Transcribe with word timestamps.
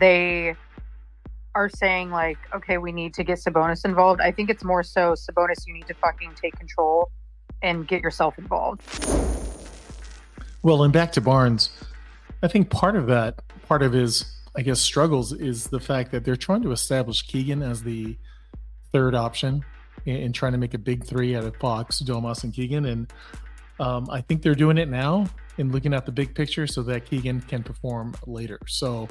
they 0.00 0.56
are 1.54 1.68
saying 1.68 2.10
like, 2.10 2.38
okay, 2.54 2.78
we 2.78 2.92
need 2.92 3.14
to 3.14 3.24
get 3.24 3.38
Sabonis 3.38 3.84
involved. 3.84 4.20
I 4.20 4.30
think 4.32 4.50
it's 4.50 4.64
more 4.64 4.82
so 4.82 5.12
Sabonis, 5.12 5.66
you 5.66 5.74
need 5.74 5.86
to 5.88 5.94
fucking 5.94 6.32
take 6.40 6.56
control 6.58 7.10
and 7.62 7.86
get 7.86 8.02
yourself 8.02 8.38
involved. 8.38 8.82
Well, 10.62 10.82
and 10.82 10.92
back 10.92 11.12
to 11.12 11.20
Barnes, 11.20 11.70
I 12.42 12.48
think 12.48 12.70
part 12.70 12.96
of 12.96 13.06
that, 13.08 13.42
part 13.66 13.82
of 13.82 13.92
his, 13.92 14.24
I 14.56 14.62
guess, 14.62 14.80
struggles 14.80 15.32
is 15.32 15.66
the 15.66 15.80
fact 15.80 16.12
that 16.12 16.24
they're 16.24 16.36
trying 16.36 16.62
to 16.62 16.72
establish 16.72 17.22
Keegan 17.22 17.62
as 17.62 17.82
the 17.82 18.16
third 18.92 19.14
option 19.14 19.64
and 20.06 20.34
trying 20.34 20.52
to 20.52 20.58
make 20.58 20.74
a 20.74 20.78
big 20.78 21.04
three 21.04 21.36
out 21.36 21.44
of 21.44 21.56
Fox, 21.56 22.00
Domas, 22.00 22.44
and 22.44 22.54
Keegan. 22.54 22.86
And 22.86 23.12
um, 23.78 24.08
I 24.10 24.20
think 24.20 24.42
they're 24.42 24.54
doing 24.54 24.78
it 24.78 24.88
now 24.88 25.26
and 25.58 25.72
looking 25.72 25.92
at 25.92 26.06
the 26.06 26.12
big 26.12 26.34
picture 26.34 26.66
so 26.66 26.82
that 26.84 27.04
Keegan 27.04 27.42
can 27.42 27.62
perform 27.62 28.14
later. 28.26 28.58
So 28.66 29.08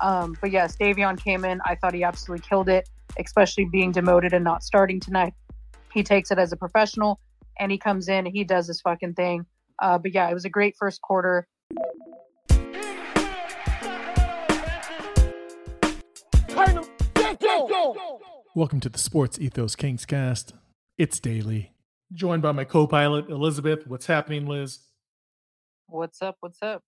um, 0.00 0.36
but 0.40 0.50
yes, 0.50 0.76
Davion 0.76 1.22
came 1.22 1.44
in. 1.44 1.60
I 1.64 1.74
thought 1.74 1.94
he 1.94 2.04
absolutely 2.04 2.46
killed 2.46 2.68
it, 2.68 2.88
especially 3.18 3.66
being 3.66 3.92
demoted 3.92 4.32
and 4.32 4.44
not 4.44 4.62
starting 4.62 5.00
tonight. 5.00 5.34
He 5.92 6.02
takes 6.02 6.30
it 6.30 6.38
as 6.38 6.52
a 6.52 6.56
professional 6.56 7.20
and 7.58 7.70
he 7.70 7.78
comes 7.78 8.08
in, 8.08 8.26
and 8.26 8.34
he 8.34 8.42
does 8.42 8.66
his 8.66 8.80
fucking 8.80 9.14
thing. 9.14 9.44
Uh, 9.80 9.98
but 9.98 10.14
yeah, 10.14 10.28
it 10.30 10.34
was 10.34 10.46
a 10.46 10.48
great 10.48 10.74
first 10.78 11.02
quarter. 11.02 11.46
Welcome 18.54 18.80
to 18.80 18.88
the 18.88 18.98
SportsEthos 18.98 19.76
Kingscast. 19.76 20.52
It's 20.98 21.20
daily. 21.20 21.72
Joined 22.12 22.42
by 22.42 22.52
my 22.52 22.64
co 22.64 22.86
pilot, 22.86 23.28
Elizabeth. 23.28 23.86
What's 23.86 24.06
happening, 24.06 24.46
Liz? 24.46 24.80
What's 25.86 26.22
up? 26.22 26.36
What's 26.40 26.62
up? 26.62 26.82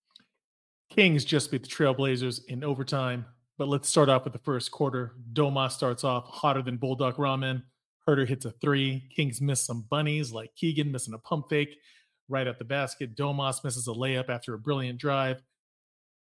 Kings 0.95 1.25
just 1.25 1.49
beat 1.49 1.63
the 1.63 1.69
Trailblazers 1.69 2.41
in 2.49 2.63
overtime. 2.63 3.25
But 3.57 3.67
let's 3.67 3.89
start 3.89 4.09
off 4.09 4.25
with 4.25 4.33
the 4.33 4.39
first 4.39 4.69
quarter. 4.71 5.15
Domas 5.33 5.71
starts 5.71 6.03
off 6.03 6.25
hotter 6.27 6.61
than 6.61 6.77
Bulldog 6.77 7.15
Ramen. 7.15 7.63
Huerter 8.07 8.27
hits 8.27 8.45
a 8.45 8.51
three. 8.51 9.09
Kings 9.15 9.41
miss 9.41 9.65
some 9.65 9.87
bunnies 9.89 10.31
like 10.31 10.55
Keegan 10.55 10.91
missing 10.91 11.15
a 11.15 11.17
pump 11.17 11.49
fake 11.49 11.75
right 12.29 12.45
at 12.45 12.59
the 12.59 12.65
basket. 12.65 13.15
Domas 13.15 13.63
misses 13.63 13.87
a 13.87 13.91
layup 13.91 14.29
after 14.29 14.53
a 14.53 14.59
brilliant 14.59 14.99
drive. 14.99 15.41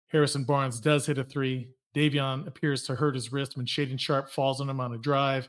Harrison 0.08 0.44
Barnes 0.44 0.80
does 0.80 1.06
hit 1.06 1.18
a 1.18 1.24
three. 1.24 1.70
Davion 1.96 2.46
appears 2.46 2.84
to 2.84 2.94
hurt 2.94 3.16
his 3.16 3.32
wrist 3.32 3.56
when 3.56 3.66
Shaedon 3.66 3.98
Sharpe 3.98 4.30
falls 4.30 4.60
on 4.60 4.70
him 4.70 4.80
on 4.80 4.94
a 4.94 4.98
drive. 4.98 5.48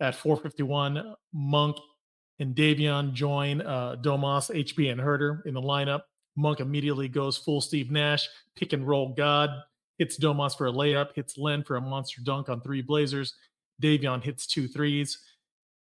At 0.00 0.16
451, 0.16 1.14
Monk 1.32 1.76
and 2.40 2.56
Davion 2.56 3.12
join 3.12 3.60
uh, 3.60 3.96
Domas, 4.00 4.50
HB, 4.50 4.90
and 4.90 5.00
Huerter 5.00 5.46
in 5.46 5.54
the 5.54 5.62
lineup. 5.62 6.02
Monk 6.36 6.60
immediately 6.60 7.08
goes 7.08 7.36
full 7.36 7.60
Steve 7.60 7.90
Nash, 7.90 8.28
pick 8.56 8.72
and 8.72 8.86
roll 8.86 9.14
God, 9.14 9.50
hits 9.98 10.18
Domas 10.18 10.56
for 10.56 10.66
a 10.66 10.72
layup, 10.72 11.14
hits 11.14 11.36
Len 11.36 11.62
for 11.62 11.76
a 11.76 11.80
monster 11.80 12.22
dunk 12.24 12.48
on 12.48 12.60
three 12.60 12.82
Blazers. 12.82 13.34
Davion 13.82 14.22
hits 14.22 14.46
two 14.46 14.68
threes. 14.68 15.18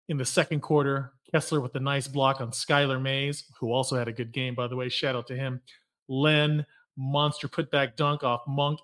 In 0.09 0.19
the 0.19 0.25
second 0.25 0.61
quarter, 0.61 1.13
Kessler 1.33 1.61
with 1.61 1.75
a 1.75 1.81
nice 1.81 2.07
block 2.07 2.41
on 2.41 2.51
Skylar 2.51 3.01
Mays, 3.01 3.45
who 3.59 3.73
also 3.73 3.97
had 3.97 4.09
a 4.09 4.13
good 4.13 4.33
game, 4.33 4.55
by 4.55 4.69
the 4.69 4.77
way. 4.77 4.89
Shout 4.89 5.17
out 5.17 5.27
to 5.29 5.37
him. 5.37 5.61
Len, 6.09 6.65
monster 6.97 7.49
putback 7.49 7.97
dunk 7.97 8.23
off 8.23 8.43
Monk 8.47 8.81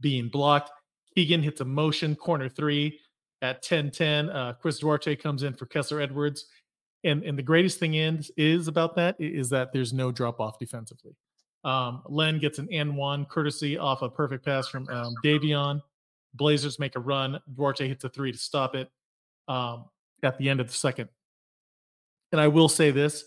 being 0.00 0.28
blocked. 0.28 0.70
Keegan 1.14 1.42
hits 1.42 1.60
a 1.60 1.64
motion 1.64 2.14
corner 2.14 2.48
three 2.48 3.00
at 3.42 3.62
10 3.62 3.90
10. 3.90 4.30
Uh, 4.30 4.52
Chris 4.60 4.78
Duarte 4.78 5.16
comes 5.16 5.42
in 5.42 5.54
for 5.54 5.66
Kessler 5.66 6.00
Edwards. 6.00 6.46
And 7.04 7.22
and 7.22 7.38
the 7.38 7.42
greatest 7.42 7.78
thing 7.78 7.94
is 7.94 8.30
is 8.36 8.68
about 8.68 8.96
that 8.96 9.16
is 9.18 9.50
that 9.50 9.72
there's 9.72 9.92
no 9.92 10.10
drop 10.10 10.40
off 10.40 10.58
defensively. 10.58 11.14
Um, 11.64 12.02
Len 12.06 12.38
gets 12.38 12.58
an 12.58 12.68
N 12.70 12.94
one 12.96 13.24
courtesy 13.26 13.76
off 13.76 14.02
a 14.02 14.08
perfect 14.08 14.44
pass 14.44 14.68
from 14.68 14.88
um, 14.88 15.14
Davion. 15.24 15.82
Blazers 16.34 16.78
make 16.78 16.96
a 16.96 17.00
run. 17.00 17.38
Duarte 17.54 17.88
hits 17.88 18.04
a 18.04 18.08
three 18.08 18.32
to 18.32 18.38
stop 18.38 18.74
it 18.74 18.88
um, 19.48 19.84
at 20.22 20.38
the 20.38 20.48
end 20.48 20.60
of 20.60 20.68
the 20.68 20.72
second. 20.72 21.08
And 22.32 22.40
I 22.40 22.48
will 22.48 22.68
say 22.68 22.90
this: 22.90 23.24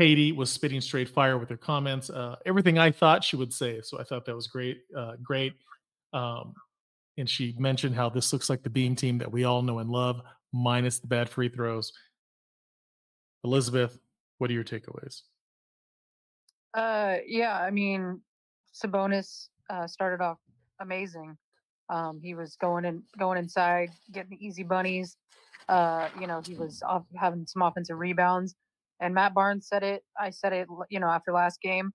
Kayte 0.00 0.34
was 0.36 0.50
spitting 0.50 0.80
straight 0.80 1.08
fire 1.08 1.38
with 1.38 1.48
her 1.50 1.56
comments. 1.56 2.10
Uh, 2.10 2.36
everything 2.46 2.78
I 2.78 2.90
thought 2.90 3.22
she 3.24 3.36
would 3.36 3.52
say, 3.52 3.80
so 3.82 4.00
I 4.00 4.04
thought 4.04 4.24
that 4.26 4.34
was 4.34 4.46
great. 4.48 4.82
Uh, 4.96 5.12
great. 5.22 5.54
Um, 6.12 6.54
and 7.16 7.28
she 7.28 7.54
mentioned 7.58 7.94
how 7.94 8.08
this 8.08 8.32
looks 8.32 8.50
like 8.50 8.62
the 8.62 8.70
beam 8.70 8.96
team 8.96 9.18
that 9.18 9.30
we 9.30 9.44
all 9.44 9.62
know 9.62 9.78
and 9.78 9.90
love, 9.90 10.20
minus 10.52 10.98
the 10.98 11.06
bad 11.06 11.28
free 11.28 11.48
throws. 11.48 11.92
Elizabeth, 13.44 13.98
what 14.38 14.50
are 14.50 14.54
your 14.54 14.64
takeaways? 14.64 15.22
Uh, 16.72 17.18
yeah, 17.26 17.56
I 17.56 17.70
mean, 17.70 18.20
Sabonis 18.74 19.48
uh, 19.70 19.86
started 19.86 20.22
off 20.22 20.38
amazing. 20.80 21.36
Um, 21.90 22.20
he 22.22 22.34
was 22.34 22.56
going 22.56 22.84
in, 22.84 23.02
going 23.18 23.38
inside, 23.38 23.90
getting 24.12 24.30
the 24.30 24.44
easy 24.44 24.62
bunnies. 24.62 25.16
Uh, 25.68 26.08
you 26.20 26.26
know, 26.26 26.42
he 26.44 26.54
was 26.54 26.82
off, 26.82 27.04
having 27.16 27.46
some 27.46 27.62
offensive 27.62 27.98
rebounds. 27.98 28.54
And 29.00 29.14
Matt 29.14 29.34
Barnes 29.34 29.68
said 29.68 29.82
it. 29.82 30.02
I 30.18 30.30
said 30.30 30.52
it. 30.52 30.66
You 30.90 31.00
know, 31.00 31.08
after 31.08 31.32
last 31.32 31.60
game, 31.60 31.92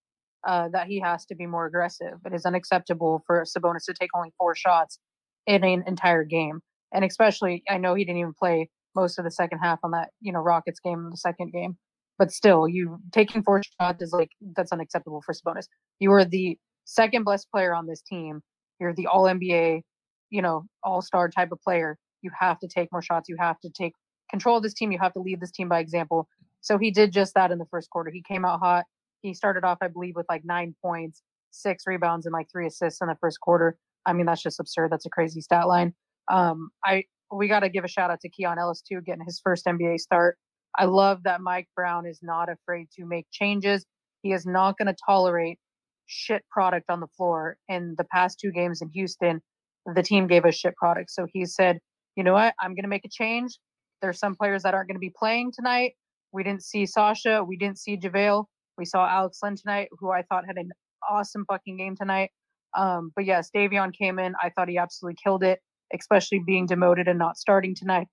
uh, 0.48 0.70
that 0.70 0.88
he 0.88 1.00
has 1.00 1.26
to 1.26 1.36
be 1.36 1.46
more 1.46 1.66
aggressive. 1.66 2.20
It 2.26 2.34
is 2.34 2.46
unacceptable 2.46 3.24
for 3.26 3.44
Sabonis 3.44 3.86
to 3.86 3.94
take 3.94 4.12
only 4.16 4.32
four 4.38 4.56
shots 4.56 5.00
in 5.48 5.64
an 5.64 5.84
entire 5.88 6.24
game, 6.24 6.62
and 6.94 7.04
especially 7.04 7.64
I 7.70 7.78
know 7.78 7.96
he 7.96 8.06
didn't 8.06 8.20
even 8.20 8.34
play 8.38 8.70
most 9.00 9.18
of 9.18 9.26
the 9.26 9.32
second 9.32 9.60
half 9.60 9.80
on 9.84 9.92
that, 9.92 10.10
you 10.22 10.32
know, 10.32 10.40
Rockets 10.40 10.80
game, 10.80 11.10
the 11.10 11.18
second 11.18 11.52
game. 11.52 11.78
But 12.18 12.32
still, 12.32 12.68
you 12.68 13.00
taking 13.14 13.44
four 13.44 13.62
shots 13.80 14.02
is 14.02 14.12
like 14.12 14.32
that's 14.56 14.74
unacceptable 14.74 15.22
for 15.26 15.34
Sabonis. 15.34 15.68
You 16.00 16.12
are 16.12 16.26
the 16.26 16.58
second 16.84 17.24
best 17.24 17.50
player 17.50 17.74
on 17.74 17.88
this 17.88 18.02
team. 18.02 18.42
You're 18.80 18.94
the 18.94 19.08
All 19.08 19.24
NBA, 19.24 19.82
you 20.30 20.42
know, 20.42 20.66
All 20.84 21.02
Star 21.02 21.30
type 21.30 21.52
of 21.52 21.62
player. 21.62 21.98
You 22.22 22.32
have 22.38 22.60
to 22.60 22.68
take 22.68 22.92
more 22.92 23.02
shots. 23.02 23.30
You 23.30 23.38
have 23.40 23.60
to 23.62 23.70
take 23.70 23.94
control 24.30 24.58
of 24.58 24.64
this 24.64 24.74
team. 24.74 24.92
You 24.92 25.00
have 25.00 25.14
to 25.14 25.22
lead 25.22 25.40
this 25.40 25.52
team 25.52 25.70
by 25.70 25.80
example. 25.80 26.28
So 26.62 26.78
he 26.78 26.92
did 26.92 27.14
just 27.14 27.34
that 27.36 27.52
in 27.52 27.58
the 27.58 27.66
first 27.72 27.90
quarter. 27.90 28.12
He 28.12 28.22
came 28.22 28.44
out 28.44 28.60
hot. 28.60 28.86
He 29.22 29.34
started 29.34 29.64
off, 29.64 29.78
I 29.82 29.88
believe, 29.88 30.16
with 30.18 30.26
like 30.30 30.44
nine 30.44 30.76
points, 30.84 31.22
six 31.52 31.84
rebounds, 31.88 32.26
and 32.26 32.34
like 32.34 32.48
three 32.52 32.68
assists 32.68 33.02
in 33.02 33.08
the 33.08 33.18
first 33.22 33.40
quarter. 33.40 33.78
I 34.06 34.12
mean, 34.12 34.26
that's 34.26 34.44
just 34.44 34.60
absurd. 34.60 34.92
That's 34.92 35.06
a 35.06 35.10
crazy 35.10 35.40
stat 35.40 35.68
line. 35.68 35.94
Um, 36.30 36.70
I 36.84 37.06
we 37.32 37.48
got 37.48 37.62
to 37.62 37.70
give 37.70 37.84
a 37.84 37.88
shout 37.88 38.10
out 38.10 38.20
to 38.22 38.30
Keon 38.30 38.58
Ellis 38.60 38.82
too, 38.82 39.02
getting 39.02 39.26
his 39.26 39.40
first 39.44 39.66
NBA 39.66 40.00
start. 40.00 40.38
I 40.78 40.86
love 40.86 41.24
that 41.24 41.42
Mike 41.42 41.68
Brown 41.76 42.06
is 42.06 42.20
not 42.22 42.50
afraid 42.50 42.88
to 42.98 43.06
make 43.06 43.28
changes. 43.32 43.86
He 44.22 44.34
is 44.34 44.46
not 44.46 44.78
going 44.78 44.88
to 44.88 44.96
tolerate 45.06 45.58
shit 46.08 46.44
product 46.52 46.90
on 46.90 47.00
the 47.00 47.08
floor. 47.18 47.58
In 47.68 47.96
the 47.98 48.04
past 48.06 48.40
two 48.40 48.52
games 48.52 48.82
in 48.82 48.90
Houston, 48.90 49.42
the 49.96 50.04
team 50.04 50.28
gave 50.28 50.46
us 50.46 50.56
shit 50.56 50.76
product. 50.76 51.12
So 51.12 51.26
he 51.32 51.46
said, 51.46 51.80
you 52.16 52.24
know 52.24 52.34
what? 52.34 52.54
I'm 52.60 52.72
going 52.76 52.84
to 52.84 52.90
make 52.90 53.06
a 53.06 53.10
change. 53.10 53.58
There's 54.02 54.20
some 54.20 54.36
players 54.36 54.64
that 54.64 54.74
aren't 54.74 54.88
going 54.88 54.96
to 54.96 55.00
be 55.00 55.14
playing 55.18 55.52
tonight. 55.56 55.94
We 56.32 56.44
didn't 56.44 56.64
see 56.64 56.86
Sasha. 56.86 57.44
We 57.44 57.58
didn't 57.58 57.80
see 57.80 57.98
JaVale. 57.98 58.46
We 58.78 58.86
saw 58.86 59.08
Alex 59.08 59.40
Len 59.44 59.56
tonight, 59.56 59.90
who 60.00 60.12
I 60.12 60.24
thought 60.24 60.46
had 60.48 60.58
an 60.58 60.70
awesome 61.10 61.46
fucking 61.48 61.78
game 61.78 61.96
tonight. 61.96 62.32
Um, 62.78 63.12
but 63.16 63.26
yes, 63.26 63.50
Davion 63.56 63.92
came 63.94 64.20
in. 64.20 64.34
I 64.42 64.52
thought 64.56 64.70
he 64.70 64.78
absolutely 64.78 65.18
killed 65.24 65.44
it 65.44 65.60
especially 65.98 66.40
being 66.46 66.66
demoted 66.66 67.08
and 67.08 67.20
not 67.20 67.38
starting 67.38 67.76
tonight. 67.76 68.08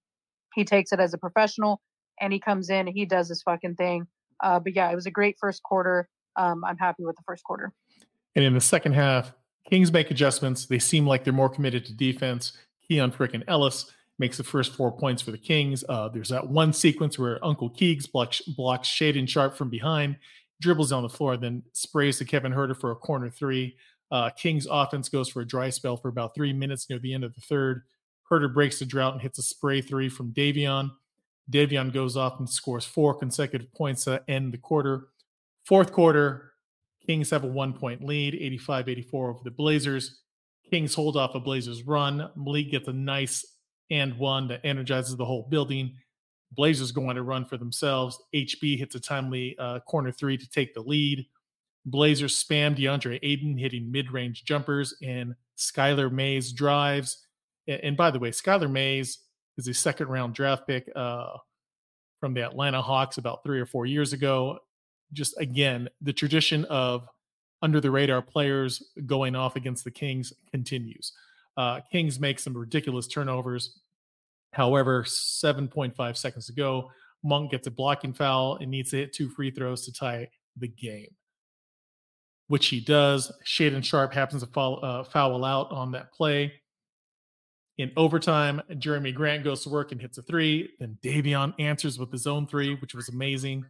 He 0.54 0.64
takes 0.64 0.92
it 0.92 1.00
as 1.00 1.14
a 1.14 1.19
professional 1.19 1.81
and 2.20 2.32
he 2.32 2.41
comes 2.41 2.70
in, 2.70 2.88
and 2.88 2.97
he 2.97 3.04
does 3.04 3.28
his 3.28 3.42
fucking 3.42 3.75
thing. 3.75 4.06
Uh, 4.42 4.59
but 4.59 4.75
yeah, 4.75 4.91
it 4.91 4.94
was 4.94 5.06
a 5.06 5.10
great 5.10 5.37
first 5.38 5.62
quarter. 5.62 6.09
Um, 6.37 6.64
I'm 6.64 6.78
happy 6.78 7.04
with 7.04 7.16
the 7.16 7.22
first 7.26 7.44
quarter. 7.44 7.72
And 8.34 8.44
in 8.44 8.54
the 8.54 8.60
second 8.60 8.92
half, 8.92 9.32
Kings 9.69 9.92
make 9.92 10.10
adjustments. 10.10 10.66
They 10.66 10.78
seem 10.78 11.06
like 11.06 11.25
they're 11.25 11.32
more 11.32 11.48
committed 11.48 11.84
to 11.87 11.92
defense. 11.92 12.53
Keon 12.88 13.10
frickin' 13.10 13.42
Ellis 13.48 13.93
makes 14.19 14.37
the 14.37 14.44
first 14.44 14.75
four 14.75 14.93
points 14.93 15.20
for 15.20 15.31
the 15.31 15.38
Kings. 15.38 15.84
Uh, 15.88 16.08
there's 16.08 16.28
that 16.28 16.48
one 16.48 16.72
sequence 16.72 17.19
where 17.19 17.44
Uncle 17.44 17.70
Keegs 17.70 18.10
blocks, 18.10 18.41
blocks 18.41 18.88
Shaedon 18.88 19.28
Sharpe 19.28 19.56
from 19.56 19.69
behind, 19.69 20.16
dribbles 20.60 20.93
on 20.93 21.03
the 21.03 21.08
floor, 21.08 21.37
then 21.37 21.62
sprays 21.72 22.19
to 22.19 22.25
Kevin 22.25 22.53
Huerter 22.53 22.78
for 22.78 22.91
a 22.91 22.97
corner 22.97 23.28
three. 23.28 23.76
Uh, 24.11 24.31
Kings 24.31 24.67
offense 24.70 25.08
goes 25.08 25.29
for 25.29 25.41
a 25.41 25.47
dry 25.47 25.70
spell 25.70 25.97
for 25.97 26.08
about 26.08 26.35
three 26.35 26.53
minutes 26.53 26.88
near 26.88 26.99
the 26.99 27.14
end 27.14 27.25
of 27.25 27.35
the 27.35 27.41
third. 27.41 27.82
Huerter 28.31 28.53
breaks 28.53 28.79
the 28.79 28.85
drought 28.85 29.14
and 29.14 29.23
hits 29.23 29.38
a 29.38 29.43
spray 29.43 29.81
three 29.81 30.08
from 30.08 30.32
Davion. 30.32 30.91
Davion 31.50 31.93
goes 31.93 32.17
off 32.17 32.38
and 32.38 32.49
scores 32.49 32.85
four 32.85 33.14
consecutive 33.14 33.73
points 33.73 34.05
to 34.05 34.23
end 34.29 34.53
the 34.53 34.58
quarter. 34.58 35.08
Fourth 35.64 35.93
quarter, 35.93 36.53
Kings 37.06 37.31
have 37.31 37.44
a 37.44 37.49
one 37.49 37.73
point 37.73 38.05
lead, 38.05 38.35
85 38.35 38.88
84 38.88 39.31
over 39.31 39.41
the 39.44 39.50
Blazers. 39.50 40.23
Kings 40.70 40.94
hold 40.94 41.17
off 41.17 41.35
a 41.35 41.41
Blazers 41.41 41.85
run. 41.85 42.31
Malik 42.37 42.73
gets 42.73 42.88
a 42.88 42.93
nice 42.93 43.44
and 43.91 44.19
one 44.19 44.49
that 44.49 44.61
energizes 44.64 45.17
the 45.17 45.25
whole 45.25 45.47
building. 45.49 45.94
Blazers 46.53 46.91
go 46.91 47.08
on 47.08 47.17
a 47.17 47.23
run 47.23 47.44
for 47.44 47.56
themselves. 47.56 48.20
HB 48.35 48.79
hits 48.79 48.94
a 48.94 49.00
timely 49.00 49.56
uh, 49.58 49.81
corner 49.81 50.11
three 50.11 50.37
to 50.37 50.49
take 50.49 50.75
the 50.75 50.81
lead. 50.81 51.26
Blazers 51.87 52.43
spam 52.43 52.77
DeAndre 52.77 53.19
Ayton 53.23 53.56
hitting 53.56 53.91
mid-range 53.91 54.44
jumpers 54.44 54.94
and 55.03 55.35
Skylar 55.56 56.11
Mays 56.11 56.53
drives. 56.53 57.25
And 57.67 57.97
by 57.97 58.11
the 58.11 58.19
way, 58.19 58.31
Skylar 58.31 58.71
Mays 58.71 59.19
is 59.56 59.69
a 59.69 59.75
second 59.75 60.09
round 60.09 60.35
draft 60.35 60.67
pick 60.67 60.91
uh, 60.94 61.37
from 62.21 62.35
the 62.35 62.44
Atlanta 62.44 62.83
Hawks 62.83 63.19
about 63.19 63.43
three 63.44 63.61
or 63.61 63.67
four 63.67 63.87
years 63.87 64.12
ago. 64.12 64.59
Just 65.12 65.38
again, 65.38 65.88
the 66.00 66.12
tradition 66.12 66.65
of 66.67 67.06
under 67.62 67.81
the 67.81 67.91
radar 67.91 68.21
players 68.21 68.82
going 69.06 69.35
off 69.35 69.56
against 69.56 69.85
the 69.85 69.91
Kings 69.91 70.32
continues. 70.50 71.12
Uh, 71.56 71.81
Kings 71.91 72.21
make 72.21 72.39
some 72.39 72.56
ridiculous 72.56 73.06
turnovers. 73.06 73.81
However, 74.53 75.05
7.5 75.05 76.17
seconds 76.17 76.47
to 76.47 76.53
go, 76.53 76.91
Monk 77.23 77.50
gets 77.50 77.67
a 77.67 77.71
blocking 77.71 78.12
foul 78.12 78.56
and 78.56 78.71
needs 78.71 78.91
to 78.91 78.99
hit 78.99 79.12
two 79.12 79.29
free 79.31 79.50
throws 79.50 79.85
to 79.85 79.93
tie 79.93 80.29
the 80.56 80.69
game, 80.69 81.09
which 82.48 82.69
he 82.69 82.81
does. 82.81 83.32
Shaedon 83.44 83.84
Sharpe 83.84 84.12
happens 84.12 84.43
to 84.43 84.48
foul, 84.48 84.81
uh, 84.82 85.04
foul 85.04 85.44
out 85.44 85.70
on 85.70 85.93
that 85.93 86.12
play. 86.12 86.52
In 87.78 87.93
overtime, 87.96 88.62
Jerami 88.70 89.14
Grant 89.14 89.44
goes 89.44 89.62
to 89.64 89.69
work 89.69 89.93
and 89.93 90.00
hits 90.00 90.16
a 90.16 90.22
three. 90.22 90.70
Then 90.81 90.98
Davion 91.02 91.54
answers 91.58 91.98
with 91.98 92.10
his 92.10 92.26
own 92.26 92.46
three, 92.46 92.75
which 92.76 92.94
was 92.94 93.08
amazing. 93.08 93.66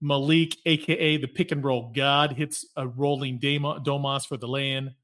Malik, 0.00 0.56
aka 0.64 1.16
the 1.16 1.26
pick 1.26 1.52
and 1.52 1.62
roll 1.62 1.92
god, 1.94 2.32
hits 2.32 2.64
a 2.76 2.86
rolling 2.86 3.38
Domas 3.38 4.26
for 4.26 4.36
the 4.36 4.48
lay-in. 4.48 4.94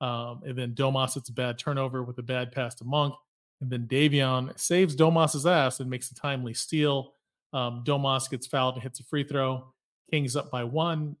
Um, 0.00 0.42
and 0.46 0.56
then 0.56 0.74
Domas 0.74 1.14
hits 1.14 1.28
a 1.28 1.32
bad 1.32 1.58
turnover 1.58 2.02
with 2.02 2.18
a 2.18 2.22
bad 2.22 2.52
pass 2.52 2.74
to 2.76 2.84
Monk. 2.84 3.14
And 3.60 3.68
then 3.68 3.88
Davion 3.88 4.58
saves 4.58 4.94
Domas's 4.94 5.44
ass 5.44 5.80
and 5.80 5.90
makes 5.90 6.10
a 6.10 6.14
timely 6.14 6.54
steal. 6.54 7.14
Um, 7.52 7.82
Domas 7.84 8.30
gets 8.30 8.46
fouled 8.46 8.74
and 8.74 8.82
hits 8.82 9.00
a 9.00 9.04
free 9.04 9.24
throw. 9.24 9.74
Kings 10.10 10.36
up 10.36 10.50
by 10.50 10.64
one. 10.64 11.16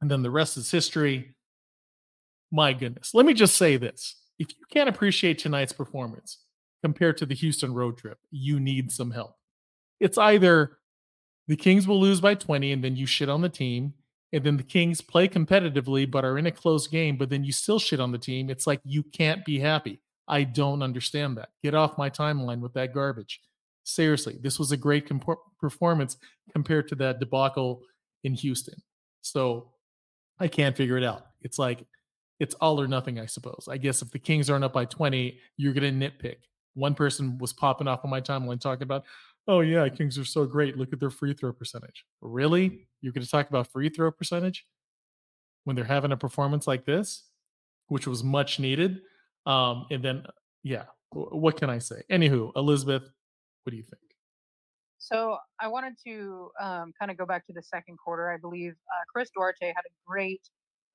And 0.00 0.10
then 0.10 0.22
the 0.22 0.30
rest 0.30 0.56
is 0.56 0.70
history. 0.70 1.34
My 2.50 2.72
goodness. 2.72 3.12
Let 3.14 3.26
me 3.26 3.34
just 3.34 3.56
say 3.56 3.76
this. 3.76 4.16
If 4.38 4.48
you 4.50 4.66
can't 4.70 4.88
appreciate 4.88 5.38
tonight's 5.38 5.72
performance 5.72 6.38
compared 6.82 7.16
to 7.18 7.26
the 7.26 7.34
Houston 7.34 7.72
road 7.74 7.96
trip, 7.96 8.18
you 8.30 8.60
need 8.60 8.92
some 8.92 9.10
help. 9.10 9.36
It's 9.98 10.18
either 10.18 10.78
the 11.48 11.56
Kings 11.56 11.86
will 11.86 12.00
lose 12.00 12.20
by 12.20 12.34
20 12.34 12.72
and 12.72 12.84
then 12.84 12.96
you 12.96 13.06
shit 13.06 13.28
on 13.28 13.40
the 13.40 13.48
team. 13.48 13.94
And 14.32 14.44
then 14.44 14.56
the 14.56 14.62
Kings 14.62 15.00
play 15.00 15.28
competitively 15.28 16.10
but 16.10 16.24
are 16.24 16.36
in 16.36 16.46
a 16.46 16.50
close 16.50 16.86
game, 16.86 17.16
but 17.16 17.30
then 17.30 17.44
you 17.44 17.52
still 17.52 17.78
shit 17.78 18.00
on 18.00 18.12
the 18.12 18.18
team. 18.18 18.50
It's 18.50 18.66
like 18.66 18.80
you 18.84 19.02
can't 19.02 19.44
be 19.44 19.58
happy. 19.58 20.00
I 20.28 20.44
don't 20.44 20.82
understand 20.82 21.36
that. 21.38 21.50
Get 21.62 21.74
off 21.74 21.98
my 21.98 22.10
timeline 22.10 22.60
with 22.60 22.74
that 22.74 22.92
garbage. 22.92 23.40
Seriously, 23.84 24.36
this 24.40 24.58
was 24.58 24.72
a 24.72 24.76
great 24.76 25.08
comp- 25.08 25.38
performance 25.60 26.16
compared 26.52 26.88
to 26.88 26.96
that 26.96 27.20
debacle 27.20 27.82
in 28.24 28.34
Houston. 28.34 28.74
So 29.22 29.70
I 30.38 30.48
can't 30.48 30.76
figure 30.76 30.96
it 30.96 31.04
out. 31.04 31.26
It's 31.42 31.58
like 31.58 31.86
it's 32.38 32.54
all 32.56 32.80
or 32.80 32.86
nothing, 32.86 33.18
I 33.18 33.26
suppose. 33.26 33.68
I 33.70 33.78
guess 33.78 34.02
if 34.02 34.10
the 34.10 34.18
Kings 34.18 34.50
aren't 34.50 34.64
up 34.64 34.72
by 34.72 34.84
20, 34.84 35.38
you're 35.56 35.72
to 35.72 36.08
nitpick. 36.10 36.36
One 36.74 36.94
person 36.94 37.38
was 37.38 37.52
popping 37.52 37.88
off 37.88 38.04
on 38.04 38.10
my 38.10 38.20
timeline 38.20 38.60
talking 38.60 38.82
about, 38.82 39.04
oh, 39.48 39.60
yeah, 39.60 39.88
Kings 39.88 40.18
are 40.18 40.24
so 40.24 40.44
great. 40.44 40.76
Look 40.76 40.92
at 40.92 41.00
their 41.00 41.10
free 41.10 41.32
throw 41.32 41.52
percentage. 41.52 42.04
Really? 42.20 42.86
You're 43.00 43.12
to 43.24 43.30
talk 43.30 43.48
about 43.48 43.68
free 43.68 43.88
throw 43.88 44.10
percentage 44.10 44.66
when 45.64 45.76
they're 45.76 45.84
having 45.84 46.12
a 46.12 46.16
performance 46.16 46.66
like 46.66 46.84
this, 46.84 47.24
which 47.88 48.06
was 48.06 48.22
much 48.22 48.58
needed? 48.58 49.00
Um, 49.46 49.86
and 49.90 50.02
then, 50.02 50.26
yeah, 50.62 50.84
what 51.12 51.56
can 51.56 51.70
I 51.70 51.78
say? 51.78 52.02
Anywho, 52.10 52.52
Elizabeth, 52.56 53.04
what 53.62 53.70
do 53.70 53.76
you 53.76 53.82
think? 53.82 54.05
So 54.98 55.36
I 55.60 55.68
wanted 55.68 55.94
to 56.06 56.50
um, 56.60 56.92
kind 56.98 57.10
of 57.10 57.18
go 57.18 57.26
back 57.26 57.46
to 57.46 57.52
the 57.52 57.62
second 57.62 57.98
quarter. 57.98 58.30
I 58.30 58.38
believe 58.38 58.72
uh, 58.72 59.04
Chris 59.12 59.30
Duarte 59.34 59.66
had 59.66 59.84
a 59.86 59.92
great 60.06 60.40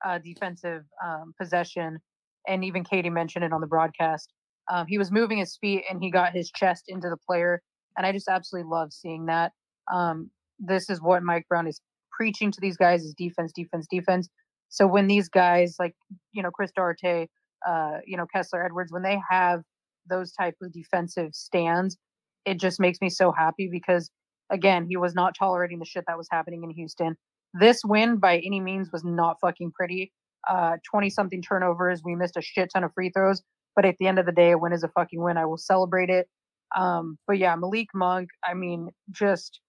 uh, 0.04 0.18
defensive 0.18 0.84
um, 1.06 1.34
possession, 1.40 2.00
and 2.48 2.66
even 2.66 2.84
Kayte 2.84 3.12
mentioned 3.12 3.46
it 3.46 3.54
on 3.54 3.62
the 3.62 3.68
broadcast. 3.68 4.34
Um, 4.70 4.88
he 4.88 4.98
was 4.98 5.12
moving 5.12 5.38
his 5.38 5.58
feet 5.58 5.84
and 5.90 6.02
he 6.02 6.12
got 6.12 6.34
his 6.34 6.52
chest 6.52 6.86
into 6.88 7.10
the 7.10 7.18
player, 7.18 7.62
and 7.98 8.06
I 8.06 8.12
just 8.12 8.28
absolutely 8.28 8.70
love 8.70 8.94
seeing 8.94 9.28
that. 9.28 9.52
Um, 9.92 10.30
this 10.60 10.90
is 10.90 11.02
what 11.02 11.24
Mike 11.24 11.48
Brown 11.48 11.68
is 11.68 11.82
preaching 12.12 12.52
to 12.52 12.62
these 12.62 12.78
guys: 12.78 13.04
is 13.04 13.14
defense, 13.14 13.52
defense, 13.54 13.88
defense. 13.90 14.30
So 14.70 14.88
when 14.88 15.08
these 15.08 15.30
guys 15.30 15.76
like 15.80 15.96
you 16.32 16.42
know 16.42 16.52
Chris 16.52 16.72
Duarte, 16.76 17.28
uh, 17.68 17.98
you 18.06 18.18
know 18.18 18.26
Kessler 18.34 18.66
Edwards, 18.66 18.92
when 18.92 19.04
they 19.04 19.20
have 19.30 19.62
those 20.10 20.32
type 20.32 20.56
of 20.62 20.72
defensive 20.72 21.34
stands, 21.34 21.98
it 22.46 22.60
just 22.60 22.80
makes 22.80 23.00
me 23.02 23.10
so 23.10 23.32
happy 23.32 23.70
because 23.72 24.10
again, 24.52 24.86
he 24.88 24.98
was 24.98 25.16
not 25.16 25.34
tolerating 25.38 25.80
the 25.80 25.86
shit 25.86 26.04
that 26.08 26.18
was 26.18 26.28
happening 26.30 26.64
in 26.64 26.70
Houston. 26.72 27.16
This 27.54 27.82
win 27.84 28.18
by 28.18 28.38
any 28.38 28.60
means 28.60 28.92
was 28.92 29.04
not 29.04 29.38
fucking 29.42 29.72
pretty. 29.72 30.12
Uh, 30.50 30.78
20 30.90 31.10
something 31.10 31.42
turnovers. 31.42 32.02
We 32.04 32.16
missed 32.16 32.38
a 32.38 32.42
shit 32.42 32.70
ton 32.74 32.84
of 32.84 32.94
free 32.94 33.12
throws. 33.12 33.42
But 33.76 33.86
at 33.86 33.96
the 34.00 34.08
end 34.08 34.20
of 34.20 34.26
the 34.26 34.32
day, 34.32 34.52
a 34.52 34.58
win 34.58 34.74
is 34.74 34.84
a 34.84 34.90
fucking 34.90 35.22
win. 35.22 35.38
I 35.38 35.46
will 35.46 35.58
celebrate 35.58 36.10
it. 36.10 36.28
Um, 36.76 37.18
but 37.28 37.38
yeah, 37.38 37.56
Malik 37.56 37.88
Monk, 37.94 38.30
I 38.46 38.54
mean, 38.54 38.90
just 39.12 39.60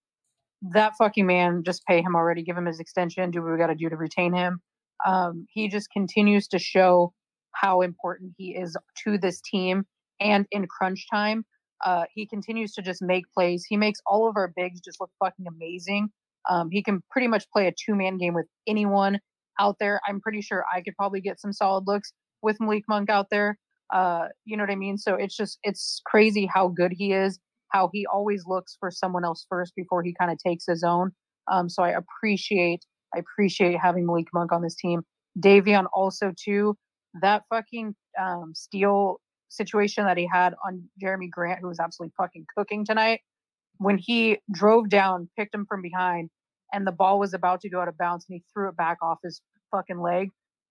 that 0.73 0.95
fucking 0.97 1.27
man, 1.27 1.63
just 1.65 1.85
pay 1.87 2.01
him 2.01 2.15
already. 2.15 2.43
Give 2.43 2.57
him 2.57 2.67
his 2.67 2.81
extension. 2.81 3.31
Do 3.31 3.43
what 3.43 3.53
we 3.53 3.59
got 3.59 3.69
to 3.69 3.75
do 3.75 3.89
to 3.89 3.97
retain 3.97 4.33
him. 4.33 4.61
Um, 5.05 5.47
he 5.51 5.69
just 5.69 5.91
continues 5.91 6.49
to 6.49 6.59
show 6.59 7.13
how 7.53 7.81
important 7.83 8.33
he 8.37 8.57
is 8.57 8.77
to 9.05 9.19
this 9.19 9.41
team 9.41 9.85
and 10.21 10.47
in 10.51 10.67
crunch 10.67 11.07
time. 11.13 11.45
Uh, 11.85 12.05
he 12.15 12.27
continues 12.27 12.73
to 12.75 12.83
just 12.83 13.03
make 13.03 13.25
plays. 13.35 13.65
He 13.69 13.77
makes 13.77 14.01
all 14.07 14.29
of 14.29 14.37
our 14.37 14.53
bigs 14.55 14.81
just 14.81 15.01
look 15.01 15.11
fucking 15.19 15.47
amazing. 15.47 16.09
Um, 16.49 16.71
he 16.71 16.83
can 16.83 17.03
pretty 17.11 17.29
much 17.29 17.45
play 17.53 17.67
a 17.67 17.73
two 17.73 17.95
man 17.95 18.19
game 18.19 18.35
with 18.35 18.47
anyone 18.67 19.19
out 19.61 19.77
there. 19.79 20.01
I'm 20.09 20.21
pretty 20.21 20.41
sure 20.41 20.65
I 20.73 20.81
could 20.81 20.97
probably 20.97 21.21
get 21.21 21.41
some 21.41 21.53
solid 21.53 21.85
looks 21.87 22.13
with 22.43 22.57
Malik 22.61 22.85
Monk 22.89 23.11
out 23.11 23.29
there. 23.31 23.59
Uh, 23.93 24.29
you 24.45 24.57
know 24.57 24.63
what 24.63 24.71
I 24.71 24.77
mean? 24.77 24.99
So 24.99 25.15
it's 25.15 25.37
just 25.37 25.59
it's 25.63 26.01
crazy 26.07 26.49
how 26.53 26.69
good 26.69 26.93
he 26.97 27.13
is, 27.13 27.39
how 27.69 27.91
he 27.93 28.07
always 28.07 28.45
looks 28.47 28.77
for 28.81 28.91
someone 28.91 29.25
else 29.25 29.47
first 29.49 29.75
before 29.77 30.03
he 30.03 30.15
kind 30.19 30.31
of 30.31 30.39
takes 30.39 30.65
his 30.67 30.83
own. 30.83 31.13
Um, 31.51 31.69
so 31.69 31.83
I 31.83 31.91
appreciate 31.91 32.85
I 33.15 33.19
appreciate 33.19 33.79
having 33.79 34.07
Malik 34.07 34.29
Monk 34.33 34.53
on 34.53 34.63
this 34.63 34.75
team. 34.75 35.03
Davion 35.39 35.87
also 35.93 36.33
too. 36.43 36.77
That 37.21 37.43
fucking 37.51 37.95
um, 38.21 38.53
steal 38.55 39.21
situation 39.53 40.05
that 40.05 40.17
he 40.17 40.29
had 40.33 40.55
on 40.67 40.85
Jerami 41.03 41.31
Grant, 41.31 41.61
who 41.61 41.69
was 41.69 41.79
absolutely 41.79 42.13
fucking 42.17 42.47
cooking 42.57 42.85
tonight 42.85 43.21
when 43.79 43.99
he 43.99 44.39
drove 44.53 44.89
down, 44.89 45.29
picked 45.37 45.55
him 45.55 45.67
from 45.67 45.83
behind, 45.83 46.31
and 46.73 46.87
the 46.87 46.93
ball 46.93 47.19
was 47.19 47.35
about 47.35 47.61
to 47.63 47.69
go 47.69 47.81
out 47.81 47.89
of 47.89 47.99
bounds 47.99 48.25
and 48.29 48.37
he 48.37 48.45
threw 48.53 48.69
it 48.69 48.77
back 48.77 48.99
off 49.03 49.19
his 49.23 49.41
fucking 49.71 50.01
leg. 50.01 50.29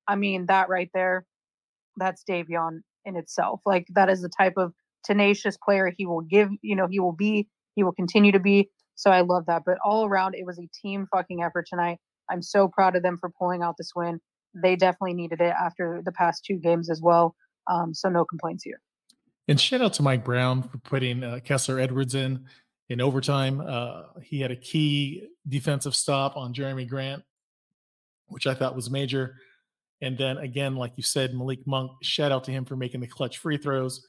I 0.08 0.16
mean, 0.16 0.46
that 0.48 0.70
right 0.70 0.90
there, 0.94 1.26
that's 1.98 2.24
Davion 2.28 2.82
in 3.06 3.16
itself. 3.16 3.62
Like 3.66 3.88
that 3.94 4.10
is 4.10 4.22
the 4.22 4.30
type 4.30 4.54
of 4.58 4.74
tenacious 5.04 5.58
player 5.64 5.94
he 5.96 6.06
will 6.06 6.22
give, 6.22 6.50
you 6.62 6.76
know, 6.76 6.88
he 6.90 7.00
will 7.00 7.12
be, 7.12 7.48
he 7.76 7.84
will 7.84 7.92
continue 7.92 8.32
to 8.32 8.40
be. 8.40 8.70
So 8.96 9.12
I 9.12 9.22
love 9.22 9.46
that. 9.48 9.64
But 9.66 9.78
all 9.84 10.06
around, 10.06 10.36
it 10.36 10.46
was 10.46 10.60
a 10.60 10.70
team 10.82 11.08
fucking 11.12 11.44
effort 11.44 11.66
tonight. 11.68 11.98
I'm 12.30 12.42
so 12.42 12.68
proud 12.68 12.96
of 12.96 13.04
them 13.04 13.18
for 13.20 13.32
pulling 13.38 13.62
out 13.62 13.76
this 13.78 13.92
win. 13.96 14.20
They 14.54 14.76
definitely 14.76 15.14
needed 15.14 15.42
it 15.42 15.54
after 15.60 16.02
the 16.04 16.12
past 16.12 16.46
two 16.46 16.58
games 16.58 16.90
as 16.90 17.02
well. 17.02 17.36
Um, 17.72 17.94
so 17.94 18.10
no 18.10 18.26
complaints 18.26 18.64
here. 18.64 18.82
And 19.48 19.60
shout 19.60 19.82
out 19.82 19.94
to 19.94 20.04
Mike 20.04 20.24
Brown 20.24 20.64
for 20.64 20.78
putting 20.80 21.24
uh, 21.24 21.40
Kessler 21.44 21.80
Edwards 21.80 22.16
in 22.16 22.46
in 22.90 23.02
overtime. 23.02 23.62
Uh, 23.62 24.04
he 24.22 24.42
had 24.42 24.52
a 24.52 24.56
key 24.56 25.28
defensive 25.48 25.96
stop 25.96 26.38
on 26.38 26.54
Jerami 26.54 26.88
Grant, 26.88 27.24
which 28.28 28.48
I 28.48 28.54
thought 28.54 28.76
was 28.76 28.90
major. 28.90 29.36
And 30.02 30.18
then 30.18 30.38
again, 30.38 30.76
like 30.76 30.94
you 30.96 31.04
said, 31.04 31.34
Malik 31.34 31.66
Monk, 31.66 31.92
shout 32.02 32.32
out 32.32 32.44
to 32.46 32.52
him 32.52 32.66
for 32.66 32.76
making 32.76 33.02
the 33.02 33.08
clutch 33.08 33.38
free 33.38 33.58
throws, 33.58 34.08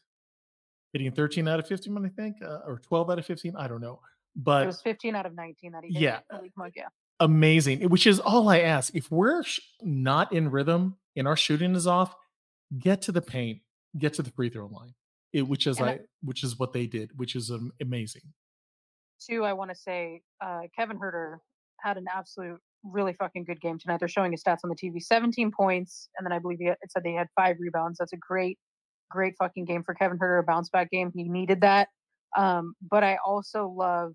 hitting 0.92 1.12
13 1.12 1.47
out 1.49 1.61
of 1.61 1.66
15, 1.66 2.04
I 2.04 2.09
think, 2.09 2.37
uh, 2.42 2.61
or 2.66 2.78
12 2.78 3.11
out 3.11 3.19
of 3.19 3.26
15. 3.26 3.54
I 3.57 3.69
don't 3.69 3.81
know. 3.81 4.00
But 4.35 4.64
it 4.64 4.66
was 4.66 4.81
15 4.83 5.14
out 5.14 5.26
of 5.26 5.35
19 5.35 5.73
that 5.73 5.85
he 5.85 5.99
yeah, 5.99 6.21
Malik 6.31 6.52
Monk, 6.57 6.75
yeah. 6.76 6.88
Amazing. 7.21 7.88
Which 7.88 8.07
is 8.07 8.19
all 8.19 8.49
I 8.49 8.61
ask. 8.61 8.95
If 8.95 9.11
we're 9.11 9.42
sh- 9.42 9.61
not 9.83 10.33
in 10.33 10.50
rhythm 10.50 10.97
and 11.14 11.28
our 11.28 11.37
shooting 11.37 11.75
is 11.75 11.87
off, 11.87 12.14
get 12.79 13.02
to 13.02 13.12
the 13.12 13.23
paint, 13.23 13.61
get 13.99 14.14
to 14.14 14.23
the 14.23 14.31
free 14.31 14.49
throw 14.49 14.67
line. 14.67 14.95
It, 15.33 15.49
which 15.49 15.67
is 15.67 15.81
I, 15.81 16.00
which 16.23 16.45
is 16.45 16.59
what 16.59 16.75
they 16.75 16.87
did, 16.87 17.11
which 17.17 17.35
is 17.35 17.50
um, 17.50 17.73
amazing 17.81 18.35
two, 19.29 19.45
I 19.45 19.52
want 19.52 19.71
to 19.71 19.76
say 19.76 20.23
uh, 20.41 20.62
Kevin 20.76 20.99
Huerter 20.99 21.38
had 21.81 21.97
an 21.97 22.07
absolute 22.14 22.59
really 22.85 23.12
fucking 23.14 23.45
good 23.45 23.61
game 23.61 23.79
tonight. 23.79 23.99
They're 23.99 24.09
showing 24.09 24.33
his 24.33 24.43
stats 24.43 24.59
on 24.64 24.71
the 24.71 24.76
TV 24.76 25.00
17 25.00 25.50
points, 25.50 26.09
and 26.17 26.25
then 26.25 26.33
I 26.33 26.38
believe 26.38 26.59
it 26.61 26.79
said 26.88 27.02
they 27.05 27.12
had 27.12 27.29
five 27.37 27.57
rebounds. 27.61 27.99
That's 27.99 28.12
a 28.12 28.19
great, 28.19 28.59
great 29.11 29.35
fucking 29.38 29.64
game 29.64 29.83
for 29.85 29.95
Kevin 29.95 30.19
Huerter, 30.19 30.41
a 30.41 30.43
bounce 30.43 30.69
back 30.69 30.91
game. 30.91 31.12
He 31.14 31.25
needed 31.25 31.61
that. 31.61 31.88
Um, 32.37 32.75
but 32.88 33.05
I 33.05 33.19
also 33.25 33.69
love, 33.69 34.12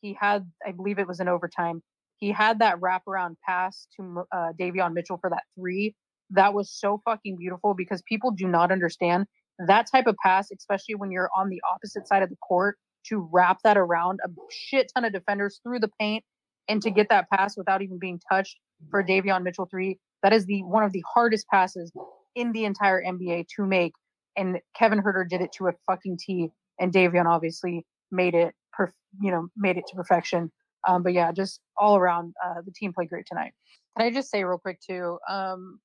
he 0.00 0.16
had, 0.18 0.50
I 0.66 0.72
believe 0.72 0.98
it 0.98 1.06
was 1.06 1.20
in 1.20 1.28
overtime, 1.28 1.82
he 2.16 2.30
had 2.30 2.58
that 2.60 2.80
wraparound 2.80 3.36
pass 3.46 3.86
to 3.96 4.24
uh, 4.32 4.52
Davion 4.58 4.94
Mitchell 4.94 5.18
for 5.18 5.30
that 5.30 5.42
three. 5.58 5.94
That 6.32 6.54
was 6.54 6.70
so 6.70 7.00
fucking 7.04 7.36
beautiful 7.36 7.74
because 7.74 8.02
people 8.02 8.30
do 8.30 8.46
not 8.46 8.72
understand 8.72 9.26
that 9.58 9.86
type 9.90 10.06
of 10.06 10.16
pass, 10.22 10.50
especially 10.50 10.94
when 10.94 11.10
you're 11.10 11.30
on 11.36 11.48
the 11.48 11.60
opposite 11.72 12.08
side 12.08 12.22
of 12.22 12.30
the 12.30 12.36
court 12.36 12.78
to 13.08 13.28
wrap 13.32 13.58
that 13.64 13.76
around 13.76 14.20
a 14.24 14.28
shit 14.50 14.90
ton 14.94 15.04
of 15.04 15.12
defenders 15.12 15.60
through 15.62 15.80
the 15.80 15.90
paint 16.00 16.24
and 16.68 16.80
to 16.82 16.90
get 16.90 17.08
that 17.08 17.28
pass 17.30 17.56
without 17.56 17.82
even 17.82 17.98
being 17.98 18.20
touched 18.30 18.58
for 18.90 19.02
Davion 19.02 19.42
Mitchell 19.42 19.66
three. 19.70 19.98
That 20.22 20.32
is 20.32 20.46
the 20.46 20.62
one 20.62 20.84
of 20.84 20.92
the 20.92 21.04
hardest 21.12 21.46
passes 21.48 21.92
in 22.34 22.52
the 22.52 22.64
entire 22.64 23.02
NBA 23.02 23.46
to 23.56 23.66
make. 23.66 23.92
And 24.36 24.58
Kevin 24.76 25.02
Huerter 25.02 25.28
did 25.28 25.40
it 25.40 25.52
to 25.58 25.68
a 25.68 25.72
fucking 25.86 26.18
T. 26.18 26.50
And 26.80 26.92
Davion 26.92 27.26
obviously 27.26 27.84
made 28.10 28.34
it, 28.34 28.54
perf- 28.78 28.92
you 29.20 29.30
know, 29.30 29.48
made 29.56 29.76
it 29.76 29.84
to 29.88 29.96
perfection. 29.96 30.50
Um, 30.88 31.02
but 31.02 31.12
yeah, 31.12 31.32
just 31.32 31.60
all 31.76 31.96
around, 31.96 32.34
uh, 32.44 32.62
the 32.64 32.72
team 32.72 32.92
played 32.92 33.08
great 33.08 33.26
tonight. 33.26 33.52
Can 33.96 34.06
I 34.06 34.10
just 34.10 34.30
say 34.30 34.42
real 34.42 34.58
quick 34.58 34.80
too? 34.80 35.18
Um, 35.28 35.80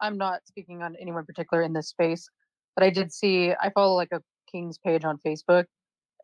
I'm 0.00 0.16
not 0.18 0.46
speaking 0.46 0.82
on 0.82 0.96
anyone 1.00 1.24
particular 1.26 1.62
in 1.62 1.72
this 1.72 1.88
space, 1.88 2.28
but 2.74 2.84
I 2.84 2.90
did 2.90 3.12
see 3.12 3.52
I 3.52 3.70
follow 3.70 3.94
like 3.94 4.12
a 4.12 4.22
Kings 4.50 4.78
page 4.78 5.04
on 5.04 5.18
Facebook, 5.18 5.64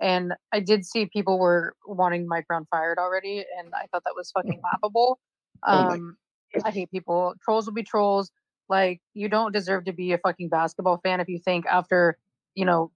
and 0.00 0.35
I 0.52 0.61
did 0.61 0.85
see 0.85 1.06
people 1.06 1.38
were 1.38 1.75
wanting 1.87 2.26
Mike 2.28 2.47
Brown 2.49 2.66
fired 2.71 2.99
already, 2.99 3.45
and 3.59 3.73
I 3.75 3.87
thought 3.92 4.02
that 4.04 4.14
was 4.16 4.30
fucking 4.33 4.61
laughable. 4.62 5.18
Oh 5.66 5.90
Um, 5.90 6.16
I 6.64 6.71
hate 6.71 6.90
people. 6.90 7.35
Trolls 7.42 7.66
will 7.66 7.75
be 7.75 7.83
trolls. 7.83 8.30
Like 8.68 9.00
you 9.14 9.28
don't 9.28 9.52
deserve 9.52 9.85
to 9.85 9.92
be 9.92 10.12
a 10.12 10.18
fucking 10.18 10.49
basketball 10.49 10.99
fan 11.02 11.21
if 11.21 11.28
you 11.28 11.38
think 11.38 11.66
after 11.66 12.18
you 12.54 12.64
know 12.64 12.90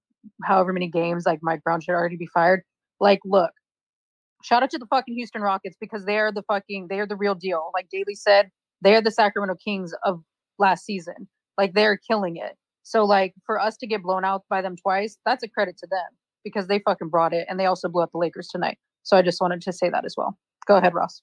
however 0.45 0.73
many 0.73 0.89
games 0.89 1.27
like 1.27 1.41
Mike 1.43 1.63
Brown 1.63 1.81
should 1.81 1.93
already 1.93 2.17
be 2.17 2.27
fired. 2.27 2.63
Like, 2.99 3.21
look, 3.25 3.53
shout 4.43 4.63
out 4.63 4.71
to 4.71 4.79
the 4.79 4.87
fucking 4.87 5.15
Houston 5.15 5.43
Rockets 5.43 5.77
because 5.81 6.05
they 6.05 6.19
are 6.19 6.33
the 6.33 6.43
fucking 6.43 6.89
they 6.89 7.01
are 7.01 7.07
the 7.07 7.17
real 7.17 7.35
deal. 7.35 7.71
Like 7.75 7.89
Daily 7.91 8.15
said, 8.15 8.51
they 8.83 8.95
are 8.95 9.01
the 9.01 9.11
Sacramento 9.11 9.57
Kings 9.65 9.95
of 10.05 10.23
last 10.61 10.85
season. 10.85 11.29
Like 11.59 11.75
they're 11.75 11.97
killing 11.97 12.37
it. 12.37 12.57
So 12.83 13.05
like 13.05 13.35
for 13.45 13.61
us 13.61 13.77
to 13.79 13.87
get 13.87 14.03
blown 14.03 14.25
out 14.25 14.45
by 14.49 14.63
them 14.63 14.77
twice, 14.77 15.19
that's 15.27 15.43
a 15.43 15.49
credit 15.49 15.77
to 15.79 15.87
them 15.91 16.09
because 16.45 16.67
they 16.69 16.79
fucking 16.81 17.09
brought 17.09 17.33
it 17.33 17.47
and 17.49 17.59
they 17.59 17.67
also 17.67 17.89
blew 17.89 18.03
up 18.03 18.13
the 18.13 18.19
Lakers 18.19 18.49
tonight. 18.49 18.79
So 19.03 19.17
I 19.17 19.23
just 19.23 19.41
wanted 19.41 19.61
to 19.63 19.73
say 19.73 19.91
that 19.91 20.05
as 20.05 20.15
well. 20.17 20.39
Go 20.67 20.77
ahead, 20.77 20.95
Ross. 20.95 21.23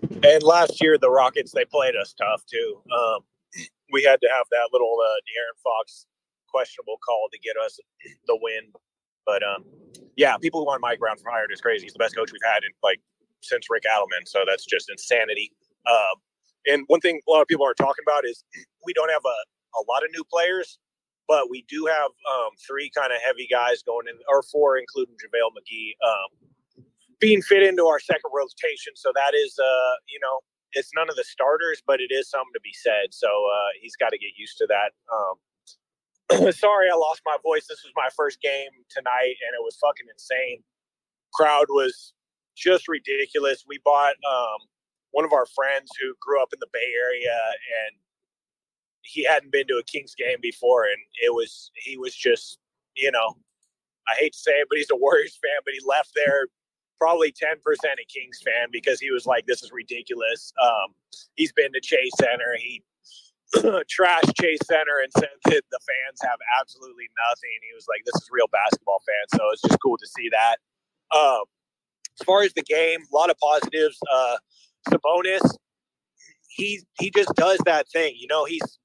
And 0.00 0.42
last 0.42 0.80
year, 0.80 0.96
the 0.96 1.10
Rockets 1.10 1.52
they 1.52 1.64
played 1.64 1.96
us 1.96 2.14
tough 2.14 2.44
too. 2.46 2.80
Um, 2.92 3.20
we 3.92 4.02
had 4.04 4.20
to 4.20 4.28
have 4.32 4.46
that 4.50 4.68
little 4.72 4.96
uh, 5.00 5.18
De'Aaron 5.26 5.60
Fox 5.62 6.06
questionable 6.48 6.98
call 7.04 7.28
to 7.32 7.38
get 7.38 7.56
us 7.56 7.78
the 8.26 8.38
win. 8.40 8.72
But 9.26 9.42
um, 9.42 9.64
yeah, 10.16 10.36
people 10.36 10.60
who 10.60 10.66
want 10.66 10.80
Mike 10.80 11.00
Brown 11.00 11.16
fired 11.18 11.50
is 11.52 11.60
crazy. 11.60 11.84
He's 11.84 11.92
the 11.92 11.98
best 11.98 12.16
coach 12.16 12.32
we've 12.32 12.50
had 12.50 12.62
in 12.64 12.70
like 12.82 13.00
since 13.42 13.66
Rick 13.70 13.84
Adelman, 13.84 14.26
so 14.26 14.40
that's 14.46 14.64
just 14.64 14.90
insanity. 14.90 15.52
Um, 15.86 16.20
and 16.68 16.84
one 16.86 17.00
thing 17.00 17.20
a 17.26 17.30
lot 17.30 17.42
of 17.42 17.48
people 17.48 17.64
aren't 17.64 17.78
talking 17.78 18.04
about 18.06 18.24
is 18.24 18.44
we 18.84 18.92
don't 18.92 19.10
have 19.10 19.24
a, 19.24 19.38
a 19.80 19.82
lot 19.88 20.04
of 20.04 20.10
new 20.12 20.24
players, 20.24 20.78
but 21.26 21.50
we 21.50 21.64
do 21.68 21.86
have 21.86 22.10
um, 22.32 22.50
three 22.66 22.90
kind 22.96 23.12
of 23.12 23.18
heavy 23.24 23.48
guys 23.50 23.82
going 23.82 24.06
in, 24.08 24.16
or 24.28 24.42
four, 24.42 24.78
including 24.78 25.14
JaVale 25.16 25.52
McGee, 25.56 25.92
um, 26.06 26.84
being 27.20 27.42
fit 27.42 27.62
into 27.62 27.84
our 27.86 28.00
second 28.00 28.30
rotation. 28.32 28.92
So 28.94 29.12
that 29.14 29.32
is, 29.34 29.58
uh, 29.58 29.94
you 30.08 30.20
know, 30.20 30.40
it's 30.72 30.90
none 30.94 31.08
of 31.08 31.16
the 31.16 31.24
starters, 31.24 31.82
but 31.86 32.00
it 32.00 32.12
is 32.12 32.28
something 32.30 32.52
to 32.54 32.60
be 32.60 32.72
said. 32.72 33.12
So 33.12 33.26
uh, 33.28 33.70
he's 33.80 33.96
got 33.96 34.10
to 34.10 34.18
get 34.18 34.32
used 34.36 34.58
to 34.58 34.68
that. 34.68 34.92
Um, 35.12 36.52
sorry, 36.52 36.88
I 36.92 36.96
lost 36.96 37.22
my 37.24 37.36
voice. 37.42 37.66
This 37.68 37.82
was 37.84 37.92
my 37.96 38.08
first 38.16 38.40
game 38.40 38.70
tonight, 38.90 39.36
and 39.40 39.56
it 39.56 39.64
was 39.64 39.76
fucking 39.80 40.06
insane. 40.12 40.62
Crowd 41.32 41.66
was 41.68 42.12
just 42.56 42.88
ridiculous. 42.88 43.64
We 43.66 43.80
bought 43.84 44.14
um, 44.28 44.58
one 45.12 45.24
of 45.24 45.32
our 45.32 45.46
friends 45.46 45.90
who 46.00 46.14
grew 46.20 46.42
up 46.42 46.52
in 46.52 46.60
the 46.60 46.68
Bay 46.72 46.92
Area, 47.00 47.38
and 47.86 47.96
he 49.02 49.24
hadn't 49.24 49.52
been 49.52 49.66
to 49.68 49.78
a 49.78 49.84
Kings 49.84 50.14
game 50.14 50.38
before, 50.40 50.84
and 50.84 51.00
it 51.22 51.32
was 51.32 51.70
he 51.74 51.96
was 51.96 52.14
just, 52.14 52.58
you 52.96 53.10
know, 53.10 53.36
I 54.08 54.14
hate 54.18 54.32
to 54.32 54.38
say 54.38 54.52
it, 54.52 54.68
but 54.68 54.78
he's 54.78 54.90
a 54.90 54.96
Warriors 54.96 55.38
fan, 55.42 55.60
but 55.64 55.74
he 55.74 55.80
left 55.86 56.12
there 56.14 56.46
probably 56.98 57.32
10% 57.32 57.56
a 57.62 58.06
Kings 58.10 58.40
fan 58.44 58.68
because 58.72 59.00
he 59.00 59.10
was 59.10 59.24
like, 59.24 59.46
this 59.46 59.62
is 59.62 59.70
ridiculous. 59.72 60.52
Um, 60.60 60.94
he's 61.36 61.52
been 61.52 61.72
to 61.72 61.80
Chase 61.80 62.12
Center. 62.18 62.56
He 62.58 62.82
trashed 63.56 64.34
Chase 64.40 64.60
Center 64.64 64.98
and 65.02 65.12
said 65.16 65.30
that 65.44 65.62
the 65.70 65.78
fans 65.80 66.20
have 66.22 66.38
absolutely 66.60 67.06
nothing. 67.30 67.56
He 67.62 67.74
was 67.74 67.86
like, 67.88 68.02
this 68.04 68.20
is 68.20 68.28
real 68.30 68.48
basketball 68.52 69.00
fan. 69.06 69.38
So 69.38 69.46
it's 69.52 69.62
just 69.62 69.78
cool 69.80 69.96
to 69.96 70.06
see 70.06 70.28
that. 70.30 70.56
Um, 71.16 71.44
as 72.20 72.24
far 72.26 72.42
as 72.42 72.52
the 72.52 72.62
game, 72.62 73.00
a 73.00 73.16
lot 73.16 73.30
of 73.30 73.38
positives. 73.38 73.98
Uh, 74.12 74.36
Sabonis, 74.88 75.56
he 76.48 76.82
he 76.98 77.10
just 77.10 77.34
does 77.34 77.58
that 77.66 77.88
thing. 77.88 78.14
You 78.18 78.26
know, 78.28 78.44
he's 78.44 78.78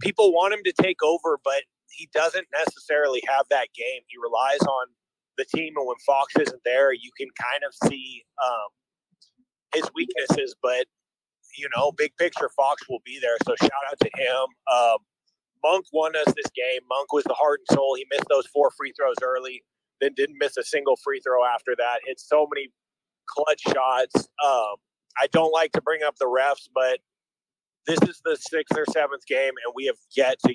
people 0.00 0.32
want 0.32 0.54
him 0.54 0.60
to 0.64 0.72
take 0.80 1.02
over, 1.02 1.38
but 1.44 1.62
he 1.90 2.08
doesn't 2.12 2.46
necessarily 2.52 3.22
have 3.28 3.46
that 3.50 3.68
game. 3.74 4.02
He 4.06 4.16
relies 4.22 4.60
on 4.60 4.86
the 5.38 5.44
team, 5.44 5.74
and 5.76 5.86
when 5.86 5.96
Fox 6.06 6.34
isn't 6.38 6.62
there, 6.64 6.92
you 6.92 7.10
can 7.18 7.28
kind 7.38 7.62
of 7.66 7.90
see 7.90 8.24
um, 8.44 8.68
his 9.74 9.90
weaknesses. 9.94 10.54
But 10.62 10.86
you 11.56 11.68
know, 11.74 11.92
big 11.92 12.16
picture, 12.16 12.50
Fox 12.56 12.82
will 12.88 13.00
be 13.04 13.18
there. 13.20 13.36
So 13.46 13.54
shout 13.56 13.70
out 13.90 13.98
to 14.00 14.10
him. 14.14 14.46
Um, 14.72 14.98
Monk 15.64 15.86
won 15.92 16.14
us 16.16 16.26
this 16.26 16.50
game. 16.54 16.80
Monk 16.88 17.12
was 17.12 17.24
the 17.24 17.34
heart 17.34 17.60
and 17.68 17.76
soul. 17.76 17.96
He 17.96 18.06
missed 18.10 18.28
those 18.28 18.46
four 18.46 18.70
free 18.76 18.92
throws 18.96 19.16
early, 19.22 19.64
then 20.00 20.12
didn't 20.14 20.36
miss 20.38 20.56
a 20.56 20.62
single 20.62 20.96
free 21.02 21.20
throw 21.20 21.44
after 21.44 21.74
that. 21.76 22.00
Hit 22.06 22.20
so 22.20 22.46
many 22.52 22.68
clutch 23.28 23.62
shots. 23.62 24.28
Um, 24.44 24.76
I 25.20 25.26
don't 25.28 25.52
like 25.52 25.72
to 25.72 25.80
bring 25.80 26.02
up 26.02 26.16
the 26.16 26.26
refs, 26.26 26.68
but 26.74 26.98
this 27.86 27.98
is 28.08 28.20
the 28.24 28.36
sixth 28.36 28.76
or 28.76 28.84
seventh 28.92 29.26
game, 29.26 29.52
and 29.64 29.72
we 29.74 29.86
have 29.86 29.96
yet 30.16 30.38
to 30.46 30.54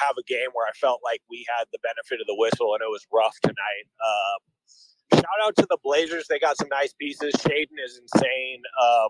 have 0.00 0.14
a 0.18 0.22
game 0.24 0.48
where 0.52 0.66
I 0.66 0.72
felt 0.72 1.00
like 1.04 1.20
we 1.30 1.46
had 1.58 1.66
the 1.72 1.78
benefit 1.82 2.20
of 2.20 2.26
the 2.26 2.34
whistle, 2.36 2.74
and 2.74 2.82
it 2.82 2.90
was 2.90 3.06
rough 3.12 3.38
tonight. 3.42 3.86
Um, 4.04 5.18
shout 5.18 5.46
out 5.46 5.56
to 5.56 5.66
the 5.68 5.78
Blazers; 5.82 6.26
they 6.28 6.38
got 6.38 6.56
some 6.58 6.68
nice 6.68 6.92
pieces. 6.92 7.34
Shaedon 7.34 7.78
is 7.84 8.00
insane. 8.00 8.62
Um, 8.82 9.08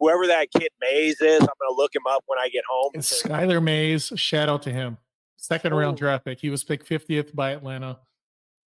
whoever 0.00 0.26
that 0.26 0.48
kid 0.56 0.70
Mays 0.80 1.20
is, 1.20 1.40
I'm 1.40 1.46
going 1.46 1.70
to 1.70 1.74
look 1.76 1.94
him 1.94 2.02
up 2.08 2.24
when 2.26 2.38
I 2.38 2.48
get 2.48 2.64
home. 2.68 2.90
Because- 2.92 3.22
Skylar 3.22 3.62
Mays, 3.62 4.12
shout 4.16 4.48
out 4.48 4.62
to 4.62 4.72
him. 4.72 4.98
Second 5.36 5.74
round 5.74 5.96
draft 5.96 6.24
pick. 6.24 6.40
He 6.40 6.50
was 6.50 6.62
picked 6.62 6.88
50th 6.88 7.34
by 7.34 7.50
Atlanta. 7.50 7.98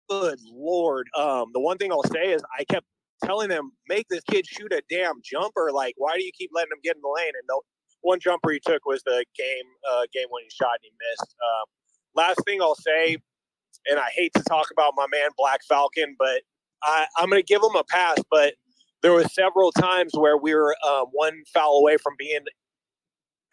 good 0.09 0.39
lord. 0.53 1.09
Um, 1.17 1.51
the 1.53 1.61
one 1.61 1.79
thing 1.79 1.93
I'll 1.93 2.03
say 2.05 2.33
is 2.33 2.43
I 2.59 2.65
kept 2.65 2.87
telling 3.25 3.49
them, 3.49 3.73
make 3.89 4.07
this 4.09 4.23
kid 4.31 4.47
shoot 4.47 4.73
a 4.73 4.83
damn 4.91 5.21
jumper. 5.23 5.71
Like, 5.73 5.95
why 5.97 6.17
do 6.17 6.25
you 6.25 6.33
keep 6.37 6.51
letting 6.55 6.73
him 6.73 6.81
get 6.83 6.97
in 6.97 7.03
the 7.03 7.15
lane? 7.15 7.33
And 7.35 7.49
the 7.49 7.61
one 8.03 8.21
jumper 8.21 8.51
he 8.51 8.61
took 8.65 8.85
was 8.87 9.03
the 9.05 9.25
game 9.37 9.65
uh, 9.91 10.03
game 10.13 10.27
winning 10.31 10.51
shot 10.51 10.75
and 10.75 10.83
he 10.83 10.91
missed. 11.11 11.35
Um, 11.43 11.65
last 12.15 12.41
thing 12.45 12.61
I'll 12.63 12.75
say, 12.75 13.17
and 13.89 13.99
I 13.99 14.09
hate 14.15 14.33
to 14.35 14.43
talk 14.43 14.69
about 14.73 14.95
my 14.97 15.07
man 15.11 15.31
Black 15.37 15.61
Falcon, 15.69 16.17
but 16.19 16.43
I, 16.83 17.07
I'm 17.17 17.31
going 17.31 17.43
to 17.43 17.47
give 17.47 17.63
him 17.63 17.77
a 17.77 17.85
pass. 17.85 18.19
But 18.31 18.55
there 19.03 19.13
were 19.13 19.25
several 19.25 19.73
times 19.73 20.13
where 20.15 20.37
we 20.37 20.55
were 20.55 20.77
um, 20.87 21.07
one 21.13 21.43
foul 21.53 21.79
away 21.79 21.97
from 21.97 22.15
being 22.19 22.41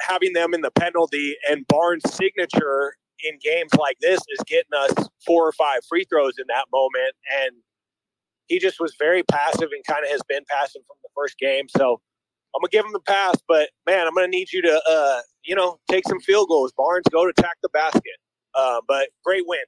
having 0.02 0.34
them 0.34 0.54
in 0.54 0.62
the 0.62 0.72
penalty, 0.72 1.36
and 1.50 1.66
Barnes' 1.68 2.04
signature 2.14 2.96
in 3.24 3.40
games 3.42 3.74
like 3.78 3.98
this 4.02 4.20
is 4.30 4.40
getting 4.46 4.74
us 4.76 5.10
four 5.26 5.48
or 5.48 5.54
five 5.54 5.80
free 5.88 6.06
throws 6.10 6.34
in 6.38 6.46
that 6.50 6.66
moment. 6.74 7.16
And 7.42 7.56
he 8.48 8.60
just 8.60 8.80
was 8.80 8.96
very 9.00 9.24
passive 9.24 9.70
and 9.72 9.84
kind 9.88 10.04
of 10.04 10.12
has 10.12 10.22
been 10.28 10.44
passive 10.50 10.82
from 10.88 10.98
the 11.04 11.10
first 11.16 11.38
game. 11.40 11.66
So 11.76 12.02
I'm 12.56 12.62
gonna 12.62 12.70
give 12.72 12.86
him 12.86 12.94
the 12.94 13.00
pass, 13.00 13.36
but 13.48 13.70
man, 13.88 14.08
I'm 14.08 14.14
gonna 14.14 14.28
need 14.28 14.52
you 14.52 14.62
to, 14.62 14.82
uh, 14.90 15.22
you 15.44 15.56
know, 15.56 15.80
take 15.90 16.08
some 16.08 16.20
field 16.20 16.50
goals. 16.50 16.72
Barnes, 16.76 17.06
go 17.12 17.26
to 17.26 17.30
attack 17.30 17.58
the 17.62 17.70
basket. 17.70 18.18
Uh, 18.56 18.82
but 18.88 19.10
great 19.24 19.44
win. 19.48 19.60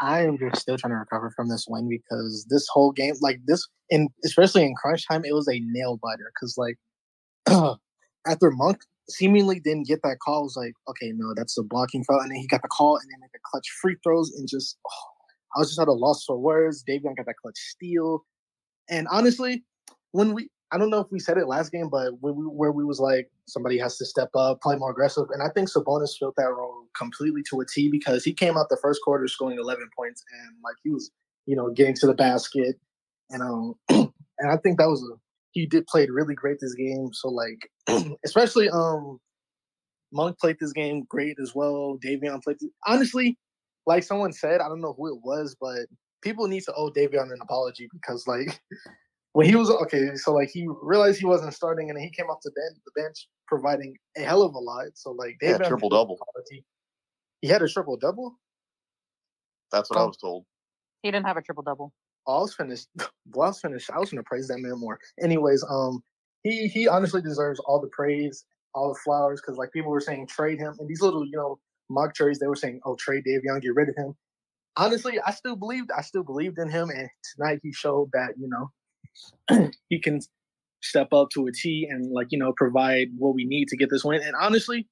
I 0.00 0.24
am 0.24 0.38
just 0.38 0.62
still 0.62 0.78
trying 0.78 0.92
to 0.92 0.96
recover 0.96 1.30
from 1.36 1.48
this 1.48 1.66
win 1.68 1.88
because 1.88 2.46
this 2.48 2.66
whole 2.72 2.90
game, 2.92 3.14
like 3.20 3.40
this, 3.46 3.66
and 3.90 4.08
especially 4.24 4.62
in 4.62 4.74
crunch 4.74 5.06
time, 5.06 5.24
it 5.24 5.34
was 5.34 5.48
a 5.48 5.60
nail 5.60 5.98
biter. 6.02 6.32
Because 6.34 6.56
like 6.56 6.78
after 8.26 8.50
Monk 8.50 8.78
seemingly 9.08 9.60
didn't 9.60 9.86
get 9.86 10.00
that 10.02 10.18
call, 10.24 10.40
I 10.40 10.42
was 10.42 10.56
like, 10.56 10.72
okay, 10.88 11.12
no, 11.14 11.34
that's 11.36 11.58
a 11.58 11.62
blocking 11.62 12.04
foul, 12.04 12.20
and 12.20 12.30
then 12.30 12.38
he 12.38 12.46
got 12.46 12.62
the 12.62 12.68
call, 12.68 12.96
and 12.96 13.10
then 13.10 13.20
like 13.20 13.32
the 13.32 13.40
clutch 13.44 13.68
free 13.82 13.96
throws, 14.02 14.32
and 14.32 14.48
just 14.48 14.78
oh, 14.86 15.09
I 15.54 15.58
was 15.58 15.68
just 15.68 15.80
at 15.80 15.88
a 15.88 15.92
loss 15.92 16.24
for 16.24 16.38
words. 16.38 16.84
Davion 16.88 17.16
got 17.16 17.26
that 17.26 17.36
clutch 17.40 17.58
steal, 17.58 18.24
and 18.88 19.06
honestly, 19.10 19.64
when 20.12 20.34
we 20.34 20.48
I 20.72 20.78
don't 20.78 20.90
know 20.90 21.00
if 21.00 21.10
we 21.10 21.18
said 21.18 21.36
it 21.36 21.48
last 21.48 21.72
game, 21.72 21.88
but 21.88 22.12
we, 22.22 22.30
where 22.30 22.70
we 22.70 22.84
was 22.84 23.00
like 23.00 23.30
somebody 23.46 23.78
has 23.78 23.98
to 23.98 24.06
step 24.06 24.30
up, 24.36 24.60
play 24.60 24.76
more 24.76 24.90
aggressive, 24.90 25.26
and 25.32 25.42
I 25.42 25.48
think 25.48 25.68
Sabonis 25.68 26.16
filled 26.18 26.34
that 26.36 26.52
role 26.52 26.86
completely 26.96 27.42
to 27.50 27.60
a 27.60 27.66
T 27.66 27.88
because 27.88 28.24
he 28.24 28.32
came 28.32 28.56
out 28.56 28.68
the 28.68 28.78
first 28.80 29.00
quarter 29.04 29.26
scoring 29.26 29.58
11 29.58 29.88
points 29.96 30.22
and 30.32 30.56
like 30.62 30.76
he 30.84 30.90
was, 30.90 31.10
you 31.46 31.56
know, 31.56 31.70
getting 31.70 31.94
to 31.94 32.06
the 32.06 32.14
basket, 32.14 32.76
and 33.30 33.42
um, 33.42 33.74
and 33.88 34.50
I 34.50 34.56
think 34.58 34.78
that 34.78 34.88
was 34.88 35.02
a 35.02 35.16
he 35.52 35.66
did 35.66 35.86
played 35.86 36.10
really 36.10 36.34
great 36.34 36.58
this 36.60 36.74
game. 36.74 37.10
So 37.12 37.28
like, 37.28 37.70
especially 38.24 38.68
um, 38.70 39.18
Monk 40.12 40.38
played 40.38 40.56
this 40.60 40.72
game 40.72 41.04
great 41.08 41.36
as 41.42 41.54
well. 41.54 41.98
Davion 42.04 42.42
played 42.42 42.58
th- 42.60 42.72
honestly, 42.86 43.38
like 43.90 44.04
someone 44.04 44.32
said, 44.32 44.60
I 44.60 44.68
don't 44.68 44.80
know 44.80 44.94
who 44.96 45.08
it 45.12 45.20
was, 45.24 45.56
but 45.60 45.80
people 46.22 46.46
need 46.46 46.62
to 46.62 46.74
owe 46.74 46.90
Davion 46.90 47.32
an 47.32 47.40
apology 47.42 47.88
because 47.92 48.24
like 48.28 48.60
when 49.32 49.46
he 49.46 49.56
was 49.56 49.68
okay, 49.68 50.14
so 50.14 50.32
like 50.32 50.48
he 50.48 50.68
realized 50.80 51.18
he 51.18 51.26
wasn't 51.26 51.52
starting, 51.54 51.90
and 51.90 51.96
then 51.98 52.04
he 52.04 52.10
came 52.10 52.26
off 52.26 52.38
the 52.44 52.52
bench, 52.52 52.78
the 52.86 53.02
bench 53.02 53.28
providing 53.48 53.96
a 54.16 54.20
hell 54.20 54.42
of 54.42 54.54
a 54.54 54.58
lot. 54.58 54.86
So 54.94 55.10
like 55.10 55.36
Yeah, 55.42 55.58
triple 55.58 55.88
double. 55.88 56.20
He 57.42 57.48
had 57.48 57.62
a 57.62 57.68
triple 57.68 57.96
double. 57.96 58.38
That's 59.72 59.90
what 59.90 59.98
I 59.98 60.02
Oh. 60.02 60.06
was 60.06 60.16
told. 60.18 60.44
He 61.02 61.10
didn't 61.10 61.26
have 61.26 61.36
a 61.36 61.42
triple 61.42 61.64
double. 61.64 61.92
I 62.28 62.38
was 62.38 62.54
finished. 62.54 62.88
Well, 63.32 63.46
I 63.46 63.50
was 63.50 63.60
finished. 63.60 63.90
I 63.90 63.98
was 63.98 64.10
gonna 64.10 64.22
praise 64.22 64.46
that 64.48 64.58
man 64.58 64.78
more. 64.78 65.00
Anyways, 65.20 65.64
um, 65.68 66.02
he 66.44 66.68
he 66.68 66.86
honestly 66.86 67.22
deserves 67.22 67.58
all 67.66 67.80
the 67.80 67.88
praise, 67.88 68.44
all 68.72 68.88
the 68.92 69.00
flowers, 69.00 69.40
because 69.40 69.56
like 69.56 69.72
people 69.72 69.90
were 69.90 70.00
saying 70.00 70.28
trade 70.28 70.58
him, 70.60 70.76
and 70.78 70.88
these 70.88 71.02
little 71.02 71.24
you 71.24 71.36
know 71.36 71.58
mock 71.90 72.14
trades 72.14 72.38
they 72.38 72.46
were 72.46 72.56
saying, 72.56 72.80
oh 72.84 72.94
trade 72.94 73.24
Davion, 73.26 73.44
Young 73.44 73.60
get 73.60 73.74
rid 73.74 73.88
of 73.88 73.96
him. 73.96 74.14
Honestly, 74.76 75.18
I 75.26 75.32
still 75.32 75.56
believed. 75.56 75.90
I 75.96 76.00
still 76.02 76.22
believed 76.22 76.58
in 76.58 76.70
him, 76.70 76.90
and 76.90 77.08
tonight 77.34 77.60
he 77.62 77.72
showed 77.72 78.10
that 78.12 78.34
you 78.38 78.48
know 78.48 79.70
he 79.88 79.98
can 79.98 80.20
step 80.80 81.12
up 81.12 81.28
to 81.30 81.46
a 81.46 81.52
T 81.52 81.86
and 81.90 82.10
like 82.12 82.28
you 82.30 82.38
know 82.38 82.52
provide 82.56 83.08
what 83.18 83.34
we 83.34 83.44
need 83.44 83.68
to 83.68 83.76
get 83.76 83.90
this 83.90 84.04
win. 84.04 84.22
And 84.22 84.34
honestly, 84.40 84.88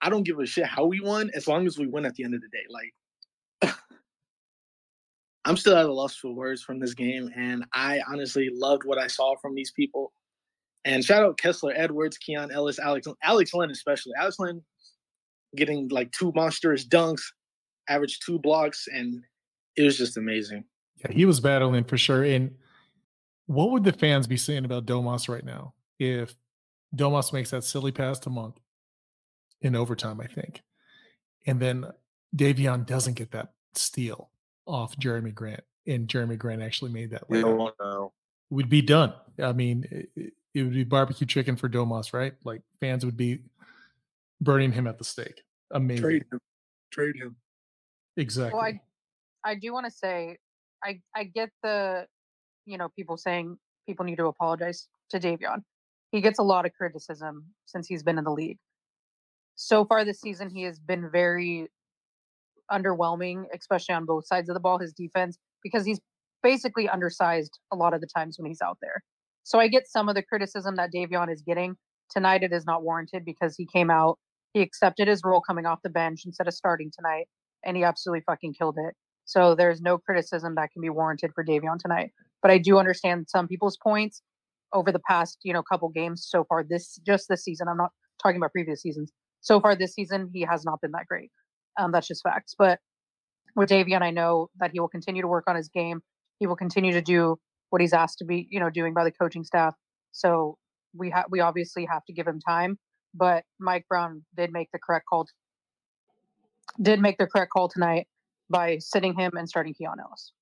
I 0.00 0.08
don't 0.08 0.24
give 0.24 0.38
a 0.38 0.46
shit 0.46 0.66
how 0.66 0.86
we 0.86 1.00
won 1.00 1.30
as 1.34 1.46
long 1.46 1.66
as 1.66 1.78
we 1.78 1.86
win 1.86 2.06
at 2.06 2.14
the 2.14 2.24
end 2.24 2.34
of 2.34 2.40
the 2.40 2.48
day. 2.48 2.64
Like 3.62 3.74
I'm 5.44 5.56
still 5.56 5.76
at 5.76 5.86
a 5.86 5.92
loss 5.92 6.16
for 6.16 6.32
words 6.32 6.62
from 6.62 6.80
this 6.80 6.94
game, 6.94 7.30
and 7.36 7.64
I 7.74 8.00
honestly 8.10 8.48
loved 8.52 8.84
what 8.84 8.98
I 8.98 9.06
saw 9.06 9.36
from 9.36 9.54
these 9.54 9.70
people. 9.72 10.12
And 10.84 11.04
shout 11.04 11.22
out 11.22 11.38
Kessler 11.38 11.74
Edwards, 11.76 12.16
Keon 12.16 12.50
Ellis, 12.50 12.78
Alex 12.78 13.06
Alex 13.22 13.52
Len 13.52 13.70
especially. 13.70 14.12
Alex 14.18 14.38
Len 14.38 14.62
getting 15.56 15.88
like 15.88 16.12
two 16.12 16.32
monstrous 16.34 16.86
dunks, 16.86 17.22
average 17.88 18.20
two 18.20 18.38
blocks, 18.38 18.86
and 18.92 19.22
it 19.76 19.82
was 19.82 19.96
just 19.96 20.16
amazing. 20.16 20.64
Yeah, 20.96 21.12
he 21.12 21.24
was 21.24 21.40
battling 21.40 21.84
for 21.84 21.96
sure. 21.96 22.24
And 22.24 22.56
what 23.46 23.70
would 23.70 23.84
the 23.84 23.92
fans 23.92 24.26
be 24.26 24.36
saying 24.36 24.64
about 24.64 24.86
Domas 24.86 25.28
right 25.28 25.44
now 25.44 25.74
if 25.98 26.34
Domas 26.94 27.32
makes 27.32 27.50
that 27.50 27.64
silly 27.64 27.92
pass 27.92 28.18
to 28.20 28.30
Monk 28.30 28.56
in 29.60 29.74
overtime, 29.74 30.20
I 30.20 30.26
think. 30.26 30.62
And 31.46 31.60
then 31.60 31.86
Davion 32.36 32.86
doesn't 32.86 33.14
get 33.14 33.30
that 33.32 33.52
steal 33.74 34.30
off 34.66 34.96
Jerami 34.96 35.34
Grant. 35.34 35.62
And 35.86 36.06
Jerami 36.08 36.38
Grant 36.38 36.62
actually 36.62 36.92
made 36.92 37.10
that. 37.10 37.28
We 37.28 37.38
layup. 37.38 37.56
don't 37.56 37.74
know. 37.80 38.12
Would 38.50 38.68
be 38.68 38.82
done. 38.82 39.14
I 39.42 39.52
mean, 39.52 39.84
it, 40.14 40.32
it 40.54 40.62
would 40.62 40.74
be 40.74 40.84
barbecue 40.84 41.26
chicken 41.26 41.56
for 41.56 41.68
Domas, 41.68 42.12
right? 42.12 42.34
Like 42.44 42.62
fans 42.80 43.04
would 43.04 43.16
be 43.16 43.40
burning 44.40 44.72
him 44.72 44.86
at 44.86 44.98
the 44.98 45.04
stake. 45.04 45.42
Amazing. 45.72 46.02
Trade 46.02 46.24
him. 46.32 46.40
Trade 46.92 47.16
him. 47.16 47.36
Exactly. 48.16 48.56
Well, 48.56 48.64
I, 48.64 48.80
I 49.44 49.54
do 49.54 49.72
want 49.72 49.86
to 49.86 49.92
say, 49.92 50.38
I, 50.82 51.00
I 51.14 51.24
get 51.24 51.50
the, 51.62 52.06
you 52.66 52.78
know, 52.78 52.88
people 52.96 53.16
saying 53.16 53.56
people 53.86 54.04
need 54.04 54.16
to 54.16 54.26
apologize 54.26 54.88
to 55.10 55.18
Davion. 55.18 55.62
He 56.10 56.20
gets 56.20 56.38
a 56.38 56.42
lot 56.42 56.66
of 56.66 56.72
criticism 56.72 57.44
since 57.66 57.86
he's 57.86 58.02
been 58.02 58.18
in 58.18 58.24
the 58.24 58.32
league. 58.32 58.58
So 59.56 59.84
far 59.84 60.04
this 60.04 60.20
season, 60.20 60.50
he 60.50 60.62
has 60.62 60.78
been 60.78 61.10
very 61.10 61.68
underwhelming, 62.70 63.44
especially 63.54 63.94
on 63.94 64.04
both 64.04 64.26
sides 64.26 64.48
of 64.48 64.54
the 64.54 64.60
ball. 64.60 64.78
His 64.78 64.92
defense, 64.92 65.36
because 65.62 65.84
he's 65.84 66.00
basically 66.42 66.88
undersized 66.88 67.58
a 67.72 67.76
lot 67.76 67.92
of 67.92 68.00
the 68.00 68.06
times 68.06 68.38
when 68.38 68.46
he's 68.46 68.62
out 68.62 68.78
there. 68.80 69.02
So 69.42 69.58
I 69.58 69.68
get 69.68 69.88
some 69.88 70.08
of 70.08 70.14
the 70.14 70.22
criticism 70.22 70.76
that 70.76 70.90
Davion 70.94 71.32
is 71.32 71.42
getting. 71.42 71.76
Tonight, 72.10 72.42
it 72.42 72.52
is 72.52 72.64
not 72.64 72.82
warranted 72.82 73.24
because 73.24 73.56
he 73.56 73.66
came 73.66 73.90
out, 73.90 74.18
he 74.52 74.62
accepted 74.62 75.08
his 75.08 75.22
role 75.24 75.40
coming 75.40 75.66
off 75.66 75.80
the 75.82 75.90
bench 75.90 76.22
instead 76.24 76.48
of 76.48 76.54
starting 76.54 76.90
tonight, 76.94 77.26
and 77.64 77.76
he 77.76 77.84
absolutely 77.84 78.22
fucking 78.26 78.54
killed 78.54 78.76
it. 78.78 78.94
So 79.24 79.54
there's 79.54 79.80
no 79.80 79.98
criticism 79.98 80.54
that 80.54 80.70
can 80.72 80.80
be 80.80 80.88
warranted 80.88 81.32
for 81.34 81.44
Davion 81.44 81.78
tonight. 81.78 82.12
But 82.40 82.50
I 82.50 82.58
do 82.58 82.78
understand 82.78 83.26
some 83.28 83.46
people's 83.46 83.76
points 83.76 84.22
over 84.72 84.90
the 84.92 85.00
past, 85.00 85.38
you 85.42 85.52
know, 85.52 85.62
couple 85.62 85.88
games 85.90 86.26
so 86.28 86.44
far 86.44 86.64
this 86.64 86.98
just 87.06 87.26
this 87.28 87.44
season. 87.44 87.68
I'm 87.68 87.76
not 87.76 87.90
talking 88.22 88.36
about 88.36 88.52
previous 88.52 88.82
seasons. 88.82 89.12
So 89.40 89.60
far 89.60 89.76
this 89.76 89.94
season, 89.94 90.30
he 90.32 90.42
has 90.42 90.64
not 90.64 90.80
been 90.80 90.92
that 90.92 91.06
great. 91.06 91.30
Um, 91.78 91.92
that's 91.92 92.08
just 92.08 92.22
facts. 92.22 92.54
But 92.58 92.80
with 93.54 93.68
Davion, 93.70 94.02
I 94.02 94.10
know 94.10 94.48
that 94.60 94.72
he 94.72 94.80
will 94.80 94.88
continue 94.88 95.22
to 95.22 95.28
work 95.28 95.44
on 95.46 95.56
his 95.56 95.68
game. 95.68 96.00
He 96.38 96.46
will 96.46 96.56
continue 96.56 96.92
to 96.92 97.02
do 97.02 97.36
what 97.70 97.80
he's 97.80 97.92
asked 97.92 98.18
to 98.18 98.24
be, 98.24 98.48
you 98.50 98.60
know, 98.60 98.70
doing 98.70 98.94
by 98.94 99.04
the 99.04 99.12
coaching 99.12 99.44
staff. 99.44 99.74
So 100.12 100.56
we 100.94 101.10
have 101.10 101.26
we 101.30 101.40
obviously 101.40 101.86
have 101.86 102.04
to 102.06 102.12
give 102.12 102.26
him 102.26 102.40
time. 102.40 102.78
But 103.14 103.44
Mike 103.58 103.86
Brown 103.88 104.24
did 104.36 104.52
make 104.52 104.70
the 104.72 104.78
correct 104.78 105.06
call. 105.08 105.26
Did 106.80 107.00
make 107.00 107.18
the 107.18 107.26
correct 107.26 107.50
call 107.50 107.68
tonight 107.68 108.06
by 108.50 108.78
sitting 108.78 109.14
him 109.14 109.32
and 109.36 109.48
starting 109.48 109.74
Keon 109.74 109.98
Ellis. 110.00 110.32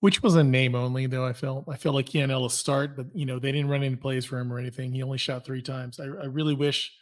Which 0.00 0.22
was 0.22 0.34
a 0.34 0.44
name 0.44 0.74
only, 0.74 1.06
though. 1.06 1.24
I 1.24 1.32
felt 1.32 1.64
I 1.68 1.76
felt 1.76 1.94
like 1.94 2.06
Keon 2.06 2.30
Ellis 2.30 2.54
start, 2.54 2.96
but 2.96 3.06
you 3.14 3.24
know 3.24 3.38
they 3.38 3.52
didn't 3.52 3.70
run 3.70 3.82
any 3.82 3.96
plays 3.96 4.24
for 4.24 4.38
him 4.38 4.52
or 4.52 4.58
anything. 4.58 4.92
He 4.92 5.02
only 5.02 5.18
shot 5.18 5.44
three 5.44 5.62
times. 5.62 5.98
I, 5.98 6.04
I 6.04 6.26
really 6.26 6.54
wish 6.54 6.92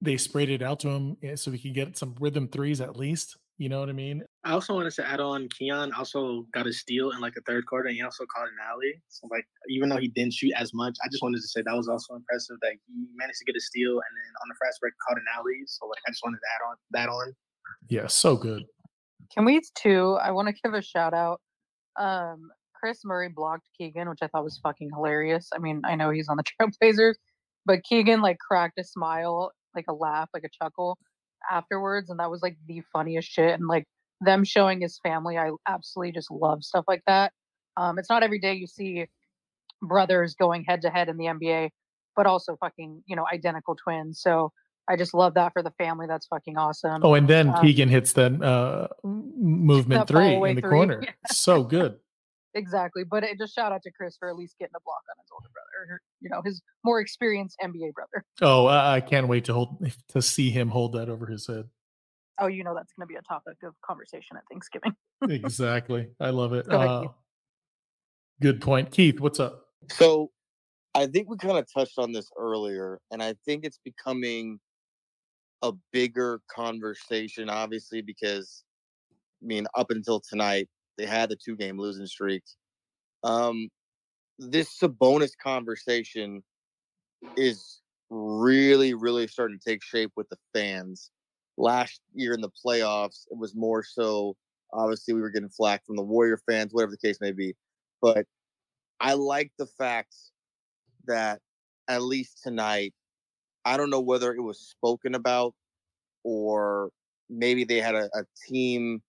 they 0.00 0.16
sprayed 0.16 0.50
it 0.50 0.62
out 0.62 0.80
to 0.80 0.88
him 0.88 1.16
eh, 1.22 1.36
so 1.36 1.50
we 1.50 1.58
could 1.58 1.74
get 1.74 1.96
some 1.96 2.14
rhythm 2.20 2.48
threes 2.48 2.80
at 2.80 2.96
least. 2.96 3.36
You 3.58 3.68
know 3.68 3.80
what 3.80 3.88
I 3.88 3.92
mean? 3.92 4.24
I 4.44 4.52
also 4.52 4.74
wanted 4.74 4.92
to 4.94 5.08
add 5.08 5.20
on 5.20 5.48
Keon 5.48 5.92
also 5.92 6.46
got 6.52 6.66
a 6.66 6.72
steal 6.72 7.12
in 7.12 7.20
like 7.20 7.32
the 7.34 7.40
third 7.46 7.64
quarter 7.66 7.88
and 7.88 7.96
he 7.96 8.02
also 8.02 8.24
caught 8.34 8.46
an 8.46 8.56
alley. 8.70 9.00
So 9.08 9.26
like 9.30 9.46
even 9.70 9.88
though 9.88 9.96
he 9.96 10.08
didn't 10.08 10.34
shoot 10.34 10.52
as 10.56 10.74
much, 10.74 10.96
I 11.02 11.08
just 11.08 11.22
wanted 11.22 11.40
to 11.40 11.48
say 11.48 11.62
that 11.62 11.74
was 11.74 11.88
also 11.88 12.14
impressive 12.14 12.56
that 12.60 12.72
he 12.86 13.06
managed 13.16 13.38
to 13.38 13.44
get 13.46 13.56
a 13.56 13.60
steal 13.60 13.92
and 13.92 14.00
then 14.00 14.32
on 14.42 14.48
the 14.48 14.54
fast 14.62 14.80
break 14.80 14.92
caught 15.08 15.16
an 15.16 15.24
alley. 15.34 15.62
So 15.66 15.86
like 15.86 15.98
I 16.06 16.10
just 16.10 16.22
wanted 16.22 16.38
to 16.38 16.46
add 16.54 16.68
on 16.68 16.76
that 16.90 17.08
on. 17.08 17.34
Yeah, 17.88 18.06
so 18.06 18.36
good. 18.36 18.64
Can 19.32 19.46
we 19.46 19.62
too? 19.74 20.18
I 20.22 20.30
want 20.32 20.48
to 20.48 20.54
give 20.62 20.74
a 20.74 20.82
shout 20.82 21.14
out. 21.14 21.40
Um, 21.98 22.50
Kris 22.74 23.00
Murray 23.02 23.30
blocked 23.34 23.66
Keegan, 23.78 24.10
which 24.10 24.18
I 24.20 24.26
thought 24.26 24.44
was 24.44 24.60
fucking 24.62 24.90
hilarious. 24.94 25.48
I 25.54 25.58
mean, 25.58 25.80
I 25.86 25.94
know 25.94 26.10
he's 26.10 26.28
on 26.28 26.36
the 26.36 26.44
Trailblazers, 26.60 27.14
but 27.64 27.82
Keegan 27.84 28.20
like 28.20 28.36
cracked 28.38 28.78
a 28.78 28.84
smile, 28.84 29.52
like 29.74 29.86
a 29.88 29.94
laugh, 29.94 30.28
like 30.34 30.44
a 30.44 30.50
chuckle 30.62 30.98
afterwards, 31.50 32.10
and 32.10 32.20
that 32.20 32.30
was 32.30 32.42
like 32.42 32.58
the 32.66 32.82
funniest 32.92 33.28
shit. 33.30 33.58
And 33.58 33.66
like 33.68 33.86
them 34.24 34.44
showing 34.44 34.80
his 34.80 34.98
family, 35.02 35.38
I 35.38 35.50
absolutely 35.68 36.12
just 36.12 36.30
love 36.30 36.64
stuff 36.64 36.84
like 36.88 37.02
that. 37.06 37.32
Um, 37.76 37.98
it's 37.98 38.08
not 38.10 38.22
every 38.22 38.38
day 38.38 38.54
you 38.54 38.66
see 38.66 39.06
brothers 39.82 40.34
going 40.34 40.64
head 40.64 40.82
to 40.82 40.90
head 40.90 41.08
in 41.08 41.16
the 41.16 41.26
NBA, 41.26 41.70
but 42.16 42.26
also 42.26 42.56
fucking 42.56 43.02
you 43.06 43.16
know 43.16 43.24
identical 43.32 43.74
twins. 43.76 44.20
So 44.20 44.52
I 44.88 44.96
just 44.96 45.14
love 45.14 45.34
that 45.34 45.52
for 45.52 45.62
the 45.62 45.72
family. 45.72 46.06
That's 46.06 46.26
fucking 46.26 46.56
awesome. 46.58 47.00
Oh, 47.04 47.14
and 47.14 47.26
then 47.26 47.48
Um, 47.50 47.60
Keegan 47.62 47.88
hits 47.88 48.12
that 48.14 48.40
uh, 48.42 48.88
movement 49.02 50.06
That 50.06 50.08
three 50.08 50.34
in 50.50 50.56
the 50.56 50.60
three. 50.60 50.70
corner. 50.70 51.00
Yeah. 51.02 51.10
So 51.30 51.64
good. 51.64 51.98
Exactly. 52.56 53.02
But 53.02 53.24
it 53.24 53.36
just 53.36 53.52
shout 53.52 53.72
out 53.72 53.82
to 53.82 53.90
Kris 53.90 54.16
for 54.16 54.28
at 54.28 54.36
least 54.36 54.54
getting 54.60 54.74
a 54.76 54.80
block 54.84 55.02
on 55.10 55.16
his 55.20 55.28
older 55.32 55.48
brother, 55.52 55.94
or, 55.94 56.00
you 56.20 56.28
know, 56.30 56.40
his 56.44 56.62
more 56.84 57.00
experienced 57.00 57.56
NBA 57.60 57.92
brother. 57.94 58.24
Oh, 58.42 58.66
I, 58.66 58.94
I 58.94 59.00
can't 59.00 59.26
wait 59.26 59.46
to 59.46 59.54
hold 59.54 59.84
to 60.10 60.22
see 60.22 60.50
him 60.50 60.68
hold 60.68 60.92
that 60.92 61.08
over 61.08 61.26
his 61.26 61.48
head. 61.48 61.64
Oh, 62.40 62.46
you 62.46 62.64
know 62.64 62.74
that's 62.74 62.92
going 62.92 63.06
to 63.06 63.12
be 63.12 63.16
a 63.16 63.22
topic 63.22 63.56
of 63.62 63.74
conversation 63.84 64.36
at 64.36 64.42
Thanksgiving. 64.50 64.92
Exactly. 65.28 66.08
I 66.20 66.30
love 66.30 66.52
it. 66.52 66.68
Go 66.68 66.76
ahead, 66.76 66.88
Uh, 66.88 67.04
good 68.42 68.60
point, 68.60 68.90
Keith. 68.90 69.20
What's 69.20 69.40
up? 69.40 69.68
So 69.90 70.32
I 70.94 71.06
think 71.06 71.30
we 71.30 71.38
kind 71.38 71.56
of 71.56 71.66
touched 71.72 71.98
on 71.98 72.12
this 72.12 72.28
earlier, 72.36 73.00
and 73.10 73.22
I 73.22 73.34
think 73.46 73.64
it's 73.64 73.80
becoming 73.84 74.58
a 75.62 75.72
bigger 75.92 76.40
conversation, 76.54 77.48
obviously, 77.48 78.02
because 78.02 78.64
I 79.42 79.46
mean, 79.46 79.66
up 79.74 79.90
until 79.90 80.20
tonight, 80.20 80.68
they 80.98 81.06
had 81.06 81.30
the 81.30 81.36
two 81.36 81.56
game 81.56 81.78
losing 81.78 82.06
streak. 82.06 82.42
Um, 83.22 83.68
this 84.38 84.78
Sabonis 84.78 85.32
conversation 85.42 86.42
is 87.36 87.80
really, 88.10 88.94
really 88.94 89.26
starting 89.26 89.58
to 89.58 89.70
take 89.70 89.82
shape 89.82 90.12
with 90.16 90.28
the 90.28 90.36
fans. 90.52 91.10
Last 91.56 92.00
year 92.14 92.32
in 92.34 92.40
the 92.40 92.50
playoffs, 92.64 93.26
it 93.30 93.38
was 93.38 93.54
more 93.54 93.84
so 93.84 94.36
obviously 94.74 95.14
we 95.14 95.20
were 95.20 95.30
getting 95.30 95.48
flack 95.48 95.84
from 95.86 95.96
the 95.96 96.02
Warrior 96.02 96.38
fans, 96.48 96.72
whatever 96.72 96.92
the 96.92 97.08
case 97.08 97.18
may 97.20 97.32
be. 97.32 97.54
But 98.02 98.26
I 99.00 99.14
like 99.14 99.52
the 99.58 99.66
fact 99.66 100.14
that 101.06 101.40
at 101.88 102.02
least 102.02 102.40
tonight, 102.42 102.92
I 103.64 103.76
don't 103.76 103.90
know 103.90 104.00
whether 104.00 104.34
it 104.34 104.42
was 104.42 104.58
spoken 104.58 105.14
about 105.14 105.54
or 106.24 106.90
maybe 107.30 107.64
they 107.64 107.80
had 107.80 107.94
a, 107.94 108.08
a 108.14 108.24
team 108.48 109.02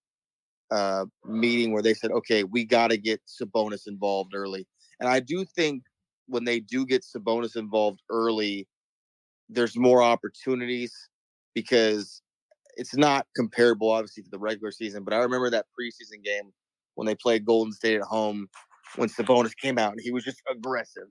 uh, 0.71 1.05
meeting 1.25 1.71
where 1.71 1.81
they 1.81 1.93
said, 1.93 2.11
okay, 2.11 2.43
we 2.43 2.65
got 2.65 2.89
to 2.89 2.97
get 2.97 3.21
Sabonis 3.27 3.87
involved 3.87 4.33
early. 4.33 4.67
And 4.99 5.09
I 5.09 5.19
do 5.19 5.45
think 5.45 5.83
when 6.27 6.43
they 6.43 6.59
do 6.59 6.85
get 6.85 7.03
Sabonis 7.03 7.55
involved 7.55 8.01
early, 8.09 8.67
there's 9.49 9.77
more 9.77 10.01
opportunities 10.01 10.93
because 11.53 12.21
it's 12.75 12.95
not 12.95 13.27
comparable, 13.35 13.89
obviously, 13.89 14.23
to 14.23 14.29
the 14.29 14.39
regular 14.39 14.71
season. 14.71 15.03
But 15.03 15.13
I 15.13 15.17
remember 15.17 15.49
that 15.49 15.65
preseason 15.79 16.23
game 16.23 16.51
when 16.95 17.05
they 17.05 17.15
played 17.15 17.45
Golden 17.45 17.73
State 17.73 17.97
at 17.97 18.03
home 18.03 18.47
when 18.95 19.09
Sabonis 19.09 19.55
came 19.55 19.77
out 19.77 19.91
and 19.91 20.01
he 20.01 20.11
was 20.11 20.23
just 20.23 20.41
aggressive. 20.49 21.07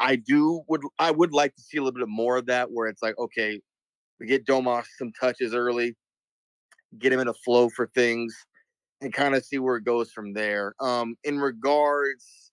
I 0.00 0.16
do 0.16 0.62
would 0.68 0.82
I 0.98 1.10
would 1.10 1.32
like 1.32 1.54
to 1.56 1.62
see 1.62 1.78
a 1.78 1.82
little 1.82 1.98
bit 1.98 2.08
more 2.08 2.36
of 2.36 2.46
that 2.46 2.70
where 2.70 2.88
it's 2.88 3.02
like, 3.02 3.18
okay, 3.18 3.60
we 4.20 4.26
get 4.26 4.46
Domas 4.46 4.84
some 4.96 5.12
touches 5.20 5.54
early, 5.54 5.96
get 6.98 7.12
him 7.12 7.20
in 7.20 7.28
a 7.28 7.34
flow 7.34 7.68
for 7.68 7.90
things, 7.94 8.34
and 9.00 9.12
kind 9.12 9.34
of 9.34 9.44
see 9.44 9.58
where 9.58 9.76
it 9.76 9.84
goes 9.84 10.10
from 10.12 10.32
there. 10.32 10.74
Um, 10.80 11.16
in 11.24 11.38
regards 11.38 12.52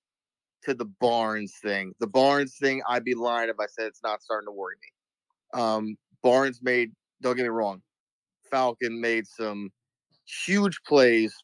to 0.64 0.74
the 0.74 0.86
Barnes 0.86 1.54
thing, 1.64 1.94
the 2.00 2.08
Barnes 2.08 2.58
thing, 2.60 2.82
I'd 2.88 3.04
be 3.04 3.14
lying 3.14 3.50
if 3.50 3.60
I 3.60 3.68
said 3.68 3.86
it's 3.86 4.04
not 4.04 4.24
starting 4.24 4.48
to 4.48 4.52
worry 4.52 4.76
me. 4.82 5.62
Um, 5.62 5.98
Barnes 6.24 6.60
made, 6.64 6.92
don't 7.22 7.36
get 7.36 7.44
me 7.44 7.50
wrong, 7.50 7.82
Falcon 8.56 9.02
made 9.02 9.28
some 9.28 9.70
huge 10.46 10.80
plays 10.88 11.36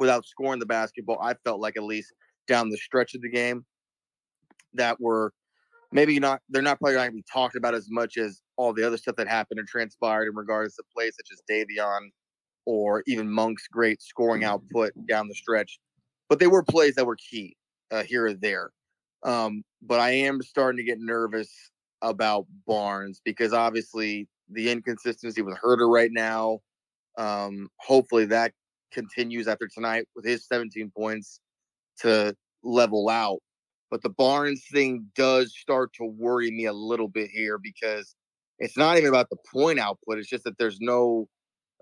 without 0.00 0.26
scoring 0.26 0.58
the 0.58 0.66
basketball. 0.66 1.20
I 1.22 1.34
felt 1.44 1.60
like 1.60 1.76
at 1.76 1.84
least 1.84 2.12
down 2.48 2.68
the 2.68 2.76
stretch 2.76 3.14
of 3.14 3.22
the 3.22 3.30
game 3.30 3.64
that 4.74 5.00
were 5.00 5.32
maybe 5.92 6.18
not 6.18 6.40
they're 6.48 6.62
not 6.62 6.80
probably 6.80 6.96
not 6.96 7.02
going 7.02 7.12
to 7.12 7.16
be 7.16 7.24
talked 7.32 7.54
about 7.54 7.74
as 7.74 7.86
much 7.90 8.16
as 8.16 8.42
all 8.56 8.72
the 8.72 8.84
other 8.84 8.96
stuff 8.96 9.14
that 9.16 9.28
happened 9.28 9.60
and 9.60 9.68
transpired 9.68 10.26
in 10.26 10.34
regards 10.34 10.74
to 10.74 10.82
plays 10.92 11.14
such 11.16 11.28
as 11.32 11.42
Davion 11.48 12.08
or 12.66 13.04
even 13.06 13.30
Monk's 13.30 13.68
great 13.68 14.02
scoring 14.02 14.42
output 14.42 14.90
down 15.08 15.28
the 15.28 15.34
stretch. 15.34 15.78
But 16.28 16.40
they 16.40 16.48
were 16.48 16.64
plays 16.64 16.96
that 16.96 17.06
were 17.06 17.16
key 17.16 17.56
uh, 17.92 18.02
here 18.02 18.26
or 18.26 18.34
there. 18.34 18.70
Um, 19.22 19.62
but 19.80 20.00
I 20.00 20.10
am 20.10 20.42
starting 20.42 20.78
to 20.78 20.84
get 20.84 20.98
nervous 20.98 21.70
about 22.02 22.46
Barnes 22.66 23.20
because 23.24 23.52
obviously 23.52 24.26
the 24.52 24.70
inconsistency 24.70 25.42
with 25.42 25.58
Huerter 25.64 25.92
right 25.92 26.10
now. 26.12 26.60
Um, 27.18 27.68
hopefully 27.78 28.26
that 28.26 28.52
continues 28.92 29.48
after 29.48 29.68
tonight 29.68 30.06
with 30.14 30.24
his 30.24 30.46
17 30.46 30.90
points 30.96 31.40
to 32.00 32.34
level 32.62 33.08
out. 33.08 33.40
But 33.90 34.02
the 34.02 34.10
Barnes 34.10 34.64
thing 34.72 35.06
does 35.16 35.54
start 35.56 35.92
to 35.94 36.04
worry 36.04 36.50
me 36.50 36.66
a 36.66 36.72
little 36.72 37.08
bit 37.08 37.30
here 37.30 37.58
because 37.58 38.14
it's 38.58 38.76
not 38.76 38.96
even 38.96 39.08
about 39.08 39.30
the 39.30 39.36
point 39.52 39.80
output. 39.80 40.18
It's 40.18 40.28
just 40.28 40.44
that 40.44 40.58
there's 40.58 40.78
no, 40.80 41.28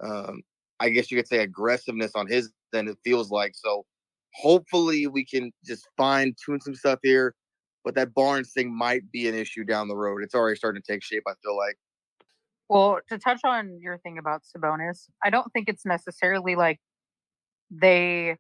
um, 0.03 0.43
I 0.81 0.89
guess 0.89 1.11
you 1.11 1.19
could 1.19 1.29
say, 1.29 1.39
aggressiveness 1.39 2.13
on 2.15 2.27
his 2.27 2.51
end. 2.75 2.89
It 2.89 2.97
feels 3.05 3.31
like 3.31 3.53
so. 3.55 3.85
Hopefully, 4.35 5.07
we 5.07 5.25
can 5.25 5.53
just 5.67 5.87
fine 5.97 6.35
tune 6.45 6.61
some 6.61 6.75
stuff 6.75 7.01
here. 7.03 7.35
But 7.85 7.95
that 7.97 8.15
Barnes 8.15 8.53
thing 8.53 8.77
might 8.77 9.11
be 9.13 9.29
an 9.29 9.35
issue 9.35 9.65
down 9.65 9.89
the 9.89 9.97
road. 9.97 10.23
It's 10.23 10.35
already 10.35 10.57
starting 10.57 10.83
to 10.83 10.93
take 10.93 11.03
shape. 11.03 11.23
I 11.27 11.33
feel 11.43 11.57
like. 11.57 11.77
Well, 12.69 12.99
to 13.09 13.19
touch 13.19 13.41
on 13.45 13.79
your 13.81 13.99
thing 13.99 14.19
about 14.19 14.43
Sabonis, 14.43 15.09
I 15.25 15.31
don't 15.31 15.51
think 15.53 15.69
it's 15.69 15.87
necessarily 15.87 16.55
like 16.55 16.79
they 17.71 18.37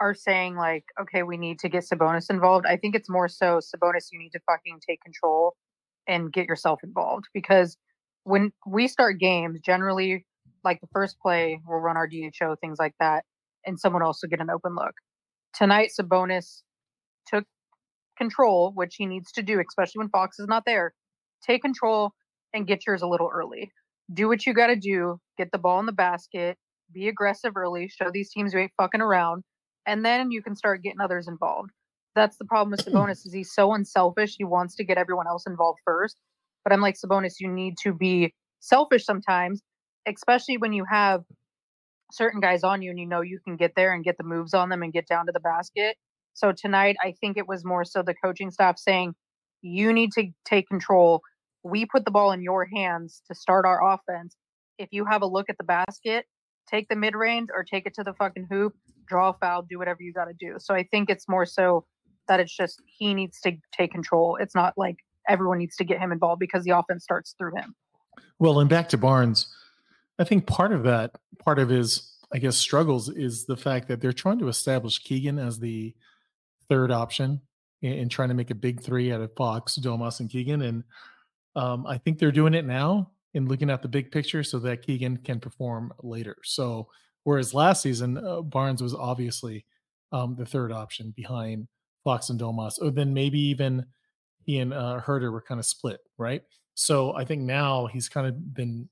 are 0.00 0.14
saying 0.14 0.56
like, 0.56 0.84
okay, 1.00 1.22
we 1.22 1.36
need 1.36 1.58
to 1.60 1.68
get 1.68 1.84
Sabonis 1.84 2.28
involved. 2.28 2.66
I 2.66 2.76
think 2.76 2.94
it's 2.94 3.08
more 3.08 3.28
so 3.28 3.58
Sabonis, 3.58 4.08
you 4.12 4.18
need 4.18 4.32
to 4.32 4.40
fucking 4.46 4.80
take 4.86 5.00
control 5.02 5.54
and 6.06 6.32
get 6.32 6.46
yourself 6.46 6.80
involved 6.82 7.26
because 7.32 7.76
when 8.24 8.52
we 8.66 8.88
start 8.88 9.18
games, 9.18 9.60
generally 9.64 10.26
like 10.64 10.80
the 10.80 10.88
first 10.92 11.18
play, 11.20 11.60
we'll 11.66 11.78
run 11.78 11.96
our 11.96 12.06
DHO, 12.06 12.56
things 12.60 12.78
like 12.78 12.94
that, 13.00 13.24
and 13.64 13.78
someone 13.78 14.02
else 14.02 14.20
will 14.22 14.28
get 14.28 14.40
an 14.40 14.50
open 14.50 14.74
look. 14.74 14.94
Tonight, 15.54 15.90
Sabonis 15.98 16.62
took 17.26 17.44
control, 18.16 18.72
which 18.74 18.96
he 18.96 19.06
needs 19.06 19.32
to 19.32 19.42
do, 19.42 19.60
especially 19.66 20.00
when 20.00 20.08
Fox 20.08 20.38
is 20.38 20.46
not 20.46 20.64
there. 20.66 20.94
Take 21.42 21.62
control 21.62 22.12
and 22.54 22.66
get 22.66 22.86
yours 22.86 23.02
a 23.02 23.06
little 23.06 23.30
early. 23.32 23.70
Do 24.12 24.28
what 24.28 24.46
you 24.46 24.54
got 24.54 24.68
to 24.68 24.76
do. 24.76 25.18
Get 25.38 25.50
the 25.52 25.58
ball 25.58 25.80
in 25.80 25.86
the 25.86 25.92
basket. 25.92 26.56
Be 26.92 27.08
aggressive 27.08 27.56
early. 27.56 27.88
Show 27.88 28.10
these 28.12 28.30
teams 28.30 28.52
you 28.52 28.60
ain't 28.60 28.72
fucking 28.76 29.00
around, 29.00 29.44
and 29.86 30.04
then 30.04 30.30
you 30.30 30.42
can 30.42 30.54
start 30.54 30.82
getting 30.82 31.00
others 31.00 31.28
involved. 31.28 31.70
That's 32.14 32.36
the 32.36 32.44
problem 32.44 32.72
with 32.72 32.84
Sabonis 32.86 33.26
is 33.26 33.32
he's 33.32 33.54
so 33.54 33.74
unselfish. 33.74 34.36
He 34.36 34.44
wants 34.44 34.74
to 34.76 34.84
get 34.84 34.98
everyone 34.98 35.26
else 35.26 35.46
involved 35.46 35.78
first. 35.84 36.16
But 36.64 36.72
I'm 36.72 36.80
like 36.80 36.96
Sabonis, 36.96 37.34
you 37.40 37.48
need 37.48 37.76
to 37.82 37.92
be 37.92 38.34
selfish 38.60 39.04
sometimes, 39.04 39.62
especially 40.06 40.58
when 40.58 40.72
you 40.72 40.84
have 40.84 41.24
certain 42.12 42.40
guys 42.40 42.62
on 42.62 42.82
you 42.82 42.90
and 42.90 42.98
you 42.98 43.06
know 43.06 43.22
you 43.22 43.40
can 43.44 43.56
get 43.56 43.72
there 43.74 43.94
and 43.94 44.04
get 44.04 44.18
the 44.18 44.24
moves 44.24 44.54
on 44.54 44.68
them 44.68 44.82
and 44.82 44.92
get 44.92 45.06
down 45.06 45.26
to 45.26 45.32
the 45.32 45.40
basket. 45.40 45.96
So 46.34 46.52
tonight, 46.52 46.96
I 47.02 47.14
think 47.20 47.36
it 47.36 47.48
was 47.48 47.64
more 47.64 47.84
so 47.84 48.02
the 48.02 48.14
coaching 48.14 48.50
staff 48.50 48.78
saying, 48.78 49.14
you 49.62 49.92
need 49.92 50.12
to 50.12 50.28
take 50.44 50.68
control. 50.68 51.22
We 51.64 51.86
put 51.86 52.04
the 52.04 52.10
ball 52.10 52.32
in 52.32 52.42
your 52.42 52.66
hands 52.74 53.22
to 53.28 53.34
start 53.34 53.64
our 53.64 53.94
offense. 53.94 54.36
If 54.78 54.88
you 54.92 55.04
have 55.04 55.22
a 55.22 55.26
look 55.26 55.48
at 55.48 55.58
the 55.58 55.64
basket, 55.64 56.26
take 56.68 56.88
the 56.88 56.96
mid 56.96 57.14
range 57.14 57.48
or 57.54 57.64
take 57.64 57.86
it 57.86 57.94
to 57.94 58.04
the 58.04 58.14
fucking 58.14 58.46
hoop, 58.50 58.74
draw 59.06 59.30
a 59.30 59.34
foul, 59.34 59.62
do 59.62 59.78
whatever 59.78 60.02
you 60.02 60.12
got 60.12 60.26
to 60.26 60.34
do. 60.38 60.56
So 60.58 60.74
I 60.74 60.84
think 60.90 61.10
it's 61.10 61.28
more 61.28 61.46
so 61.46 61.84
that 62.28 62.40
it's 62.40 62.56
just 62.56 62.80
he 62.86 63.14
needs 63.14 63.40
to 63.40 63.52
take 63.76 63.92
control. 63.92 64.36
It's 64.40 64.54
not 64.54 64.74
like 64.76 64.96
everyone 65.28 65.58
needs 65.58 65.76
to 65.76 65.84
get 65.84 65.98
him 65.98 66.12
involved 66.12 66.40
because 66.40 66.64
the 66.64 66.70
offense 66.70 67.04
starts 67.04 67.34
through 67.38 67.56
him. 67.56 67.74
Well, 68.38 68.60
and 68.60 68.68
back 68.68 68.88
to 68.90 68.98
Barnes, 68.98 69.46
I 70.18 70.24
think 70.24 70.46
part 70.46 70.72
of 70.72 70.82
that, 70.84 71.12
part 71.38 71.58
of 71.58 71.68
his, 71.68 72.16
I 72.32 72.38
guess, 72.38 72.56
struggles 72.56 73.08
is 73.08 73.44
the 73.44 73.56
fact 73.56 73.88
that 73.88 74.00
they're 74.00 74.12
trying 74.12 74.38
to 74.40 74.48
establish 74.48 74.98
Keegan 74.98 75.38
as 75.38 75.58
the 75.58 75.94
third 76.68 76.90
option 76.90 77.40
and, 77.82 78.10
trying 78.10 78.28
to 78.28 78.34
make 78.34 78.50
a 78.50 78.54
big 78.54 78.80
three 78.80 79.12
out 79.12 79.20
of 79.20 79.34
Fox, 79.36 79.78
Domas, 79.78 80.20
and 80.20 80.30
Keegan. 80.30 80.62
And 80.62 80.84
um, 81.56 81.86
I 81.86 81.98
think 81.98 82.18
they're 82.18 82.32
doing 82.32 82.54
it 82.54 82.64
now 82.64 83.10
in 83.34 83.48
looking 83.48 83.70
at 83.70 83.82
the 83.82 83.88
big 83.88 84.10
picture 84.10 84.42
so 84.42 84.58
that 84.60 84.82
Keegan 84.82 85.18
can 85.18 85.40
perform 85.40 85.92
later. 86.02 86.36
So, 86.44 86.88
whereas 87.24 87.54
last 87.54 87.82
season, 87.82 88.18
uh, 88.18 88.42
Barnes 88.42 88.82
was 88.82 88.94
obviously 88.94 89.64
um, 90.12 90.34
the 90.36 90.46
third 90.46 90.72
option 90.72 91.12
behind 91.16 91.68
Fox 92.04 92.30
and 92.30 92.40
Domas, 92.40 92.74
or 92.80 92.90
then 92.90 93.14
maybe 93.14 93.40
even 93.40 93.86
he 94.44 94.58
and 94.58 94.72
uh, 94.72 95.00
Huerter 95.04 95.32
were 95.32 95.42
kind 95.42 95.60
of 95.60 95.66
split, 95.66 96.00
right? 96.18 96.42
So 96.74 97.14
I 97.14 97.24
think 97.24 97.42
now 97.42 97.86
he's 97.86 98.08
kind 98.08 98.26
of 98.26 98.54
been 98.54 98.88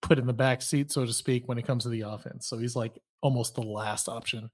put 0.00 0.18
in 0.18 0.26
the 0.26 0.32
back 0.32 0.62
seat, 0.62 0.92
so 0.92 1.04
to 1.04 1.12
speak, 1.12 1.48
when 1.48 1.58
it 1.58 1.66
comes 1.66 1.84
to 1.84 1.88
the 1.88 2.02
offense. 2.02 2.46
So 2.46 2.58
he's 2.58 2.76
like 2.76 2.98
almost 3.20 3.54
the 3.54 3.62
last 3.62 4.08
option 4.08 4.50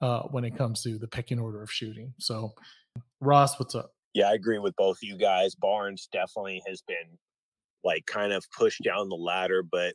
uh, 0.00 0.22
when 0.22 0.44
it 0.44 0.56
comes 0.56 0.82
to 0.82 0.96
the 0.96 1.08
pecking 1.08 1.38
order 1.38 1.62
of 1.62 1.70
shooting. 1.70 2.14
So, 2.18 2.54
Ross, 3.20 3.58
what's 3.58 3.74
up? 3.74 3.94
Yeah, 4.14 4.28
I 4.28 4.34
agree 4.34 4.58
with 4.58 4.76
both 4.76 4.98
of 4.98 5.02
you 5.08 5.16
guys. 5.16 5.54
Barnes 5.54 6.08
definitely 6.12 6.62
has 6.66 6.82
been 6.82 7.18
like 7.84 8.06
kind 8.06 8.32
of 8.32 8.44
pushed 8.56 8.82
down 8.82 9.08
the 9.08 9.16
ladder, 9.16 9.62
but 9.62 9.94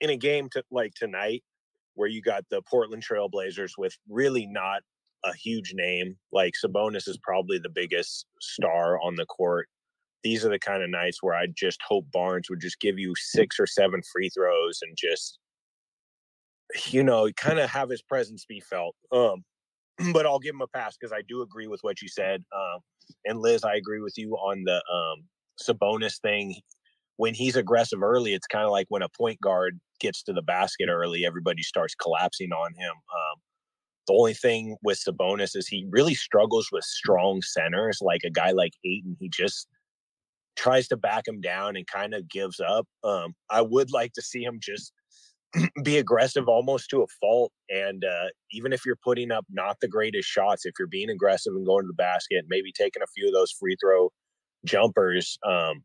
in 0.00 0.10
a 0.10 0.16
game 0.16 0.48
to, 0.52 0.62
like 0.70 0.94
tonight, 0.94 1.42
where 1.94 2.08
you 2.08 2.22
got 2.22 2.44
the 2.50 2.62
Portland 2.62 3.04
Trailblazers 3.04 3.72
with 3.76 3.96
really 4.08 4.46
not 4.46 4.82
a 5.24 5.34
huge 5.34 5.72
name. 5.74 6.16
Like 6.32 6.54
Sabonis 6.62 7.08
is 7.08 7.18
probably 7.22 7.58
the 7.58 7.70
biggest 7.70 8.26
star 8.40 9.00
on 9.00 9.16
the 9.16 9.26
court. 9.26 9.68
These 10.22 10.44
are 10.44 10.50
the 10.50 10.58
kind 10.58 10.82
of 10.82 10.90
nights 10.90 11.22
where 11.22 11.34
I 11.34 11.46
just 11.56 11.80
hope 11.86 12.10
Barnes 12.12 12.48
would 12.50 12.60
just 12.60 12.80
give 12.80 12.98
you 12.98 13.14
six 13.16 13.58
or 13.58 13.66
seven 13.66 14.02
free 14.12 14.28
throws 14.28 14.80
and 14.82 14.96
just, 14.96 15.38
you 16.88 17.02
know, 17.02 17.28
kind 17.36 17.58
of 17.58 17.70
have 17.70 17.88
his 17.88 18.02
presence 18.02 18.44
be 18.44 18.60
felt. 18.60 18.94
Um, 19.12 19.44
but 20.12 20.26
I'll 20.26 20.38
give 20.38 20.54
him 20.54 20.62
a 20.62 20.66
pass 20.66 20.96
because 20.96 21.12
I 21.12 21.22
do 21.28 21.42
agree 21.42 21.66
with 21.66 21.80
what 21.82 22.02
you 22.02 22.08
said. 22.08 22.44
Um, 22.54 22.80
and 23.24 23.40
Liz, 23.40 23.64
I 23.64 23.74
agree 23.74 24.00
with 24.00 24.16
you 24.16 24.34
on 24.34 24.64
the 24.64 24.82
um, 24.92 25.24
Sabonis 25.60 26.20
thing. 26.20 26.56
When 27.16 27.34
he's 27.34 27.56
aggressive 27.56 28.02
early, 28.02 28.34
it's 28.34 28.46
kind 28.46 28.64
of 28.64 28.70
like 28.70 28.86
when 28.88 29.02
a 29.02 29.08
point 29.08 29.40
guard 29.40 29.80
gets 30.00 30.22
to 30.24 30.32
the 30.32 30.42
basket 30.42 30.88
early, 30.90 31.24
everybody 31.24 31.62
starts 31.62 31.94
collapsing 31.94 32.52
on 32.52 32.74
him. 32.74 32.90
Um, 32.90 33.40
the 34.06 34.12
only 34.12 34.34
thing 34.34 34.76
with 34.82 35.02
Sabonis 35.02 35.56
is 35.56 35.66
he 35.66 35.86
really 35.90 36.14
struggles 36.14 36.68
with 36.70 36.84
strong 36.84 37.42
centers, 37.42 37.98
like 38.00 38.20
a 38.24 38.30
guy 38.30 38.52
like 38.52 38.72
Ayton. 38.84 39.16
He 39.18 39.28
just 39.28 39.66
tries 40.56 40.88
to 40.88 40.96
back 40.96 41.26
him 41.26 41.40
down 41.40 41.76
and 41.76 41.86
kind 41.86 42.14
of 42.14 42.28
gives 42.28 42.60
up. 42.60 42.86
Um, 43.02 43.34
I 43.50 43.62
would 43.62 43.92
like 43.92 44.12
to 44.14 44.22
see 44.22 44.42
him 44.42 44.58
just 44.60 44.92
be 45.84 45.98
aggressive 45.98 46.48
almost 46.48 46.90
to 46.90 47.02
a 47.02 47.06
fault. 47.20 47.52
And 47.68 48.04
uh, 48.04 48.28
even 48.52 48.72
if 48.72 48.84
you're 48.84 48.98
putting 49.02 49.30
up 49.30 49.44
not 49.50 49.76
the 49.80 49.88
greatest 49.88 50.28
shots, 50.28 50.66
if 50.66 50.74
you're 50.78 50.88
being 50.88 51.10
aggressive 51.10 51.54
and 51.54 51.66
going 51.66 51.84
to 51.84 51.88
the 51.88 51.94
basket, 51.94 52.44
maybe 52.48 52.72
taking 52.72 53.02
a 53.02 53.10
few 53.14 53.28
of 53.28 53.34
those 53.34 53.52
free 53.52 53.76
throw 53.82 54.10
jumpers, 54.64 55.38
um, 55.46 55.82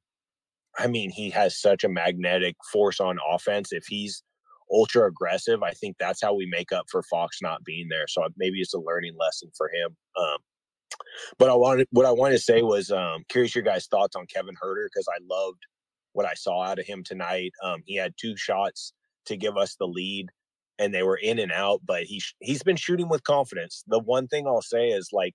I 0.78 0.88
mean, 0.88 1.12
he 1.12 1.30
has 1.32 1.60
such 1.60 1.84
a 1.84 1.90
magnetic 1.90 2.56
force 2.72 3.00
on 3.00 3.18
offense. 3.30 3.74
If 3.74 3.86
he's 3.88 4.24
ultra 4.72 5.08
aggressive. 5.08 5.62
I 5.64 5.72
think 5.72 5.98
that's 6.00 6.22
how 6.22 6.34
we 6.34 6.46
make 6.46 6.72
up 6.72 6.86
for 6.90 7.04
Fox 7.04 7.40
not 7.42 7.64
being 7.64 7.88
there. 7.90 8.08
So 8.08 8.24
maybe 8.38 8.60
it's 8.60 8.74
a 8.74 8.80
learning 8.80 9.16
lesson 9.20 9.52
for 9.56 9.70
him. 9.70 9.96
Um, 10.18 10.38
but 11.38 11.50
I 11.50 11.56
wanted 11.56 11.88
what 11.92 12.06
I 12.06 12.12
wanted 12.12 12.36
to 12.36 12.44
say 12.44 12.62
was 12.62 12.92
um, 12.92 13.24
curious 13.30 13.56
your 13.56 13.64
guys' 13.64 13.88
thoughts 13.88 14.16
on 14.16 14.26
Kevin 14.28 14.56
Huerter 14.56 14.88
because 14.92 15.08
I 15.10 15.20
loved 15.30 15.60
what 16.14 16.26
I 16.26 16.34
saw 16.34 16.62
out 16.62 16.80
of 16.80 16.86
him 16.86 17.04
tonight. 17.04 17.52
Um, 17.64 17.82
he 17.86 17.96
had 17.96 18.14
two 18.20 18.36
shots 18.38 18.94
to 19.26 19.38
give 19.38 19.58
us 19.58 19.76
the 19.76 19.88
lead, 19.88 20.30
and 20.80 20.94
they 20.94 21.04
were 21.04 21.18
in 21.18 21.40
and 21.40 21.52
out. 21.52 21.82
But 21.86 22.04
he 22.04 22.22
he's 22.40 22.64
been 22.64 22.76
shooting 22.76 23.10
with 23.10 23.24
confidence. 23.24 23.84
The 23.88 24.00
one 24.00 24.28
thing 24.28 24.48
I'll 24.48 24.62
say 24.62 24.90
is 24.90 25.10
like 25.12 25.34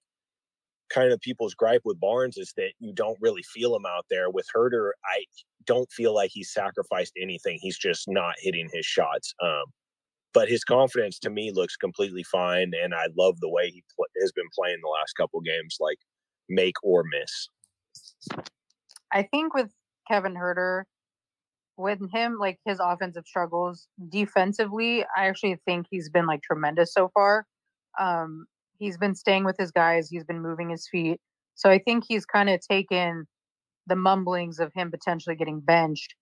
kind 0.89 1.13
of 1.13 1.21
people's 1.21 1.55
gripe 1.55 1.83
with 1.85 2.01
Barnes 2.01 2.37
is 2.37 2.53
that 2.57 2.73
you 2.79 2.93
don't 2.93 3.19
really 3.21 3.43
feel 3.43 3.75
him 3.75 3.87
out 3.87 4.07
there. 4.11 4.31
With 4.31 4.47
Huerter 4.55 4.91
I 5.05 5.25
don't 5.65 5.91
feel 5.91 6.15
like 6.15 6.31
he's 6.33 6.53
sacrificed 6.53 7.15
anything. 7.21 7.59
He's 7.61 7.79
just 7.79 8.09
not 8.09 8.35
hitting 8.39 8.69
his 8.73 8.87
shots. 8.87 9.35
Um, 9.43 9.65
but 10.33 10.49
his 10.49 10.65
confidence 10.65 11.19
to 11.21 11.31
me 11.31 11.51
looks 11.51 11.77
completely 11.77 12.23
fine, 12.23 12.73
and 12.83 12.95
I 12.95 13.07
love 13.17 13.41
the 13.41 13.49
way 13.49 13.71
he 13.71 13.83
pl- 13.97 14.05
has 14.21 14.33
been 14.33 14.49
playing 14.55 14.79
the 14.83 14.89
last 14.89 15.15
couple 15.15 15.41
games, 15.41 15.79
like 15.81 15.99
make 16.49 16.75
or 16.83 17.05
miss. 17.05 17.49
I 19.13 19.23
think 19.23 19.55
with 19.55 19.71
Kevin 20.09 20.35
Huerter, 20.35 20.85
with 21.77 21.99
him, 22.13 22.39
like 22.39 22.59
his 22.65 22.79
offensive 22.81 23.27
struggles 23.27 23.89
defensively, 24.09 25.05
I 25.17 25.27
actually 25.27 25.59
think 25.65 25.87
he's 25.91 26.09
been 26.09 26.27
like 26.27 26.43
tremendous 26.43 26.93
so 26.93 27.11
far. 27.13 27.47
Um, 27.99 28.47
he's 28.79 28.99
been 28.99 29.15
staying 29.15 29.45
with 29.45 29.57
his 29.59 29.71
guys. 29.71 30.09
He's 30.09 30.25
been 30.25 30.41
moving 30.43 30.71
his 30.71 30.89
feet. 30.89 31.21
So 31.55 31.71
I 31.71 31.79
think 31.79 32.05
he's 32.07 32.27
kind 32.27 32.49
of 32.51 32.61
taken 32.61 33.27
the 33.87 33.97
mumblings 33.97 34.59
of 34.59 34.73
him 34.75 34.91
potentially 34.91 35.37
getting 35.37 35.61
benched 35.61 36.15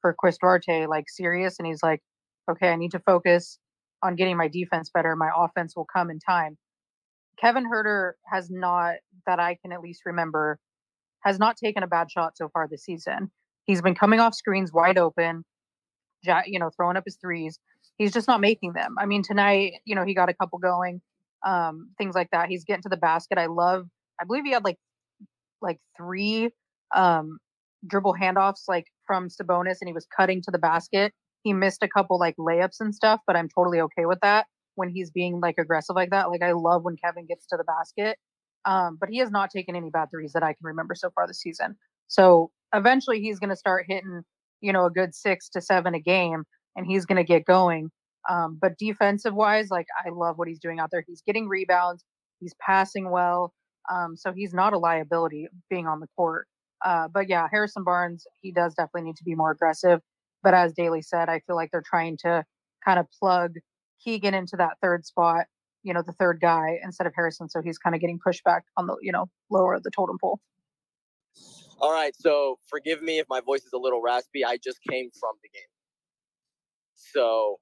for 0.00 0.14
Chris 0.18 0.38
Duarte 0.38 0.86
like 0.86 1.04
serious, 1.08 1.58
and 1.58 1.66
he's 1.66 1.82
like, 1.82 2.00
okay, 2.50 2.68
I 2.68 2.76
need 2.76 2.92
to 2.92 2.98
focus 3.00 3.58
on 4.02 4.16
getting 4.16 4.36
my 4.36 4.48
defense 4.48 4.90
better. 4.92 5.14
My 5.14 5.30
offense 5.36 5.76
will 5.76 5.84
come 5.84 6.10
in 6.10 6.18
time. 6.18 6.56
Kevin 7.38 7.70
Huerter 7.70 8.12
has 8.26 8.50
not, 8.50 8.94
that 9.26 9.38
I 9.38 9.56
can 9.60 9.72
at 9.72 9.80
least 9.80 10.02
remember, 10.06 10.58
has 11.20 11.38
not 11.38 11.56
taken 11.56 11.82
a 11.82 11.86
bad 11.86 12.10
shot 12.10 12.36
so 12.36 12.48
far 12.48 12.66
this 12.68 12.84
season. 12.84 13.30
He's 13.70 13.82
been 13.82 13.94
coming 13.94 14.20
off 14.20 14.34
screens 14.34 14.72
wide 14.72 14.98
open, 14.98 15.44
you 16.46 16.58
know, 16.58 16.70
throwing 16.76 16.96
up 16.96 17.04
his 17.04 17.16
threes. 17.16 17.58
He's 17.98 18.12
just 18.12 18.26
not 18.26 18.40
making 18.40 18.72
them. 18.72 18.96
I 18.98 19.06
mean, 19.06 19.22
tonight, 19.22 19.74
you 19.84 19.94
know, 19.94 20.04
he 20.04 20.14
got 20.14 20.28
a 20.28 20.34
couple 20.34 20.58
going 20.58 21.00
um, 21.46 21.90
things 21.98 22.14
like 22.14 22.30
that. 22.32 22.48
He's 22.48 22.64
getting 22.64 22.82
to 22.82 22.88
the 22.88 22.96
basket. 22.96 23.38
I 23.38 23.46
love 23.46 23.86
I 24.20 24.24
believe 24.24 24.44
he 24.44 24.52
had 24.52 24.64
like 24.64 24.76
like 25.62 25.78
three 25.96 26.50
um 26.94 27.38
dribble 27.86 28.14
handoffs 28.20 28.62
like 28.68 28.86
from 29.06 29.28
Sabonis 29.28 29.76
and 29.80 29.88
he 29.88 29.92
was 29.92 30.06
cutting 30.14 30.42
to 30.42 30.50
the 30.50 30.58
basket. 30.58 31.12
He 31.42 31.52
missed 31.52 31.82
a 31.82 31.88
couple 31.88 32.18
like 32.18 32.36
layups 32.36 32.80
and 32.80 32.94
stuff, 32.94 33.20
but 33.26 33.36
I'm 33.36 33.48
totally 33.48 33.80
okay 33.80 34.04
with 34.06 34.18
that 34.22 34.46
when 34.74 34.90
he's 34.90 35.10
being 35.10 35.40
like 35.40 35.56
aggressive 35.58 35.96
like 35.96 36.10
that. 36.10 36.30
Like 36.30 36.42
I 36.42 36.52
love 36.52 36.82
when 36.82 36.96
Kevin 36.96 37.26
gets 37.26 37.46
to 37.48 37.56
the 37.56 37.64
basket. 37.64 38.18
Um, 38.66 38.98
but 39.00 39.08
he 39.08 39.18
has 39.18 39.30
not 39.30 39.50
taken 39.50 39.74
any 39.74 39.88
bad 39.88 40.10
threes 40.10 40.32
that 40.34 40.42
I 40.42 40.48
can 40.48 40.64
remember 40.64 40.94
so 40.94 41.10
far 41.14 41.26
this 41.26 41.40
season. 41.40 41.76
So 42.08 42.50
eventually 42.74 43.20
he's 43.20 43.38
gonna 43.38 43.56
start 43.56 43.86
hitting, 43.88 44.22
you 44.60 44.72
know, 44.72 44.86
a 44.86 44.90
good 44.90 45.14
six 45.14 45.48
to 45.50 45.60
seven 45.60 45.94
a 45.94 46.00
game 46.00 46.44
and 46.76 46.86
he's 46.86 47.06
gonna 47.06 47.24
get 47.24 47.44
going. 47.44 47.90
Um, 48.28 48.58
but 48.60 48.78
defensive 48.78 49.34
wise, 49.34 49.70
like 49.70 49.86
I 50.04 50.10
love 50.10 50.38
what 50.38 50.48
he's 50.48 50.60
doing 50.60 50.78
out 50.78 50.90
there. 50.90 51.04
He's 51.06 51.22
getting 51.22 51.48
rebounds, 51.48 52.04
he's 52.40 52.54
passing 52.60 53.10
well. 53.10 53.52
Um, 53.90 54.16
so 54.16 54.32
he's 54.32 54.52
not 54.54 54.72
a 54.72 54.78
liability 54.78 55.48
being 55.68 55.86
on 55.86 56.00
the 56.00 56.06
court. 56.16 56.46
Uh, 56.84 57.08
but 57.12 57.28
yeah, 57.28 57.48
Harrison 57.50 57.84
Barnes, 57.84 58.26
he 58.40 58.52
does 58.52 58.74
definitely 58.74 59.02
need 59.02 59.16
to 59.16 59.24
be 59.24 59.34
more 59.34 59.50
aggressive. 59.50 60.00
But 60.42 60.54
as 60.54 60.72
Daily 60.72 61.02
said, 61.02 61.28
I 61.28 61.40
feel 61.46 61.56
like 61.56 61.70
they're 61.70 61.82
trying 61.84 62.16
to 62.18 62.44
kind 62.84 62.98
of 62.98 63.06
plug 63.18 63.56
Keegan 64.02 64.34
into 64.34 64.56
that 64.56 64.78
third 64.82 65.04
spot, 65.04 65.46
you 65.82 65.92
know, 65.92 66.02
the 66.02 66.12
third 66.12 66.40
guy 66.40 66.78
instead 66.82 67.06
of 67.06 67.12
Harrison. 67.14 67.48
So 67.48 67.60
he's 67.62 67.78
kind 67.78 67.94
of 67.94 68.00
getting 68.00 68.18
pushed 68.18 68.44
back 68.44 68.64
on 68.76 68.86
the, 68.86 68.96
you 69.02 69.12
know, 69.12 69.26
lower 69.50 69.74
of 69.74 69.82
the 69.82 69.90
totem 69.90 70.16
pole. 70.20 70.40
All 71.80 71.92
right. 71.92 72.14
So 72.18 72.58
forgive 72.68 73.02
me 73.02 73.18
if 73.18 73.26
my 73.30 73.40
voice 73.40 73.62
is 73.64 73.72
a 73.74 73.78
little 73.78 74.02
raspy. 74.02 74.44
I 74.44 74.58
just 74.62 74.78
came 74.88 75.10
from 75.18 75.32
the 75.42 75.48
game. 75.50 75.62
So 76.94 77.58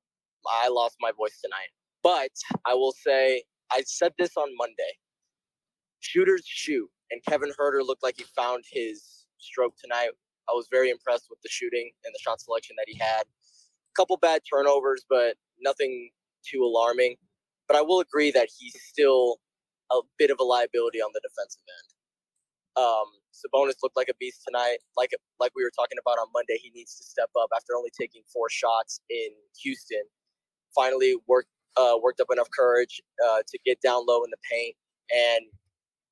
I 0.64 0.68
lost 0.68 0.96
my 1.00 1.12
voice 1.16 1.40
tonight. 1.42 1.70
But 2.02 2.30
I 2.66 2.74
will 2.74 2.94
say, 3.06 3.44
I 3.72 3.82
said 3.86 4.12
this 4.18 4.32
on 4.36 4.48
Monday 4.56 4.92
shooters 6.00 6.42
shoot. 6.46 6.88
And 7.10 7.22
Kevin 7.28 7.50
Huerter 7.58 7.86
looked 7.86 8.02
like 8.02 8.16
he 8.18 8.24
found 8.36 8.64
his 8.70 9.26
stroke 9.38 9.74
tonight. 9.82 10.10
I 10.48 10.52
was 10.52 10.68
very 10.70 10.90
impressed 10.90 11.26
with 11.30 11.40
the 11.42 11.48
shooting 11.50 11.90
and 12.04 12.14
the 12.14 12.18
shot 12.22 12.40
selection 12.40 12.76
that 12.78 12.86
he 12.88 12.98
had. 12.98 13.22
A 13.22 13.94
couple 13.96 14.16
bad 14.18 14.42
turnovers, 14.50 15.04
but 15.08 15.36
nothing 15.60 16.10
too 16.46 16.62
alarming. 16.62 17.16
But 17.66 17.76
I 17.76 17.82
will 17.82 18.00
agree 18.00 18.30
that 18.32 18.48
he's 18.58 18.76
still 18.82 19.36
a 19.90 20.00
bit 20.18 20.30
of 20.30 20.38
a 20.40 20.44
liability 20.44 21.00
on 21.00 21.10
the 21.14 21.20
defensive 21.22 21.62
end. 21.68 22.84
Um, 22.84 23.06
Sabonis 23.32 23.82
looked 23.82 23.96
like 23.96 24.08
a 24.08 24.16
beast 24.18 24.42
tonight. 24.46 24.78
Like 24.96 25.10
like 25.38 25.52
we 25.54 25.62
were 25.62 25.72
talking 25.74 25.98
about 26.00 26.18
on 26.18 26.28
Monday, 26.34 26.58
he 26.60 26.70
needs 26.74 26.96
to 26.96 27.04
step 27.04 27.30
up 27.40 27.48
after 27.54 27.76
only 27.76 27.90
taking 27.98 28.22
four 28.32 28.48
shots 28.50 29.00
in 29.10 29.30
Houston. 29.62 30.02
Finally, 30.74 31.16
worked 31.26 31.50
uh, 31.76 31.96
worked 32.02 32.20
up 32.20 32.28
enough 32.32 32.48
courage 32.50 33.00
uh, 33.24 33.42
to 33.46 33.58
get 33.64 33.80
down 33.80 34.04
low 34.06 34.24
in 34.24 34.30
the 34.30 34.38
paint 34.50 34.74
and 35.14 35.46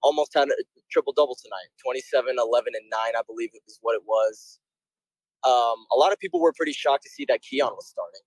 almost 0.02 0.32
had 0.34 0.48
a 0.48 0.54
triple 0.90 1.12
double 1.12 1.34
tonight 1.34 1.68
27 1.82 2.36
11 2.38 2.72
and 2.76 2.86
9 2.90 3.00
i 3.18 3.22
believe 3.26 3.50
it 3.52 3.62
was 3.66 3.78
what 3.82 3.94
it 3.94 4.02
was 4.06 4.60
um, 5.44 5.86
a 5.92 5.96
lot 5.96 6.12
of 6.12 6.18
people 6.18 6.40
were 6.40 6.52
pretty 6.52 6.72
shocked 6.72 7.02
to 7.02 7.10
see 7.10 7.24
that 7.28 7.42
keon 7.42 7.70
was 7.74 7.88
starting 7.88 8.22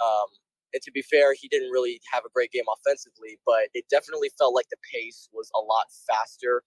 um, 0.00 0.28
and 0.74 0.82
to 0.82 0.92
be 0.92 1.02
fair 1.02 1.34
he 1.34 1.48
didn't 1.48 1.70
really 1.70 2.00
have 2.12 2.24
a 2.24 2.30
great 2.32 2.52
game 2.52 2.64
offensively 2.70 3.38
but 3.44 3.66
it 3.74 3.84
definitely 3.90 4.30
felt 4.38 4.54
like 4.54 4.68
the 4.70 4.76
pace 4.92 5.28
was 5.32 5.50
a 5.56 5.60
lot 5.60 5.86
faster 6.06 6.62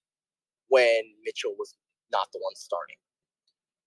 when 0.69 1.01
mitchell 1.25 1.54
was 1.58 1.75
not 2.12 2.28
the 2.34 2.39
one 2.41 2.56
starting 2.56 2.97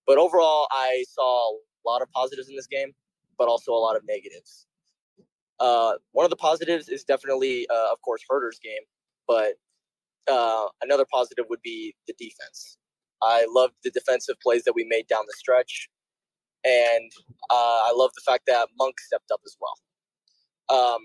but 0.06 0.18
overall 0.18 0.66
i 0.72 1.04
saw 1.08 1.52
a 1.52 1.58
lot 1.86 2.02
of 2.02 2.10
positives 2.10 2.48
in 2.48 2.56
this 2.56 2.66
game 2.66 2.92
but 3.38 3.48
also 3.48 3.72
a 3.72 3.82
lot 3.82 3.96
of 3.96 4.02
negatives 4.06 4.66
uh, 5.60 5.94
one 6.12 6.24
of 6.24 6.30
the 6.30 6.36
positives 6.36 6.88
is 6.88 7.02
definitely 7.02 7.66
uh, 7.68 7.92
of 7.92 8.00
course 8.02 8.22
Huerter's 8.28 8.60
game 8.62 8.82
but 9.26 9.54
uh, 10.30 10.66
another 10.82 11.04
positive 11.10 11.46
would 11.48 11.62
be 11.62 11.94
the 12.06 12.14
defense. 12.18 12.78
I 13.22 13.46
loved 13.50 13.74
the 13.82 13.90
defensive 13.90 14.36
plays 14.42 14.64
that 14.64 14.74
we 14.74 14.84
made 14.88 15.08
down 15.08 15.22
the 15.26 15.34
stretch, 15.36 15.88
and 16.64 17.10
uh, 17.50 17.54
I 17.86 17.92
love 17.96 18.10
the 18.14 18.22
fact 18.24 18.44
that 18.46 18.68
Monk 18.78 19.00
stepped 19.00 19.30
up 19.32 19.40
as 19.44 19.56
well. 19.60 20.94
Um, 20.94 21.00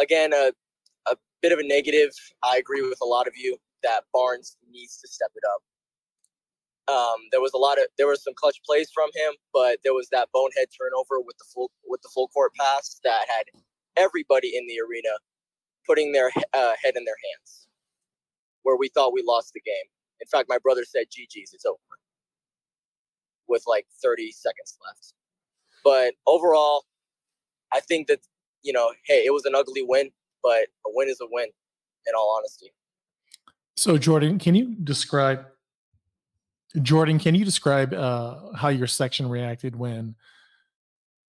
again, 0.00 0.32
a, 0.32 0.52
a 1.10 1.16
bit 1.42 1.52
of 1.52 1.58
a 1.58 1.66
negative. 1.66 2.10
I 2.42 2.56
agree 2.56 2.82
with 2.82 2.98
a 3.02 3.06
lot 3.06 3.26
of 3.26 3.34
you 3.36 3.58
that 3.82 4.04
Barnes 4.12 4.56
needs 4.70 5.00
to 5.00 5.08
step 5.08 5.30
it 5.34 5.44
up. 5.46 5.62
Um, 6.88 7.20
there 7.32 7.40
was 7.40 7.52
a 7.54 7.58
lot 7.58 7.78
of 7.78 7.84
there 7.98 8.08
was 8.08 8.22
some 8.22 8.34
clutch 8.34 8.60
plays 8.64 8.90
from 8.94 9.10
him, 9.14 9.34
but 9.52 9.78
there 9.84 9.94
was 9.94 10.08
that 10.10 10.28
bonehead 10.32 10.68
turnover 10.72 11.20
with 11.20 11.36
the 11.38 11.44
full 11.52 11.70
with 11.86 12.00
the 12.02 12.08
full 12.14 12.28
court 12.28 12.52
pass 12.58 13.00
that 13.04 13.26
had 13.28 13.44
everybody 13.96 14.56
in 14.56 14.66
the 14.66 14.80
arena 14.80 15.10
putting 15.86 16.12
their 16.12 16.30
uh, 16.54 16.72
head 16.82 16.94
in 16.96 17.04
their 17.04 17.16
hands 17.30 17.68
where 18.62 18.76
we 18.76 18.88
thought 18.88 19.12
we 19.14 19.22
lost 19.26 19.52
the 19.54 19.60
game. 19.60 19.88
In 20.20 20.26
fact, 20.26 20.48
my 20.48 20.58
brother 20.58 20.84
said, 20.84 21.06
GG's, 21.06 21.54
it's 21.54 21.64
over 21.64 21.78
with 23.48 23.62
like 23.66 23.86
30 24.02 24.32
seconds 24.32 24.76
left. 24.86 25.14
But 25.84 26.14
overall, 26.26 26.84
I 27.72 27.80
think 27.80 28.08
that, 28.08 28.20
you 28.62 28.72
know, 28.72 28.92
hey, 29.06 29.24
it 29.24 29.32
was 29.32 29.44
an 29.46 29.54
ugly 29.54 29.82
win, 29.82 30.10
but 30.42 30.68
a 30.86 30.90
win 30.94 31.08
is 31.08 31.18
a 31.22 31.26
win, 31.30 31.48
in 32.06 32.14
all 32.16 32.36
honesty. 32.38 32.72
So, 33.78 33.96
Jordan, 33.96 34.40
can 34.40 34.56
you 34.56 34.74
describe, 34.74 35.46
Jordan, 36.82 37.20
can 37.20 37.36
you 37.36 37.44
describe 37.44 37.94
uh, 37.94 38.52
how 38.56 38.70
your 38.70 38.88
section 38.88 39.28
reacted 39.28 39.76
when 39.76 40.16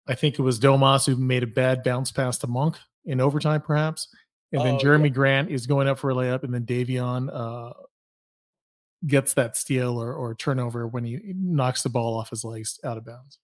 I 0.07 0.15
think 0.15 0.39
it 0.39 0.41
was 0.41 0.59
Domas 0.59 1.05
who 1.05 1.15
made 1.15 1.43
a 1.43 1.47
bad 1.47 1.83
bounce 1.83 2.12
pass 2.12 2.39
to 2.39 2.47
Monk 2.47 2.77
in 3.05 3.21
overtime, 3.21 3.62
perhaps? 3.62 4.07
and 4.51 4.62
then 4.62 4.75
oh, 4.75 4.77
Jerami 4.79 5.03
yeah. 5.03 5.09
Grant 5.09 5.51
is 5.51 5.67
going 5.67 5.88
up 5.88 5.99
for 5.99 6.09
a 6.09 6.15
layup, 6.15 6.41
and 6.41 6.51
then 6.51 6.65
Davion 6.65 7.29
uh, 7.31 7.71
gets 9.05 9.35
that 9.35 9.55
steal 9.55 10.01
or, 10.01 10.12
or 10.12 10.33
turnover 10.33 10.88
when 10.88 11.03
he 11.03 11.19
knocks 11.23 11.83
the 11.83 11.89
ball 11.89 12.17
off 12.17 12.31
his 12.31 12.43
legs 12.43 12.79
out 12.83 12.97
of 12.97 13.05
bounds. 13.05 13.38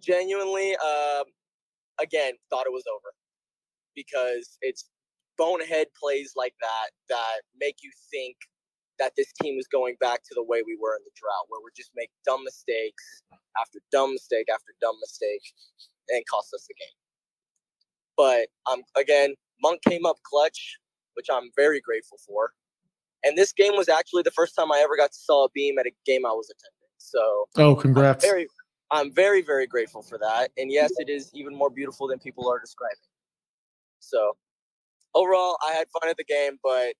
Genuinely, 0.00 0.74
um, 0.74 1.22
again, 2.00 2.32
thought 2.50 2.66
it 2.66 2.72
was 2.72 2.82
over 2.92 3.14
because 3.94 4.58
it's 4.60 4.86
bonehead 5.40 5.86
plays 5.98 6.34
like 6.36 6.54
that 6.60 6.90
that 7.08 7.40
make 7.58 7.76
you 7.82 7.90
think 8.10 8.36
that 8.98 9.12
this 9.16 9.32
team 9.42 9.58
is 9.58 9.66
going 9.66 9.96
back 9.98 10.22
to 10.22 10.34
the 10.34 10.44
way 10.44 10.60
we 10.66 10.76
were 10.78 10.94
in 10.94 11.02
the 11.02 11.10
drought, 11.16 11.46
where 11.48 11.60
we're 11.62 11.74
just 11.74 11.90
make 11.96 12.10
dumb 12.26 12.44
mistakes 12.44 13.22
after 13.58 13.78
dumb 13.90 14.12
mistake 14.12 14.46
after 14.52 14.74
dumb 14.82 14.96
mistake, 15.00 15.40
and 16.10 16.22
cost 16.30 16.52
us 16.54 16.66
the 16.68 16.74
game. 16.74 16.96
But 18.18 18.48
um, 18.70 18.82
again, 18.96 19.34
Monk 19.62 19.80
came 19.88 20.04
up 20.04 20.16
clutch, 20.24 20.76
which 21.14 21.26
I'm 21.32 21.48
very 21.56 21.80
grateful 21.80 22.18
for. 22.26 22.52
And 23.24 23.36
this 23.36 23.52
game 23.52 23.72
was 23.76 23.88
actually 23.88 24.22
the 24.22 24.30
first 24.30 24.54
time 24.54 24.70
I 24.70 24.80
ever 24.84 24.96
got 24.96 25.12
to 25.12 25.18
saw 25.18 25.46
a 25.46 25.48
beam 25.54 25.78
at 25.78 25.86
a 25.86 25.92
game 26.04 26.26
I 26.26 26.32
was 26.32 26.50
attending. 26.50 26.90
So 26.98 27.48
Oh, 27.56 27.74
congrats. 27.74 28.22
I'm 28.22 28.30
very 28.30 28.46
I'm 28.90 29.12
very, 29.12 29.40
very 29.40 29.66
grateful 29.66 30.02
for 30.02 30.18
that. 30.18 30.50
And 30.58 30.70
yes, 30.70 30.90
it 30.98 31.08
is 31.08 31.30
even 31.32 31.54
more 31.54 31.70
beautiful 31.70 32.08
than 32.08 32.18
people 32.18 32.50
are 32.50 32.58
describing. 32.58 32.96
So 34.00 34.36
overall 35.14 35.56
I 35.66 35.72
had 35.72 35.86
fun 35.90 36.08
at 36.08 36.16
the 36.16 36.24
game, 36.24 36.58
but 36.62 36.94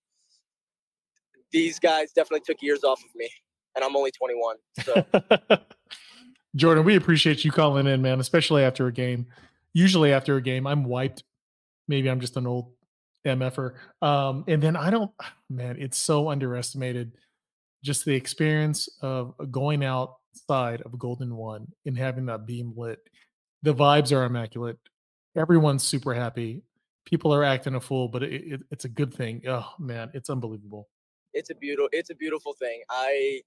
these 1.53 1.79
guys 1.79 2.13
definitely 2.13 2.43
took 2.47 2.63
years 2.63 2.85
off 2.85 3.01
of 3.01 3.15
me. 3.15 3.29
And 3.77 3.85
I'm 3.85 3.95
only 3.97 4.11
21. 4.11 4.57
So 4.83 5.59
Jordan, 6.57 6.85
we 6.85 6.97
appreciate 6.97 7.45
you 7.45 7.53
calling 7.53 7.87
in, 7.87 8.03
man, 8.03 8.19
especially 8.19 8.65
after 8.65 8.89
a 8.89 8.93
game. 8.93 9.27
Usually 9.73 10.13
after 10.13 10.37
a 10.37 10.43
game, 10.43 10.67
I'm 10.67 10.85
wiped 10.85 11.23
maybe 11.91 12.09
I'm 12.09 12.21
just 12.21 12.39
an 12.39 12.47
old 12.47 12.73
MFer. 13.27 13.75
Um, 14.01 14.45
and 14.49 14.63
then 14.63 14.77
I 14.77 14.89
don't, 14.89 15.11
man, 15.51 15.77
it's 15.79 15.99
so 15.99 16.31
underestimated. 16.31 17.13
Just 17.83 18.05
the 18.05 18.15
experience 18.15 18.89
of 19.03 19.35
going 19.51 19.85
outside 19.85 20.83
of 20.83 20.99
Golden 20.99 21.35
One 21.35 21.67
and 21.85 21.99
having 21.99 22.27
that 22.27 22.47
beam 22.47 22.73
lit. 22.77 22.99
The 23.63 23.75
vibes 23.75 24.17
are 24.17 24.25
immaculate. 24.25 24.79
Everyone's 25.37 25.83
super 25.83 26.15
happy. 26.15 26.63
People 27.05 27.35
are 27.35 27.43
acting 27.43 27.75
a 27.75 27.81
fool, 27.81 28.09
but 28.09 28.23
it, 28.23 28.33
it, 28.33 28.61
it's 28.71 28.85
a 28.85 28.89
good 28.89 29.13
thing. 29.13 29.43
Oh 29.47 29.69
man, 29.79 30.11
it's 30.15 30.31
unbelievable. 30.31 30.89
It's 31.33 31.51
a 31.51 31.55
beautiful. 31.55 31.89
It's 31.93 32.11
a 32.11 32.15
beautiful 32.15 32.55
thing. 32.55 32.83
I 32.91 33.41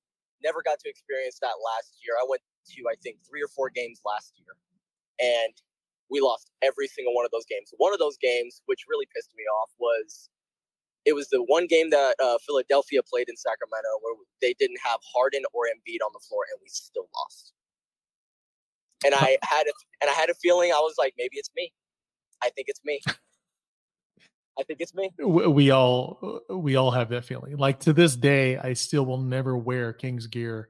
never 0.44 0.62
got 0.64 0.80
to 0.80 0.90
experience 0.90 1.40
that 1.40 1.56
last 1.64 1.96
year. 2.04 2.16
I 2.20 2.26
went 2.28 2.42
to 2.76 2.84
I 2.90 2.96
think 3.02 3.18
three 3.28 3.42
or 3.42 3.48
four 3.48 3.70
games 3.70 4.02
last 4.06 4.34
year, 4.36 4.56
and 5.20 5.54
we 6.10 6.20
lost 6.20 6.52
every 6.62 6.88
single 6.88 7.14
one 7.14 7.26
of 7.26 7.32
those 7.32 7.46
games. 7.46 7.74
One 7.78 7.94
of 7.94 8.00
those 8.00 8.18
games, 8.22 8.62
which 8.66 8.86
really 8.90 9.08
pissed 9.16 9.32
me 9.36 9.44
off, 9.62 9.72
was 9.80 10.30
it 11.06 11.14
was 11.14 11.30
the 11.30 11.44
one 11.44 11.68
game 11.68 11.90
that 11.90 12.16
uh, 12.24 12.38
Philadelphia 12.46 13.02
played 13.04 13.28
in 13.30 13.36
Sacramento 13.36 13.90
where 14.02 14.16
they 14.42 14.54
didn't 14.60 14.80
have 14.84 15.00
Harden 15.14 15.44
or 15.54 15.66
Embiid 15.66 16.04
on 16.06 16.12
the 16.14 16.20
floor, 16.28 16.44
and 16.52 16.60
we 16.62 16.70
still 16.70 17.10
lost. 17.16 17.54
And 19.06 19.14
I 19.14 19.38
had 19.44 19.68
a, 19.68 19.74
and 20.02 20.10
I 20.10 20.14
had 20.14 20.30
a 20.30 20.34
feeling 20.36 20.72
I 20.72 20.80
was 20.80 20.96
like, 20.98 21.14
maybe 21.18 21.36
it's 21.36 21.50
me. 21.56 21.74
I 22.42 22.50
think 22.50 22.68
it's 22.70 22.80
me. 22.86 23.02
I 24.60 24.64
think 24.64 24.82
it's 24.82 24.94
me. 24.94 25.10
We 25.20 25.72
all 25.72 26.42
we 26.50 26.76
all 26.76 26.92
have 26.92 27.10
that 27.10 27.26
feeling. 27.26 27.58
Like 27.58 27.80
to 27.82 27.94
this 27.94 28.16
day, 28.16 28.58
I 28.58 28.74
still 28.74 29.06
will 29.06 29.18
never 29.18 29.58
wear 29.58 29.94
Kings 29.94 30.28
gear 30.28 30.70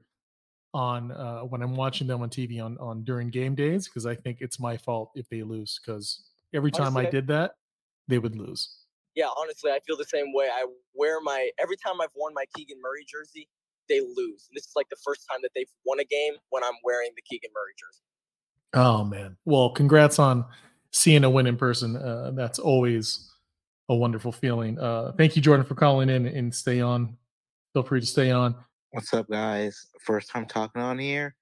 on 0.72 1.12
uh, 1.12 1.40
when 1.40 1.62
I'm 1.62 1.76
watching 1.76 2.06
them 2.06 2.22
on 2.22 2.30
TV 2.30 2.64
on 2.64 2.78
on 2.78 3.04
during 3.04 3.30
game 3.30 3.54
days 3.54 3.86
because 3.86 4.06
I 4.06 4.14
think 4.14 4.38
it's 4.40 4.58
my 4.58 4.76
fault 4.76 5.12
if 5.14 5.28
they 5.28 5.42
lose 5.42 5.78
because 5.84 6.24
every 6.54 6.70
time 6.70 6.96
Honestly, 6.96 7.06
I 7.06 7.10
did 7.10 7.26
that, 7.28 7.52
they 8.08 8.18
would 8.18 8.36
lose. 8.36 8.78
yeah, 9.14 9.28
honestly, 9.38 9.70
I 9.70 9.80
feel 9.86 9.96
the 9.96 10.04
same 10.04 10.32
way. 10.32 10.48
I 10.52 10.66
wear 10.94 11.20
my 11.20 11.50
every 11.60 11.76
time 11.76 12.00
I've 12.00 12.08
worn 12.16 12.32
my 12.34 12.44
Keegan 12.56 12.78
Murray 12.82 13.04
jersey, 13.06 13.48
they 13.88 14.00
lose. 14.00 14.48
And 14.48 14.56
this 14.56 14.64
is 14.64 14.72
like 14.74 14.88
the 14.88 14.96
first 15.04 15.26
time 15.30 15.40
that 15.42 15.50
they've 15.54 15.70
won 15.84 16.00
a 16.00 16.04
game 16.04 16.34
when 16.50 16.64
I'm 16.64 16.74
wearing 16.82 17.10
the 17.14 17.22
Keegan 17.22 17.50
Murray 17.54 17.74
jersey. 17.78 18.02
Oh 18.72 19.04
man. 19.04 19.36
Well, 19.44 19.70
congrats 19.70 20.18
on 20.18 20.44
seeing 20.90 21.22
a 21.22 21.30
win 21.30 21.46
in 21.46 21.56
person. 21.56 21.96
Uh, 21.96 22.32
that's 22.34 22.58
always 22.58 23.30
a 23.88 23.94
wonderful 23.94 24.32
feeling. 24.32 24.78
Uh, 24.78 25.12
thank 25.16 25.36
you, 25.36 25.42
Jordan, 25.42 25.66
for 25.66 25.74
calling 25.74 26.08
in 26.08 26.26
and 26.26 26.54
stay 26.54 26.80
on. 26.80 27.16
Feel 27.72 27.82
free 27.82 28.00
to 28.00 28.06
stay 28.06 28.30
on. 28.30 28.54
What's 28.90 29.12
up, 29.12 29.28
guys? 29.28 29.86
First 30.00 30.30
time 30.30 30.46
talking 30.46 30.80
on 30.80 30.98
here. 30.98 31.34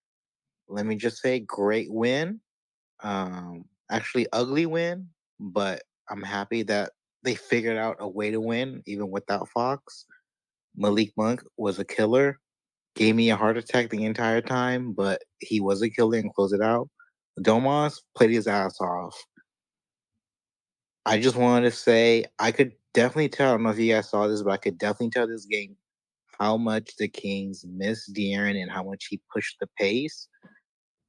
Let 0.69 0.87
me 0.87 0.97
just 0.97 1.19
say, 1.19 1.41
great 1.41 1.93
win. 1.93 2.41
Um, 3.03 3.65
actually, 3.91 4.27
ugly 4.33 4.67
win, 4.67 5.09
but 5.39 5.83
I'm 6.11 6.23
happy 6.23 6.63
that 6.65 6.93
they 7.23 7.35
figured 7.35 7.77
out 7.77 7.97
a 8.01 8.09
way 8.09 8.31
to 8.31 8.41
win 8.41 8.83
even 8.87 9.11
without 9.11 9.49
Fox. 9.51 10.07
Malik 10.77 11.13
Monk 11.17 11.43
was 11.57 11.79
a 11.79 11.85
killer. 11.85 12.39
Gave 12.97 13.15
me 13.15 13.31
a 13.31 13.37
heart 13.37 13.57
attack 13.57 13.91
the 13.91 14.05
entire 14.05 14.41
time, 14.41 14.93
but 14.93 15.23
he 15.39 15.61
was 15.61 15.83
a 15.83 15.91
killer 15.91 16.19
and 16.19 16.33
closed 16.35 16.55
it 16.55 16.63
out. 16.63 16.89
Domas 17.41 18.01
played 18.17 18.31
his 18.31 18.47
ass 18.47 18.81
off. 18.81 19.17
I 21.05 21.19
just 21.19 21.37
wanted 21.37 21.71
to 21.71 21.77
say 21.77 22.25
I 22.39 22.53
could 22.53 22.73
definitely 22.95 23.29
tell. 23.29 23.49
I 23.49 23.53
don't 23.53 23.65
know 23.65 23.71
if 23.71 23.79
you 23.79 23.93
guys 23.93 24.09
saw 24.09 24.27
this, 24.27 24.43
but 24.43 24.53
I 24.53 24.57
could 24.57 24.79
definitely 24.79 25.11
tell 25.11 25.27
this 25.27 25.47
game 25.47 25.77
how 26.39 26.57
much 26.57 26.97
the 26.97 27.09
Kings 27.09 27.65
miss 27.69 28.11
De'Aaron 28.11 28.61
and 28.61 28.71
how 28.71 28.83
much 28.83 29.07
he 29.07 29.21
pushed 29.33 29.59
the 29.61 29.69
pace. 29.79 30.29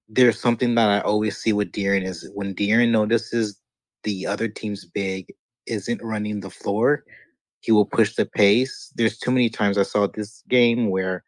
There's 0.10 0.40
something 0.40 0.76
that 0.76 0.90
I 0.90 1.00
always 1.02 1.38
see 1.38 1.54
with 1.54 1.72
De'Aaron 1.72 2.06
is 2.06 2.30
when 2.34 2.56
De'Aaron 2.56 2.92
notices 2.92 3.60
the 4.04 4.28
other 4.28 4.48
team's 4.48 4.86
big 4.86 5.34
isn't 5.66 6.04
running 6.04 6.40
the 6.40 6.50
floor, 6.50 7.06
he 7.62 7.72
will 7.72 7.86
push 7.86 8.16
the 8.16 8.26
pace. 8.26 8.92
There's 8.96 9.18
too 9.18 9.32
many 9.32 9.50
times 9.50 9.78
I 9.78 9.84
saw 9.84 10.08
this 10.08 10.44
game 10.50 10.90
where 10.90 11.24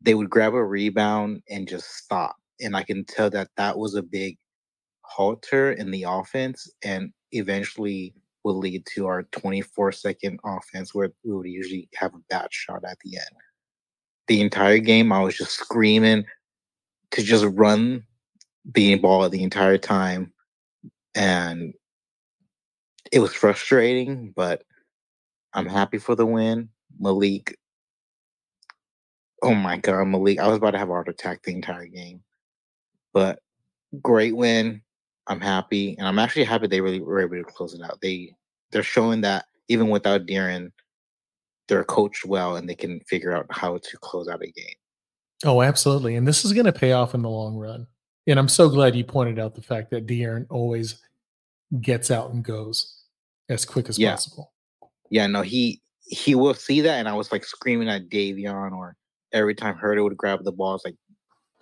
they 0.00 0.14
would 0.14 0.30
grab 0.30 0.54
a 0.54 0.64
rebound 0.64 1.42
and 1.50 1.66
just 1.66 1.96
stop. 1.96 2.36
And 2.60 2.76
I 2.76 2.84
can 2.84 3.04
tell 3.04 3.30
that 3.30 3.48
that 3.56 3.78
was 3.78 3.94
a 3.94 4.02
big 4.02 4.38
halter 5.04 5.72
in 5.72 5.90
the 5.90 6.04
offense 6.08 6.70
and 6.82 7.12
eventually 7.32 8.14
will 8.42 8.58
lead 8.58 8.84
to 8.86 9.06
our 9.06 9.22
24 9.24 9.92
second 9.92 10.38
offense 10.44 10.94
where 10.94 11.10
we 11.24 11.32
would 11.32 11.46
usually 11.46 11.88
have 11.94 12.14
a 12.14 12.18
bad 12.28 12.48
shot 12.50 12.82
at 12.84 12.98
the 13.04 13.16
end. 13.16 13.36
The 14.28 14.40
entire 14.40 14.78
game, 14.78 15.12
I 15.12 15.22
was 15.22 15.36
just 15.36 15.52
screaming 15.52 16.24
to 17.12 17.22
just 17.22 17.44
run 17.44 18.04
the 18.74 18.94
ball 18.96 19.28
the 19.28 19.42
entire 19.42 19.78
time. 19.78 20.32
And 21.14 21.74
it 23.12 23.20
was 23.20 23.32
frustrating, 23.32 24.32
but 24.34 24.64
I'm 25.52 25.66
happy 25.66 25.98
for 25.98 26.14
the 26.14 26.26
win. 26.26 26.70
Malik. 26.98 27.56
Oh 29.42 29.54
my 29.54 29.76
God, 29.76 30.06
Malik. 30.06 30.38
I 30.38 30.48
was 30.48 30.56
about 30.56 30.72
to 30.72 30.78
have 30.78 30.88
a 30.88 30.92
heart 30.92 31.08
attack 31.08 31.42
the 31.42 31.52
entire 31.52 31.86
game. 31.86 32.22
But 33.12 33.38
great 34.02 34.36
win. 34.36 34.82
I'm 35.26 35.40
happy. 35.40 35.96
And 35.98 36.06
I'm 36.06 36.18
actually 36.18 36.44
happy 36.44 36.66
they 36.66 36.80
really 36.80 37.00
were 37.00 37.20
able 37.20 37.36
to 37.36 37.44
close 37.44 37.74
it 37.74 37.82
out. 37.82 38.00
They 38.00 38.34
they're 38.70 38.82
showing 38.82 39.20
that 39.22 39.46
even 39.68 39.88
without 39.88 40.26
De'Aaron, 40.26 40.70
they're 41.68 41.84
coached 41.84 42.24
well 42.24 42.56
and 42.56 42.68
they 42.68 42.74
can 42.74 43.00
figure 43.00 43.32
out 43.32 43.46
how 43.50 43.78
to 43.78 43.96
close 43.98 44.28
out 44.28 44.42
a 44.42 44.50
game. 44.50 44.74
Oh, 45.44 45.62
absolutely. 45.62 46.16
And 46.16 46.26
this 46.26 46.44
is 46.44 46.52
going 46.52 46.66
to 46.66 46.72
pay 46.72 46.92
off 46.92 47.14
in 47.14 47.22
the 47.22 47.30
long 47.30 47.56
run. 47.56 47.86
And 48.26 48.38
I'm 48.38 48.48
so 48.48 48.68
glad 48.68 48.94
you 48.96 49.04
pointed 49.04 49.38
out 49.38 49.54
the 49.54 49.62
fact 49.62 49.90
that 49.90 50.06
De'Aaron 50.06 50.46
always 50.50 51.00
gets 51.80 52.10
out 52.10 52.30
and 52.32 52.44
goes 52.44 53.02
as 53.48 53.64
quick 53.64 53.88
as 53.88 53.98
Yeah. 53.98 54.12
possible. 54.12 54.52
Yeah, 55.10 55.26
no, 55.26 55.42
he 55.42 55.80
he 56.06 56.34
will 56.34 56.54
see 56.54 56.80
that, 56.82 56.98
and 56.98 57.08
I 57.08 57.14
was 57.14 57.32
like 57.32 57.44
screaming 57.44 57.88
at 57.88 58.08
Davion, 58.10 58.72
or 58.72 58.94
every 59.32 59.54
time 59.54 59.74
Huerter 59.76 60.02
would 60.02 60.16
grab 60.16 60.44
the 60.44 60.52
ball, 60.52 60.74
it's 60.74 60.84
like 60.84 60.96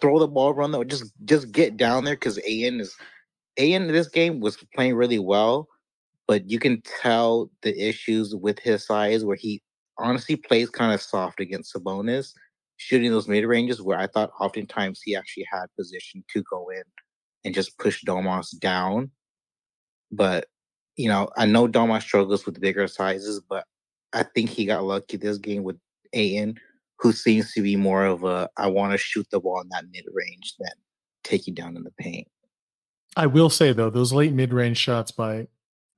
throw 0.01 0.19
the 0.19 0.27
ball, 0.27 0.53
run 0.53 0.73
the 0.73 0.85
just 0.85 1.13
just 1.25 1.53
get 1.53 1.77
down 1.77 2.05
there 2.05 2.15
because 2.17 2.39
An 2.39 2.81
is 2.81 2.95
An 3.59 3.83
in 3.83 3.89
this 3.89 4.09
game 4.09 4.41
was 4.41 4.57
playing 4.75 4.95
really 4.95 5.19
well, 5.19 5.69
but 6.27 6.49
you 6.49 6.59
can 6.59 6.83
tell 7.01 7.51
the 7.63 7.79
issues 7.79 8.35
with 8.35 8.59
his 8.59 8.87
size 8.87 9.25
where 9.25 9.37
he 9.37 9.63
honestly 9.99 10.37
plays 10.37 10.71
kind 10.71 10.93
of 10.93 11.03
soft 11.03 11.41
against 11.41 11.75
Sabonis, 11.75 12.33
shooting 12.77 13.11
those 13.11 13.29
mid 13.29 13.45
ranges 13.45 13.83
where 13.83 13.99
I 13.99 14.07
thought 14.07 14.33
oftentimes 14.41 15.01
he 15.03 15.15
actually 15.15 15.47
had 15.53 15.67
position 15.79 16.25
to 16.33 16.43
go 16.51 16.69
in 16.71 16.83
and 17.45 17.55
just 17.55 17.79
push 17.79 18.03
Domas 18.05 18.59
down. 18.59 19.11
But 20.11 20.47
you 20.97 21.09
know, 21.09 21.29
I 21.37 21.47
know 21.47 21.69
Domas 21.69 22.03
struggles 22.03 22.45
with 22.45 22.61
bigger 22.61 22.87
sizes, 22.87 23.41
but 23.49 23.65
I 24.13 24.23
think 24.23 24.51
he 24.51 24.67
got 24.67 24.85
lucky 24.85 25.17
this 25.17 25.39
game 25.39 25.63
with 25.63 25.77
Ayton, 26.13 26.59
who 26.99 27.13
seems 27.13 27.53
to 27.55 27.63
be 27.63 27.77
more 27.77 28.05
of 28.05 28.25
a 28.25 28.49
I 28.57 28.69
want 28.69 28.93
to 28.93 28.99
shoot 28.99 29.27
the 29.31 29.41
ball 29.41 29.61
in 29.61 29.69
that 29.71 29.85
mid 29.91 30.05
range 30.13 30.55
than 30.59 30.73
take 31.25 31.47
you 31.47 31.55
down 31.55 31.77
in 31.77 31.85
the 31.85 31.93
paint. 31.93 32.29
I 33.17 33.27
will 33.27 33.51
say 33.51 33.73
though, 33.73 33.91
those 33.91 34.13
late 34.13 34.33
mid-range 34.33 34.79
shots 34.79 35.11
by 35.11 35.47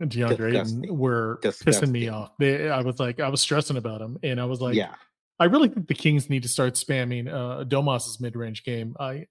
DeAndre 0.02 0.50
Ayton 0.50 0.80
Disgusting. 0.80 0.98
were 0.98 1.38
pissing 1.42 1.90
me 1.90 2.08
off. 2.08 2.32
They, 2.38 2.68
I 2.68 2.80
was 2.80 2.98
like, 2.98 3.20
I 3.20 3.28
was 3.28 3.40
stressing 3.40 3.76
about 3.76 4.00
him, 4.00 4.18
and 4.22 4.40
I 4.40 4.44
was 4.44 4.60
like, 4.60 4.74
yeah, 4.74 4.94
I 5.38 5.44
really 5.44 5.68
think 5.68 5.88
the 5.88 5.94
Kings 5.94 6.28
need 6.28 6.42
to 6.42 6.48
start 6.48 6.74
spamming 6.74 7.32
uh, 7.32 7.64
Domas's 7.64 8.20
mid-range 8.20 8.64
game. 8.64 8.96
I 8.98 9.26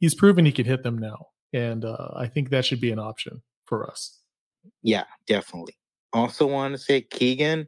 he's 0.00 0.14
proven 0.14 0.44
he 0.44 0.52
can 0.52 0.64
hit 0.66 0.82
them 0.82 0.98
now, 0.98 1.26
and 1.52 1.84
uh, 1.84 2.08
I 2.16 2.26
think 2.26 2.50
that 2.50 2.64
should 2.64 2.80
be 2.80 2.90
an 2.90 2.98
option 2.98 3.42
for 3.66 3.88
us. 3.90 4.20
yeah, 4.82 5.04
definitely. 5.26 5.74
Also, 6.12 6.46
want 6.46 6.74
to 6.74 6.78
say 6.78 7.02
Keegan. 7.02 7.66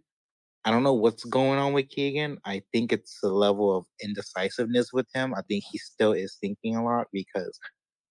I 0.64 0.70
don't 0.70 0.83
know 0.83 0.94
what's 0.94 1.24
going 1.24 1.59
on 1.59 1.72
with 1.72 1.88
Keegan. 1.88 2.38
I 2.44 2.62
think 2.72 2.92
it's 2.92 3.18
the 3.22 3.31
level 3.31 3.76
of 3.76 3.87
indecisiveness 4.02 4.92
with 4.92 5.07
him. 5.14 5.35
I 5.35 5.42
think 5.48 5.64
he 5.70 5.78
still 5.78 6.12
is 6.12 6.37
thinking 6.40 6.76
a 6.76 6.85
lot 6.85 7.07
because 7.12 7.59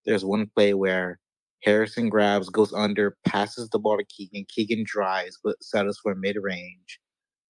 there's 0.05 0.25
one 0.25 0.49
play 0.55 0.73
where 0.73 1.19
Harrison 1.63 2.09
grabs, 2.09 2.49
goes 2.49 2.73
under, 2.73 3.17
passes 3.25 3.69
the 3.69 3.79
ball 3.79 3.97
to 3.97 4.05
Keegan. 4.05 4.45
Keegan 4.47 4.83
drives, 4.85 5.39
but 5.43 5.61
settles 5.61 5.99
for 6.01 6.15
mid 6.15 6.37
range. 6.39 6.99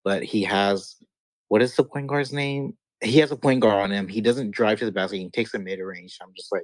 But 0.04 0.24
he 0.24 0.44
has 0.44 0.98
what 1.48 1.62
is 1.62 1.76
the 1.76 1.84
point 1.84 2.08
guard's 2.08 2.34
name? 2.34 2.76
He 3.04 3.20
has 3.20 3.32
a 3.32 3.36
point 3.36 3.62
guard 3.62 3.84
on 3.84 3.92
him. 3.92 4.08
He 4.08 4.22
doesn't 4.22 4.52
drive 4.52 4.80
to 4.80 4.86
the 4.86 4.92
basket. 4.92 5.18
He 5.18 5.30
takes 5.30 5.54
a 5.54 5.60
mid 5.60 5.80
range. 5.80 6.18
I'm 6.22 6.34
just 6.36 6.52
like, 6.52 6.64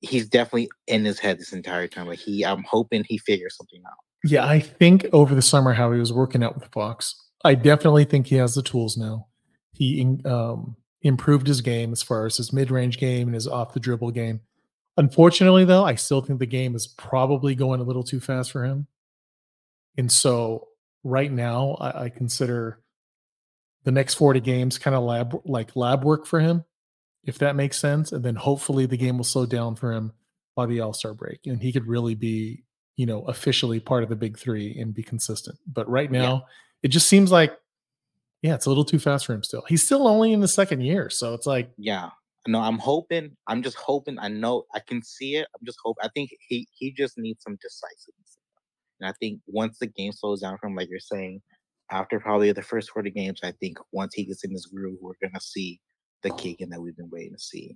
he's 0.00 0.28
definitely 0.28 0.70
in 0.86 1.04
his 1.04 1.18
head 1.18 1.38
this 1.38 1.52
entire 1.52 1.86
time. 1.86 2.06
Like 2.06 2.18
he, 2.18 2.44
I'm 2.44 2.64
hoping 2.64 3.04
he 3.06 3.18
figures 3.18 3.56
something 3.56 3.82
out. 3.86 3.98
Yeah, 4.24 4.46
I 4.46 4.60
think 4.60 5.06
over 5.12 5.34
the 5.34 5.42
summer 5.42 5.74
how 5.74 5.92
he 5.92 5.98
was 5.98 6.12
working 6.12 6.42
out 6.42 6.54
with 6.54 6.72
Fox, 6.72 7.14
I 7.44 7.54
definitely 7.54 8.04
think 8.04 8.26
he 8.26 8.36
has 8.36 8.54
the 8.54 8.62
tools 8.62 8.96
now. 8.96 9.26
He 9.72 10.18
um, 10.24 10.76
improved 11.02 11.46
his 11.46 11.60
game 11.60 11.92
as 11.92 12.02
far 12.02 12.26
as 12.26 12.36
his 12.36 12.52
mid-range 12.52 12.98
game 12.98 13.28
and 13.28 13.34
his 13.34 13.46
off 13.46 13.72
the 13.72 13.80
dribble 13.80 14.10
game. 14.12 14.40
Unfortunately, 15.00 15.64
though, 15.64 15.82
I 15.82 15.94
still 15.94 16.20
think 16.20 16.38
the 16.40 16.46
game 16.46 16.76
is 16.76 16.86
probably 16.86 17.54
going 17.54 17.80
a 17.80 17.84
little 17.84 18.02
too 18.02 18.20
fast 18.20 18.52
for 18.52 18.64
him. 18.64 18.86
And 19.96 20.12
so, 20.12 20.68
right 21.02 21.32
now, 21.32 21.78
I, 21.80 22.04
I 22.04 22.08
consider 22.10 22.80
the 23.84 23.92
next 23.92 24.14
40 24.14 24.40
games 24.40 24.76
kind 24.76 24.94
of 24.94 25.02
lab 25.02 25.40
like 25.46 25.74
lab 25.74 26.04
work 26.04 26.26
for 26.26 26.38
him, 26.38 26.64
if 27.24 27.38
that 27.38 27.56
makes 27.56 27.78
sense. 27.78 28.12
And 28.12 28.22
then 28.22 28.34
hopefully 28.36 28.84
the 28.84 28.98
game 28.98 29.16
will 29.16 29.24
slow 29.24 29.46
down 29.46 29.74
for 29.74 29.90
him 29.90 30.12
by 30.54 30.66
the 30.66 30.80
All 30.80 30.92
Star 30.92 31.14
break, 31.14 31.40
and 31.46 31.62
he 31.62 31.72
could 31.72 31.86
really 31.86 32.14
be, 32.14 32.64
you 32.96 33.06
know, 33.06 33.22
officially 33.22 33.80
part 33.80 34.02
of 34.02 34.10
the 34.10 34.16
big 34.16 34.38
three 34.38 34.78
and 34.78 34.92
be 34.92 35.02
consistent. 35.02 35.58
But 35.66 35.88
right 35.88 36.12
Yeah. 36.12 36.20
now, 36.22 36.44
it 36.82 36.88
just 36.88 37.06
seems 37.06 37.32
like, 37.32 37.58
yeah, 38.42 38.54
it's 38.54 38.66
a 38.66 38.68
little 38.68 38.84
too 38.84 38.98
fast 38.98 39.24
for 39.24 39.32
him 39.32 39.42
still. 39.42 39.64
He's 39.66 39.82
still 39.82 40.06
only 40.06 40.34
in 40.34 40.40
the 40.40 40.48
second 40.48 40.82
year, 40.82 41.08
so 41.08 41.32
it's 41.32 41.46
like, 41.46 41.70
Yeah. 41.78 42.10
No, 42.46 42.60
I'm 42.60 42.78
hoping. 42.78 43.36
I'm 43.46 43.62
just 43.62 43.76
hoping. 43.76 44.18
I 44.18 44.28
know 44.28 44.64
I 44.74 44.80
can 44.80 45.02
see 45.02 45.36
it. 45.36 45.46
I'm 45.54 45.64
just 45.64 45.78
hoping. 45.84 46.04
I 46.04 46.08
think 46.14 46.30
he 46.48 46.66
he 46.72 46.92
just 46.92 47.18
needs 47.18 47.42
some 47.42 47.58
decisiveness. 47.60 48.38
And 49.00 49.08
I 49.08 49.12
think 49.20 49.40
once 49.46 49.78
the 49.78 49.86
game 49.86 50.12
slows 50.12 50.40
down 50.40 50.58
from 50.58 50.74
like 50.74 50.88
you're 50.90 51.00
saying, 51.00 51.42
after 51.90 52.20
probably 52.20 52.52
the 52.52 52.62
first 52.62 52.90
40 52.90 53.10
games, 53.10 53.40
I 53.42 53.52
think 53.52 53.78
once 53.92 54.14
he 54.14 54.24
gets 54.24 54.44
in 54.44 54.52
this 54.52 54.66
groove, 54.66 54.98
we're 55.00 55.12
gonna 55.22 55.40
see 55.40 55.80
the 56.22 56.30
Keegan 56.30 56.70
that 56.70 56.80
we've 56.80 56.96
been 56.96 57.10
waiting 57.10 57.34
to 57.34 57.38
see. 57.38 57.74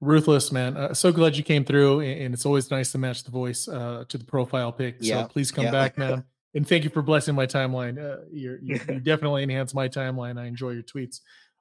Ruthless, 0.00 0.50
man. 0.50 0.76
Uh, 0.76 0.94
so 0.94 1.12
glad 1.12 1.36
you 1.36 1.44
came 1.44 1.64
through, 1.64 2.00
and, 2.00 2.34
it's 2.34 2.44
always 2.44 2.72
nice 2.72 2.90
to 2.90 2.98
match 2.98 3.22
the 3.22 3.30
voice 3.30 3.68
uh, 3.68 4.04
to 4.08 4.18
the 4.18 4.24
profile 4.24 4.72
pic. 4.72 4.96
So 5.00 5.06
Yeah, 5.06 5.26
please 5.28 5.52
come 5.52 5.66
yeah. 5.66 5.70
back, 5.70 5.96
man. 5.98 6.24
And 6.54 6.66
thank 6.66 6.82
you 6.84 6.90
for 6.90 7.02
blessing 7.02 7.36
my 7.36 7.46
timeline. 7.46 7.98
Uh, 7.98 8.24
you're, 8.30 8.58
you, 8.60 8.80
you 8.88 9.00
definitely 9.00 9.44
enhance 9.44 9.74
my 9.74 9.88
timeline. 9.88 10.40
I 10.40 10.46
enjoy 10.46 10.70
your 10.70 10.82
tweets. 10.82 11.20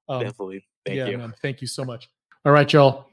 Um, 0.09 0.21
Definitely. 0.21 0.65
Thank 0.85 0.97
yeah, 0.97 1.07
you. 1.07 1.17
man. 1.17 1.33
Thank 1.41 1.61
you 1.61 1.67
so 1.67 1.85
much. 1.85 2.09
All 2.45 2.51
right, 2.51 2.71
y'all. 2.71 3.07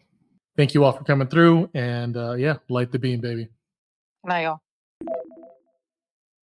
Thank 0.56 0.74
you 0.74 0.84
all 0.84 0.92
for 0.92 1.04
coming 1.04 1.28
through, 1.28 1.70
and 1.74 2.16
uh, 2.16 2.32
yeah, 2.32 2.56
light 2.68 2.90
the 2.90 2.98
beam, 2.98 3.20
baby. 3.20 3.48
Night, 4.24 4.42
y'all. 4.42 4.60